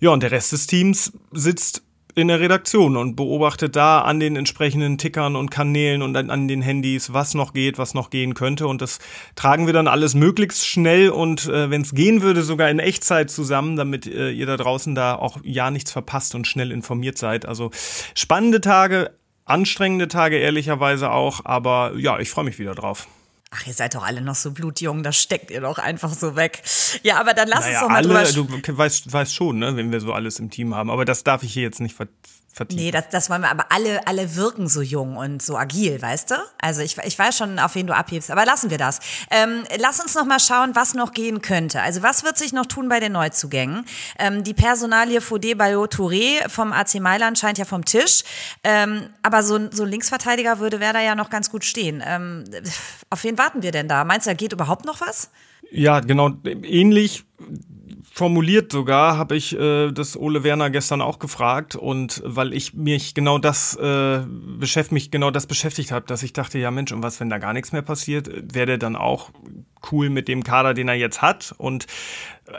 Ja, 0.00 0.10
und 0.10 0.22
der 0.22 0.30
Rest 0.30 0.52
des 0.52 0.66
Teams 0.66 1.12
sitzt 1.32 1.82
in 2.14 2.28
der 2.28 2.40
Redaktion 2.40 2.96
und 2.96 3.16
beobachtet 3.16 3.74
da 3.74 4.02
an 4.02 4.20
den 4.20 4.36
entsprechenden 4.36 4.98
Tickern 4.98 5.34
und 5.34 5.50
Kanälen 5.50 6.02
und 6.02 6.14
an, 6.16 6.28
an, 6.30 6.46
den 6.46 6.60
Handys, 6.60 7.12
was 7.12 7.32
noch 7.32 7.54
geht, 7.54 7.78
was 7.78 7.94
noch 7.94 8.10
gehen 8.10 8.34
könnte. 8.34 8.66
Und 8.66 8.82
das 8.82 8.98
tragen 9.34 9.66
wir 9.66 9.72
dann 9.72 9.86
alles 9.86 10.14
möglichst 10.14 10.66
schnell 10.66 11.08
und 11.08 11.46
äh, 11.46 11.70
wenn 11.70 11.82
es 11.82 11.94
gehen 11.94 12.20
würde, 12.20 12.42
sogar 12.42 12.68
in 12.68 12.80
Echtzeit 12.80 13.30
zusammen, 13.30 13.76
damit 13.76 14.06
äh, 14.06 14.30
ihr 14.30 14.46
da 14.46 14.56
draußen 14.56 14.94
da 14.94 15.14
auch 15.14 15.38
ja 15.42 15.70
nichts 15.70 15.92
verpasst 15.92 16.34
und 16.34 16.46
schnell 16.46 16.70
informiert 16.70 17.16
seid. 17.16 17.46
Also 17.46 17.70
spannende 18.14 18.60
Tage, 18.60 19.12
anstrengende 19.46 20.08
Tage 20.08 20.36
ehrlicherweise 20.36 21.12
auch, 21.12 21.44
aber 21.44 21.92
ja, 21.96 22.18
ich 22.18 22.30
freue 22.30 22.44
mich 22.44 22.58
wieder 22.58 22.74
drauf. 22.74 23.08
Ach, 23.50 23.66
ihr 23.66 23.72
seid 23.72 23.94
doch 23.94 24.04
alle 24.04 24.20
noch 24.20 24.34
so 24.34 24.50
blutjung, 24.50 25.02
das 25.02 25.16
steckt 25.16 25.50
ihr 25.50 25.62
doch 25.62 25.78
einfach 25.78 26.12
so 26.12 26.36
weg. 26.36 26.62
Ja, 27.02 27.18
aber 27.18 27.32
dann 27.32 27.48
lass 27.48 27.64
naja, 27.64 27.78
uns 27.78 27.80
doch 27.80 27.88
mal 27.88 28.16
alle, 28.16 28.32
drüber. 28.32 28.58
Du 28.58 28.76
weißt, 28.76 29.10
weißt 29.10 29.34
schon, 29.34 29.58
ne, 29.58 29.74
wenn 29.74 29.90
wir 29.90 30.00
so 30.00 30.12
alles 30.12 30.38
im 30.38 30.50
Team 30.50 30.74
haben. 30.74 30.90
Aber 30.90 31.06
das 31.06 31.24
darf 31.24 31.42
ich 31.42 31.54
hier 31.54 31.62
jetzt 31.62 31.80
nicht 31.80 31.96
ver 31.96 32.08
vertiefen. 32.58 32.84
Nee, 32.84 32.90
das, 32.90 33.08
das 33.10 33.30
wollen 33.30 33.40
wir, 33.40 33.50
aber 33.50 33.72
alle, 33.72 34.06
alle 34.06 34.36
wirken 34.36 34.68
so 34.68 34.82
jung 34.82 35.16
und 35.16 35.40
so 35.40 35.56
agil, 35.56 36.00
weißt 36.00 36.32
du? 36.32 36.34
Also 36.60 36.82
ich, 36.82 36.98
ich 36.98 37.18
weiß 37.18 37.36
schon, 37.36 37.58
auf 37.58 37.74
wen 37.74 37.86
du 37.86 37.96
abhebst, 37.96 38.30
aber 38.30 38.44
lassen 38.44 38.70
wir 38.70 38.78
das. 38.78 39.00
Ähm, 39.30 39.64
lass 39.78 40.00
uns 40.00 40.14
noch 40.14 40.26
mal 40.26 40.40
schauen, 40.40 40.74
was 40.74 40.94
noch 40.94 41.12
gehen 41.12 41.40
könnte. 41.40 41.80
Also 41.80 42.02
was 42.02 42.24
wird 42.24 42.36
sich 42.36 42.52
noch 42.52 42.66
tun 42.66 42.88
bei 42.88 43.00
den 43.00 43.12
Neuzugängen? 43.12 43.84
Ähm, 44.18 44.44
die 44.44 44.54
Personalie 44.54 45.20
Fodé 45.20 45.54
Bayo 45.54 45.84
Touré 45.84 46.46
vom 46.48 46.72
AC 46.72 47.00
Mailand 47.00 47.38
scheint 47.38 47.58
ja 47.58 47.64
vom 47.64 47.84
Tisch. 47.84 48.24
Ähm, 48.62 49.08
aber 49.22 49.42
so, 49.42 49.70
so 49.70 49.84
ein 49.84 49.88
Linksverteidiger 49.88 50.58
würde 50.58 50.80
Werder 50.80 51.00
ja 51.00 51.14
noch 51.14 51.30
ganz 51.30 51.50
gut 51.50 51.64
stehen. 51.64 52.02
Ähm, 52.04 52.44
auf 53.08 53.24
wen 53.24 53.38
warten 53.38 53.62
wir 53.62 53.72
denn 53.72 53.88
da? 53.88 54.04
Meinst 54.04 54.26
du, 54.26 54.30
da 54.30 54.34
geht 54.34 54.52
überhaupt 54.52 54.84
noch 54.84 55.00
was? 55.00 55.30
Ja, 55.70 56.00
genau, 56.00 56.30
ähnlich 56.44 57.24
formuliert 58.18 58.72
sogar, 58.72 59.16
habe 59.16 59.36
ich 59.36 59.56
äh, 59.56 59.92
das 59.92 60.16
Ole 60.16 60.42
Werner 60.42 60.70
gestern 60.70 61.00
auch 61.00 61.20
gefragt. 61.20 61.76
Und 61.76 62.20
weil 62.24 62.52
ich 62.52 62.74
mich 62.74 63.14
genau 63.14 63.38
das 63.38 63.76
äh, 63.76 64.20
beschäftigt 64.26 64.92
mich 64.92 65.10
genau 65.10 65.30
das 65.30 65.46
beschäftigt 65.46 65.92
habe, 65.92 66.06
dass 66.06 66.22
ich 66.24 66.32
dachte, 66.32 66.58
ja 66.58 66.70
Mensch, 66.70 66.90
und 66.92 67.02
was, 67.02 67.20
wenn 67.20 67.30
da 67.30 67.38
gar 67.38 67.52
nichts 67.52 67.70
mehr 67.72 67.82
passiert, 67.82 68.28
wäre 68.52 68.66
der 68.66 68.78
dann 68.78 68.96
auch 68.96 69.30
cool 69.92 70.10
mit 70.10 70.26
dem 70.26 70.42
Kader, 70.42 70.74
den 70.74 70.88
er 70.88 70.94
jetzt 70.94 71.22
hat? 71.22 71.54
Und 71.58 71.86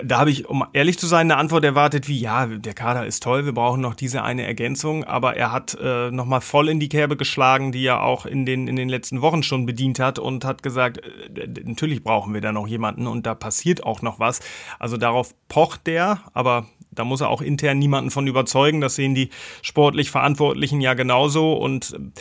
da 0.03 0.19
habe 0.19 0.29
ich, 0.29 0.47
um 0.47 0.65
ehrlich 0.73 0.99
zu 0.99 1.07
sein, 1.07 1.31
eine 1.31 1.37
Antwort 1.37 1.63
erwartet 1.63 2.07
wie, 2.07 2.19
ja, 2.19 2.45
der 2.45 2.73
Kader 2.73 3.05
ist 3.05 3.23
toll, 3.23 3.45
wir 3.45 3.53
brauchen 3.53 3.81
noch 3.81 3.95
diese 3.95 4.23
eine 4.23 4.45
Ergänzung, 4.45 5.03
aber 5.03 5.35
er 5.35 5.51
hat 5.51 5.77
äh, 5.81 6.11
nochmal 6.11 6.41
voll 6.41 6.69
in 6.69 6.79
die 6.79 6.89
Kerbe 6.89 7.17
geschlagen, 7.17 7.71
die 7.71 7.85
er 7.85 8.03
auch 8.03 8.25
in 8.25 8.45
den, 8.45 8.67
in 8.67 8.75
den 8.75 8.89
letzten 8.89 9.21
Wochen 9.21 9.41
schon 9.41 9.65
bedient 9.65 9.99
hat 9.99 10.19
und 10.19 10.45
hat 10.45 10.63
gesagt, 10.63 10.99
äh, 10.99 11.47
natürlich 11.63 12.03
brauchen 12.03 12.33
wir 12.33 12.41
da 12.41 12.51
noch 12.51 12.67
jemanden 12.67 13.07
und 13.07 13.25
da 13.25 13.33
passiert 13.33 13.83
auch 13.83 14.01
noch 14.01 14.19
was. 14.19 14.41
Also 14.77 14.97
darauf 14.97 15.33
pocht 15.47 15.87
der, 15.87 16.19
aber 16.33 16.67
da 16.91 17.03
muss 17.03 17.21
er 17.21 17.29
auch 17.29 17.41
intern 17.41 17.79
niemanden 17.79 18.11
von 18.11 18.27
überzeugen, 18.27 18.81
das 18.81 18.95
sehen 18.95 19.15
die 19.15 19.29
sportlich 19.61 20.11
Verantwortlichen 20.11 20.81
ja 20.81 20.93
genauso 20.93 21.53
und 21.53 21.93
äh, 21.93 22.19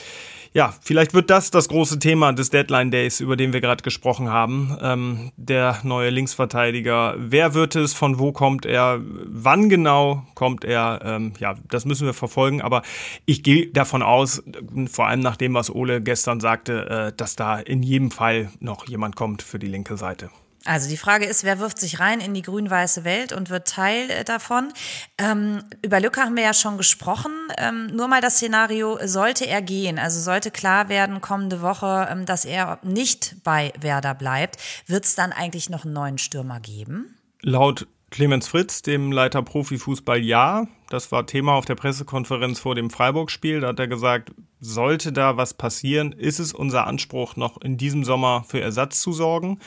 ja, 0.52 0.74
vielleicht 0.80 1.14
wird 1.14 1.30
das 1.30 1.50
das 1.50 1.68
große 1.68 1.98
Thema 1.98 2.32
des 2.32 2.50
Deadline 2.50 2.90
Days, 2.90 3.20
über 3.20 3.36
den 3.36 3.52
wir 3.52 3.60
gerade 3.60 3.82
gesprochen 3.82 4.30
haben. 4.30 4.76
Ähm, 4.80 5.32
der 5.36 5.78
neue 5.82 6.10
Linksverteidiger. 6.10 7.14
Wer 7.18 7.54
wird 7.54 7.76
es? 7.76 7.94
Von 7.94 8.18
wo 8.18 8.32
kommt 8.32 8.66
er? 8.66 9.00
Wann 9.02 9.68
genau 9.68 10.24
kommt 10.34 10.64
er? 10.64 11.00
Ähm, 11.04 11.32
ja, 11.38 11.54
das 11.68 11.84
müssen 11.84 12.06
wir 12.06 12.14
verfolgen. 12.14 12.62
Aber 12.62 12.82
ich 13.26 13.42
gehe 13.42 13.68
davon 13.68 14.02
aus, 14.02 14.42
vor 14.90 15.06
allem 15.06 15.20
nach 15.20 15.36
dem, 15.36 15.54
was 15.54 15.74
Ole 15.74 16.00
gestern 16.00 16.40
sagte, 16.40 16.88
äh, 16.88 17.12
dass 17.16 17.36
da 17.36 17.58
in 17.58 17.82
jedem 17.82 18.10
Fall 18.10 18.50
noch 18.60 18.86
jemand 18.88 19.16
kommt 19.16 19.42
für 19.42 19.58
die 19.58 19.66
linke 19.66 19.96
Seite. 19.96 20.30
Also 20.64 20.88
die 20.88 20.96
Frage 20.96 21.24
ist, 21.24 21.44
wer 21.44 21.60
wirft 21.60 21.78
sich 21.78 22.00
rein 22.00 22.20
in 22.20 22.34
die 22.34 22.42
grün-weiße 22.42 23.04
Welt 23.04 23.32
und 23.32 23.48
wird 23.50 23.68
Teil 23.68 24.10
äh, 24.10 24.24
davon? 24.24 24.72
Ähm, 25.16 25.62
über 25.82 26.00
Lücke 26.00 26.20
haben 26.20 26.36
wir 26.36 26.42
ja 26.42 26.54
schon 26.54 26.76
gesprochen. 26.76 27.32
Ähm, 27.56 27.86
nur 27.94 28.08
mal 28.08 28.20
das 28.20 28.36
Szenario, 28.36 28.98
sollte 29.04 29.46
er 29.46 29.62
gehen, 29.62 29.98
also 29.98 30.20
sollte 30.20 30.50
klar 30.50 30.88
werden 30.88 31.20
kommende 31.20 31.62
Woche, 31.62 32.08
ähm, 32.10 32.26
dass 32.26 32.44
er 32.44 32.78
nicht 32.82 33.36
bei 33.44 33.72
Werder 33.80 34.14
bleibt, 34.14 34.56
wird 34.86 35.04
es 35.04 35.14
dann 35.14 35.32
eigentlich 35.32 35.70
noch 35.70 35.84
einen 35.84 35.94
neuen 35.94 36.18
Stürmer 36.18 36.60
geben? 36.60 37.16
Laut 37.40 37.86
Clemens 38.10 38.48
Fritz, 38.48 38.82
dem 38.82 39.12
Leiter 39.12 39.42
Profifußball, 39.42 40.18
ja. 40.18 40.66
Das 40.88 41.12
war 41.12 41.26
Thema 41.26 41.52
auf 41.52 41.66
der 41.66 41.74
Pressekonferenz 41.74 42.58
vor 42.58 42.74
dem 42.74 42.88
Freiburg-Spiel. 42.88 43.60
Da 43.60 43.68
hat 43.68 43.78
er 43.78 43.88
gesagt, 43.88 44.32
sollte 44.60 45.12
da 45.12 45.36
was 45.36 45.52
passieren, 45.52 46.12
ist 46.12 46.38
es 46.38 46.54
unser 46.54 46.86
Anspruch, 46.86 47.36
noch 47.36 47.60
in 47.60 47.76
diesem 47.76 48.04
Sommer 48.04 48.44
für 48.48 48.60
Ersatz 48.60 49.00
zu 49.02 49.12
sorgen. 49.12 49.60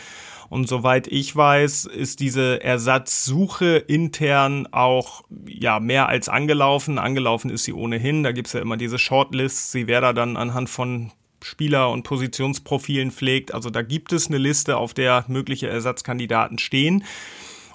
Und 0.51 0.67
soweit 0.67 1.07
ich 1.07 1.33
weiß, 1.33 1.85
ist 1.85 2.19
diese 2.19 2.61
Ersatzsuche 2.61 3.77
intern 3.77 4.67
auch 4.71 5.23
ja 5.47 5.79
mehr 5.79 6.09
als 6.09 6.27
angelaufen. 6.27 6.99
Angelaufen 6.99 7.49
ist 7.49 7.63
sie 7.63 7.71
ohnehin. 7.71 8.21
Da 8.23 8.33
gibt's 8.33 8.51
ja 8.51 8.59
immer 8.59 8.75
diese 8.75 8.99
Shortlists. 8.99 9.71
Sie 9.71 9.87
wäre 9.87 10.01
da 10.01 10.11
dann 10.11 10.35
anhand 10.35 10.69
von 10.69 11.13
Spieler- 11.41 11.89
und 11.89 12.03
Positionsprofilen 12.03 13.11
pflegt. 13.11 13.53
Also 13.53 13.69
da 13.69 13.81
gibt 13.81 14.11
es 14.11 14.27
eine 14.27 14.39
Liste, 14.39 14.75
auf 14.75 14.93
der 14.93 15.23
mögliche 15.29 15.69
Ersatzkandidaten 15.69 16.57
stehen. 16.57 17.05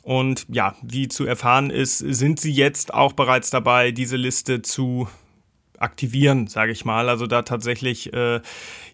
Und 0.03 0.45
ja, 0.51 0.75
wie 0.83 1.09
zu 1.09 1.25
erfahren 1.25 1.71
ist, 1.71 1.97
sind 1.97 2.41
sie 2.41 2.53
jetzt 2.53 2.93
auch 2.93 3.15
bereits 3.15 3.49
dabei, 3.49 3.91
diese 3.91 4.19
Liste 4.19 4.61
zu 4.61 5.09
aktivieren, 5.79 6.47
sage 6.47 6.73
ich 6.73 6.85
mal. 6.85 7.09
Also 7.09 7.27
da 7.27 7.43
tatsächlich 7.43 8.13
äh, 8.13 8.41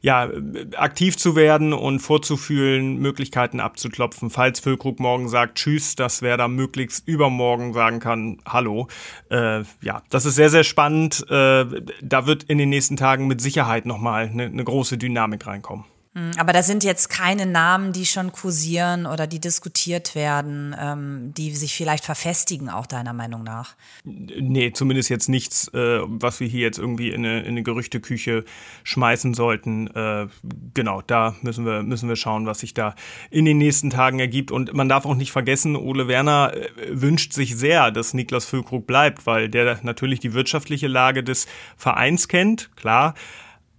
ja 0.01 0.31
aktiv 0.77 1.17
zu 1.17 1.37
werden 1.37 1.73
und 1.73 2.01
vorzufühlen, 2.01 2.97
Möglichkeiten 2.97 3.61
abzuklopfen. 3.61 4.31
Falls 4.31 4.61
Füllkrug 4.61 5.01
morgen 5.01 5.29
sagt 5.29 5.59
Tschüss, 5.59 5.97
dass 5.97 6.23
wer 6.23 6.37
da 6.37 6.49
möglichst 6.49 7.07
übermorgen 7.07 7.73
sagen 7.73 8.01
kann 8.01 8.39
Hallo. 8.47 8.89
Äh, 9.31 9.63
ja, 9.81 10.03
das 10.11 10.25
ist 10.25 10.35
sehr 10.35 10.51
sehr 10.51 10.65
spannend. 10.65 11.25
Äh, 11.29 11.65
da 12.03 12.27
wird 12.27 12.45
in 12.45 12.59
den 12.59 12.71
nächsten 12.71 12.97
Tagen 12.97 13.27
mit 13.27 13.41
Sicherheit 13.41 13.87
nochmal 13.87 14.29
eine, 14.29 14.45
eine 14.45 14.65
große 14.65 14.99
Dynamik 14.99 15.47
reinkommen. 15.47 15.85
Hm, 16.15 16.33
aber 16.37 16.53
da 16.53 16.63
sind 16.63 16.85
jetzt 16.85 17.09
keine 17.09 17.47
Namen, 17.47 17.95
die 17.95 18.05
schon 18.05 18.33
kursieren 18.33 19.07
oder 19.07 19.27
die 19.27 19.41
diskutiert 19.41 20.15
werden, 20.15 20.77
ähm, 20.79 21.33
die 21.35 21.55
sich 21.57 21.75
vielleicht 21.75 22.05
verfestigen, 22.05 22.69
auch 22.69 22.87
deiner 22.87 23.15
Meinung 23.15 23.43
nach. 23.45 23.75
Nee, 24.05 24.73
zumindest 24.73 25.09
jetzt 25.09 25.31
nichts, 25.31 25.69
äh, 25.69 26.01
was 26.05 26.39
wir 26.39 26.47
hier 26.47 26.61
jetzt 26.61 26.79
irgendwie 26.79 27.09
in 27.09 27.25
eine, 27.25 27.41
in 27.41 27.49
eine 27.49 27.63
Gerüchteküche 27.63 28.45
schmeißen 28.85 29.33
sollten. 29.33 29.87
Äh, 29.87 30.27
genau, 30.75 31.01
da 31.01 31.35
müssen 31.41 31.65
wir, 31.65 31.83
müssen 31.83 32.11
wir 32.11 32.17
schauen, 32.17 32.45
was 32.45 32.59
sich 32.59 32.75
da 32.75 32.95
in 33.31 33.47
den 33.47 33.57
nächsten 33.57 33.89
Tagen 33.89 34.19
ergibt. 34.19 34.51
Und 34.51 34.75
man 34.75 34.91
darf 34.91 35.07
auch 35.07 35.15
nicht 35.15 35.33
vergessen, 35.33 35.77
Ole 35.77 36.09
Werner 36.09 36.53
äh, 36.55 36.69
wünscht 36.91 37.33
sich 37.33 37.57
sehr, 37.57 37.91
dass 37.91 38.13
Niklas 38.13 38.45
Füllkrug 38.45 38.87
bleibt, 38.87 39.27
weil 39.27 39.49
der 39.49 39.79
natürlich 39.83 40.21
die 40.21 40.35
wirtschaftliche 40.35 40.89
Lage 40.89 41.25
des 41.25 41.47
Vereins 41.79 42.29
kennt, 42.29 42.69
klar 42.77 43.15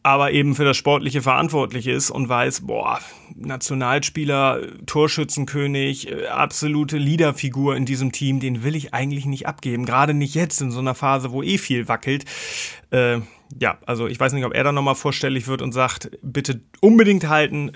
aber 0.04 0.32
eben 0.32 0.54
für 0.54 0.66
das 0.66 0.76
Sportliche 0.76 1.22
verantwortlich 1.22 1.88
ist 1.88 2.12
und 2.12 2.28
weiß, 2.28 2.68
boah, 2.68 3.00
Nationalspieler, 3.36 4.60
Torschützenkönig, 4.86 6.12
äh, 6.12 6.28
absolute 6.28 6.98
Leaderfigur 6.98 7.76
in 7.76 7.86
diesem 7.86 8.12
Team, 8.12 8.42
den 8.42 8.64
will 8.64 8.76
ich 8.76 8.94
eigentlich 8.94 9.26
nicht 9.26 9.48
abgeben. 9.48 9.86
Gerade 9.86 10.14
nicht 10.14 10.36
jetzt 10.36 10.62
in 10.62 10.72
so 10.72 10.80
einer 10.80 10.94
Phase, 10.94 11.32
wo 11.32 11.42
eh 11.42 11.58
viel 11.58 11.88
wackelt. 11.88 12.26
Äh, 12.92 13.20
ja, 13.60 13.78
also 13.86 14.08
ich 14.08 14.20
weiß 14.20 14.34
nicht, 14.34 14.46
ob 14.46 14.54
er 14.54 14.64
da 14.66 14.74
nochmal 14.74 14.96
vorstellig 14.96 15.48
wird 15.48 15.62
und 15.62 15.72
sagt, 15.72 16.12
bitte 16.22 16.62
unbedingt 16.82 17.30
halten. 17.30 17.72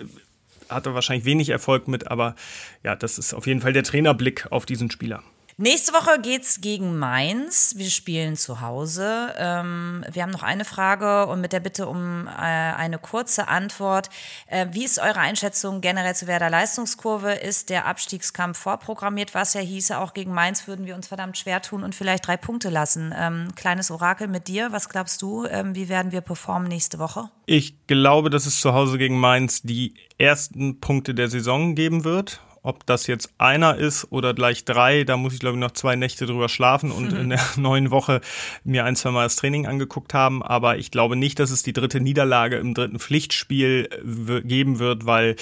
Hat 0.70 0.86
er 0.86 0.94
wahrscheinlich 0.94 1.24
wenig 1.24 1.48
Erfolg 1.48 1.88
mit, 1.88 2.12
aber 2.12 2.36
ja, 2.84 2.94
das 2.96 3.18
ist 3.18 3.34
auf 3.34 3.48
jeden 3.48 3.62
Fall 3.62 3.72
der 3.72 3.84
Trainerblick 3.84 4.52
auf 4.52 4.66
diesen 4.66 4.92
Spieler. 4.92 5.24
Nächste 5.60 5.92
Woche 5.92 6.22
geht's 6.22 6.62
gegen 6.62 7.00
Mainz. 7.00 7.74
Wir 7.78 7.90
spielen 7.90 8.36
zu 8.36 8.62
Hause. 8.62 9.34
Ähm, 9.40 10.06
wir 10.12 10.22
haben 10.22 10.30
noch 10.30 10.44
eine 10.44 10.66
Frage 10.66 11.26
und 11.26 11.42
mit 11.42 11.52
der 11.52 11.60
Bitte 11.60 11.88
um 11.88 12.28
äh, 12.28 12.32
eine 12.32 13.00
kurze 13.00 13.48
Antwort. 13.48 14.12
Äh, 14.46 14.68
wie 14.74 14.86
ist 14.86 15.00
eure 15.00 15.18
Einschätzung 15.18 15.82
generell 15.82 16.14
zu 16.14 16.28
Werder 16.28 16.52
Leistungskurve? 16.52 17.32
Ist 17.32 17.72
der 17.72 17.88
Abstiegskampf 17.88 18.60
vorprogrammiert, 18.60 19.34
was 19.34 19.56
ja 19.56 19.62
hieße, 19.62 19.98
auch 19.98 20.14
gegen 20.14 20.32
Mainz 20.32 20.68
würden 20.68 20.86
wir 20.86 20.94
uns 20.94 21.08
verdammt 21.08 21.40
schwer 21.40 21.60
tun 21.64 21.84
und 21.84 21.96
vielleicht 21.96 22.28
drei 22.28 22.38
Punkte 22.38 22.70
lassen? 22.70 23.12
Ähm, 23.18 23.56
kleines 23.56 23.90
Orakel 23.90 24.28
mit 24.28 24.48
dir. 24.48 24.72
Was 24.72 24.90
glaubst 24.90 25.24
du? 25.24 25.48
Ähm, 25.48 25.74
wie 25.74 25.90
werden 25.90 26.12
wir 26.12 26.22
performen 26.22 26.68
nächste 26.68 27.00
Woche? 27.00 27.32
Ich 27.48 27.88
glaube, 27.88 28.30
dass 28.30 28.46
es 28.46 28.62
zu 28.62 28.74
Hause 28.74 29.00
gegen 29.00 29.20
Mainz 29.20 29.64
die 29.64 29.96
ersten 30.20 30.80
Punkte 30.80 31.16
der 31.16 31.30
Saison 31.30 31.74
geben 31.74 32.04
wird. 32.04 32.42
Ob 32.68 32.86
das 32.86 33.08
jetzt 33.08 33.32
einer 33.38 33.78
ist 33.78 34.12
oder 34.12 34.34
gleich 34.34 34.66
drei, 34.66 35.06
da 35.06 35.16
muss 35.16 35.34
ich 35.34 35.40
glaube 35.40 35.56
ich 35.56 35.62
noch 35.62 35.72
zwei 35.72 35.96
Nächte 35.96 36.26
drüber 36.26 36.50
schlafen 36.50 36.92
und 36.92 37.14
mhm. 37.14 37.18
in 37.18 37.30
der 37.30 37.40
neuen 37.56 37.92
Woche 37.92 38.20
mir 38.66 38.84
ein, 38.84 38.98
zwei 38.98 39.12
Mal 39.12 39.24
das 39.24 39.38
Training 39.38 39.68
angeguckt 39.68 40.14
haben. 40.14 40.44
Aber 40.44 40.78
ich 40.78 40.92
glaube 40.92 41.16
nicht, 41.16 41.40
dass 41.40 41.50
es 41.50 41.64
die 41.64 41.72
dritte 41.72 42.02
Niederlage 42.02 42.58
im 42.58 42.74
dritten 42.74 43.00
Pflichtspiel 43.00 43.88
geben 44.44 44.80
wird, 44.80 45.06
weil 45.06 45.38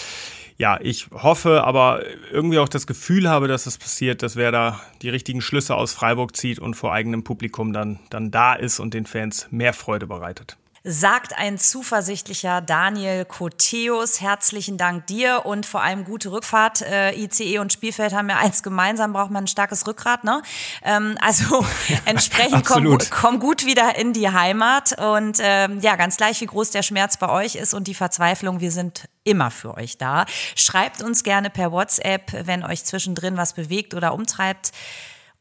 ja, 0.58 0.80
ich 0.80 1.08
hoffe, 1.12 1.64
aber 1.64 2.04
irgendwie 2.32 2.60
auch 2.60 2.70
das 2.70 2.86
Gefühl 2.86 3.28
habe, 3.28 3.48
dass 3.48 3.66
es 3.66 3.80
passiert, 3.80 4.22
dass 4.22 4.36
wer 4.36 4.52
da 4.52 4.80
die 5.02 5.10
richtigen 5.10 5.42
Schlüsse 5.42 5.76
aus 5.76 5.94
Freiburg 5.94 6.38
zieht 6.38 6.60
und 6.60 6.76
vor 6.76 6.94
eigenem 6.94 7.24
Publikum 7.24 7.74
dann, 7.74 8.00
dann 8.12 8.30
da 8.30 8.54
ist 8.54 8.80
und 8.80 8.94
den 8.94 9.08
Fans 9.08 9.48
mehr 9.50 9.74
Freude 9.74 10.06
bereitet 10.06 10.58
sagt 10.88 11.36
ein 11.36 11.58
zuversichtlicher 11.58 12.62
Daniel 12.62 13.26
Koteus. 13.26 14.22
Herzlichen 14.22 14.78
Dank 14.78 15.08
dir 15.08 15.42
und 15.46 15.66
vor 15.66 15.82
allem 15.82 16.06
gute 16.06 16.32
Rückfahrt. 16.32 16.84
Äh, 16.84 17.16
ICE 17.16 17.58
und 17.58 17.74
Spielfeld 17.74 18.14
haben 18.14 18.30
ja 18.30 18.38
eins 18.38 18.62
gemeinsam, 18.62 19.12
braucht 19.12 19.32
man 19.32 19.46
ein 19.46 19.48
starkes 19.48 19.88
Rückgrat. 19.88 20.24
Ne? 20.24 20.44
Ähm, 20.84 21.18
also 21.22 21.66
entsprechend 22.06 22.66
komm, 22.66 23.00
komm, 23.10 23.40
gut 23.40 23.66
wieder 23.66 23.96
in 23.98 24.14
die 24.14 24.30
Heimat 24.30 24.96
und 25.02 25.40
ähm, 25.42 25.80
ja, 25.80 25.96
ganz 25.96 26.18
gleich, 26.18 26.40
wie 26.42 26.46
groß 26.46 26.70
der 26.70 26.84
Schmerz 26.84 27.18
bei 27.18 27.30
euch 27.30 27.56
ist 27.56 27.74
und 27.74 27.88
die 27.88 27.96
Verzweiflung, 27.96 28.60
wir 28.60 28.72
sind 28.72 29.10
immer 29.24 29.50
für 29.50 29.74
euch 29.74 29.98
da. 29.98 30.28
Schreibt 30.56 31.02
uns 31.02 31.24
gerne 31.24 31.50
per 31.50 31.72
WhatsApp, 31.72 32.46
wenn 32.46 32.64
euch 32.64 32.86
zwischendrin 32.86 33.38
was 33.38 33.54
bewegt 33.54 33.96
oder 33.96 34.14
umtreibt. 34.14 34.72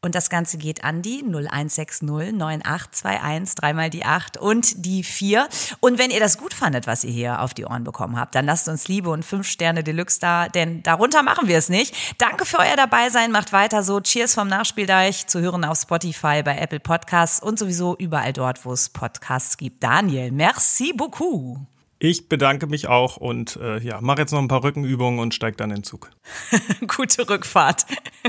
Und 0.04 0.14
das 0.14 0.28
Ganze 0.28 0.58
geht 0.58 0.84
an 0.84 1.00
die 1.00 1.22
0160 1.22 2.02
9821, 2.02 3.54
dreimal 3.54 3.88
die 3.88 4.04
8 4.04 4.36
und 4.36 4.84
die 4.84 5.02
4. 5.02 5.48
Und 5.80 5.98
wenn 5.98 6.10
ihr 6.10 6.20
das 6.20 6.36
gut 6.36 6.52
fandet, 6.52 6.86
was 6.86 7.04
ihr 7.04 7.10
hier 7.10 7.40
auf 7.40 7.54
die 7.54 7.64
Ohren 7.64 7.84
bekommen 7.84 8.18
habt, 8.18 8.34
dann 8.34 8.44
lasst 8.44 8.68
uns 8.68 8.86
Liebe 8.86 9.08
und 9.08 9.24
5 9.24 9.48
Sterne 9.48 9.82
Deluxe 9.82 10.20
da, 10.20 10.48
denn 10.48 10.82
darunter 10.82 11.22
machen 11.22 11.48
wir 11.48 11.56
es 11.56 11.70
nicht. 11.70 11.94
Danke 12.18 12.44
für 12.44 12.58
euer 12.58 12.76
Dabeisein, 12.76 13.32
macht 13.32 13.54
weiter 13.54 13.82
so. 13.82 13.98
Cheers 13.98 14.34
vom 14.34 14.46
Nachspieldeich, 14.46 15.26
zu 15.26 15.40
hören 15.40 15.64
auf 15.64 15.78
Spotify, 15.78 16.42
bei 16.42 16.58
Apple 16.58 16.80
Podcasts 16.80 17.42
und 17.42 17.58
sowieso 17.58 17.96
überall 17.96 18.34
dort, 18.34 18.66
wo 18.66 18.74
es 18.74 18.90
Podcasts 18.90 19.56
gibt. 19.56 19.82
Daniel, 19.82 20.32
merci 20.32 20.92
beaucoup. 20.94 21.60
Ich 21.98 22.28
bedanke 22.28 22.66
mich 22.66 22.88
auch 22.88 23.16
und 23.16 23.56
äh, 23.56 23.78
ja, 23.78 24.02
mache 24.02 24.20
jetzt 24.20 24.32
noch 24.32 24.40
ein 24.40 24.48
paar 24.48 24.64
Rückenübungen 24.64 25.18
und 25.18 25.32
steige 25.32 25.56
dann 25.56 25.70
in 25.70 25.76
den 25.76 25.84
Zug. 25.84 26.10
Gute 26.86 27.26
Rückfahrt. 27.26 27.86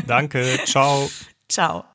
Danke, 0.08 0.58
ciao. 0.64 1.10
Ciao. 1.48 1.95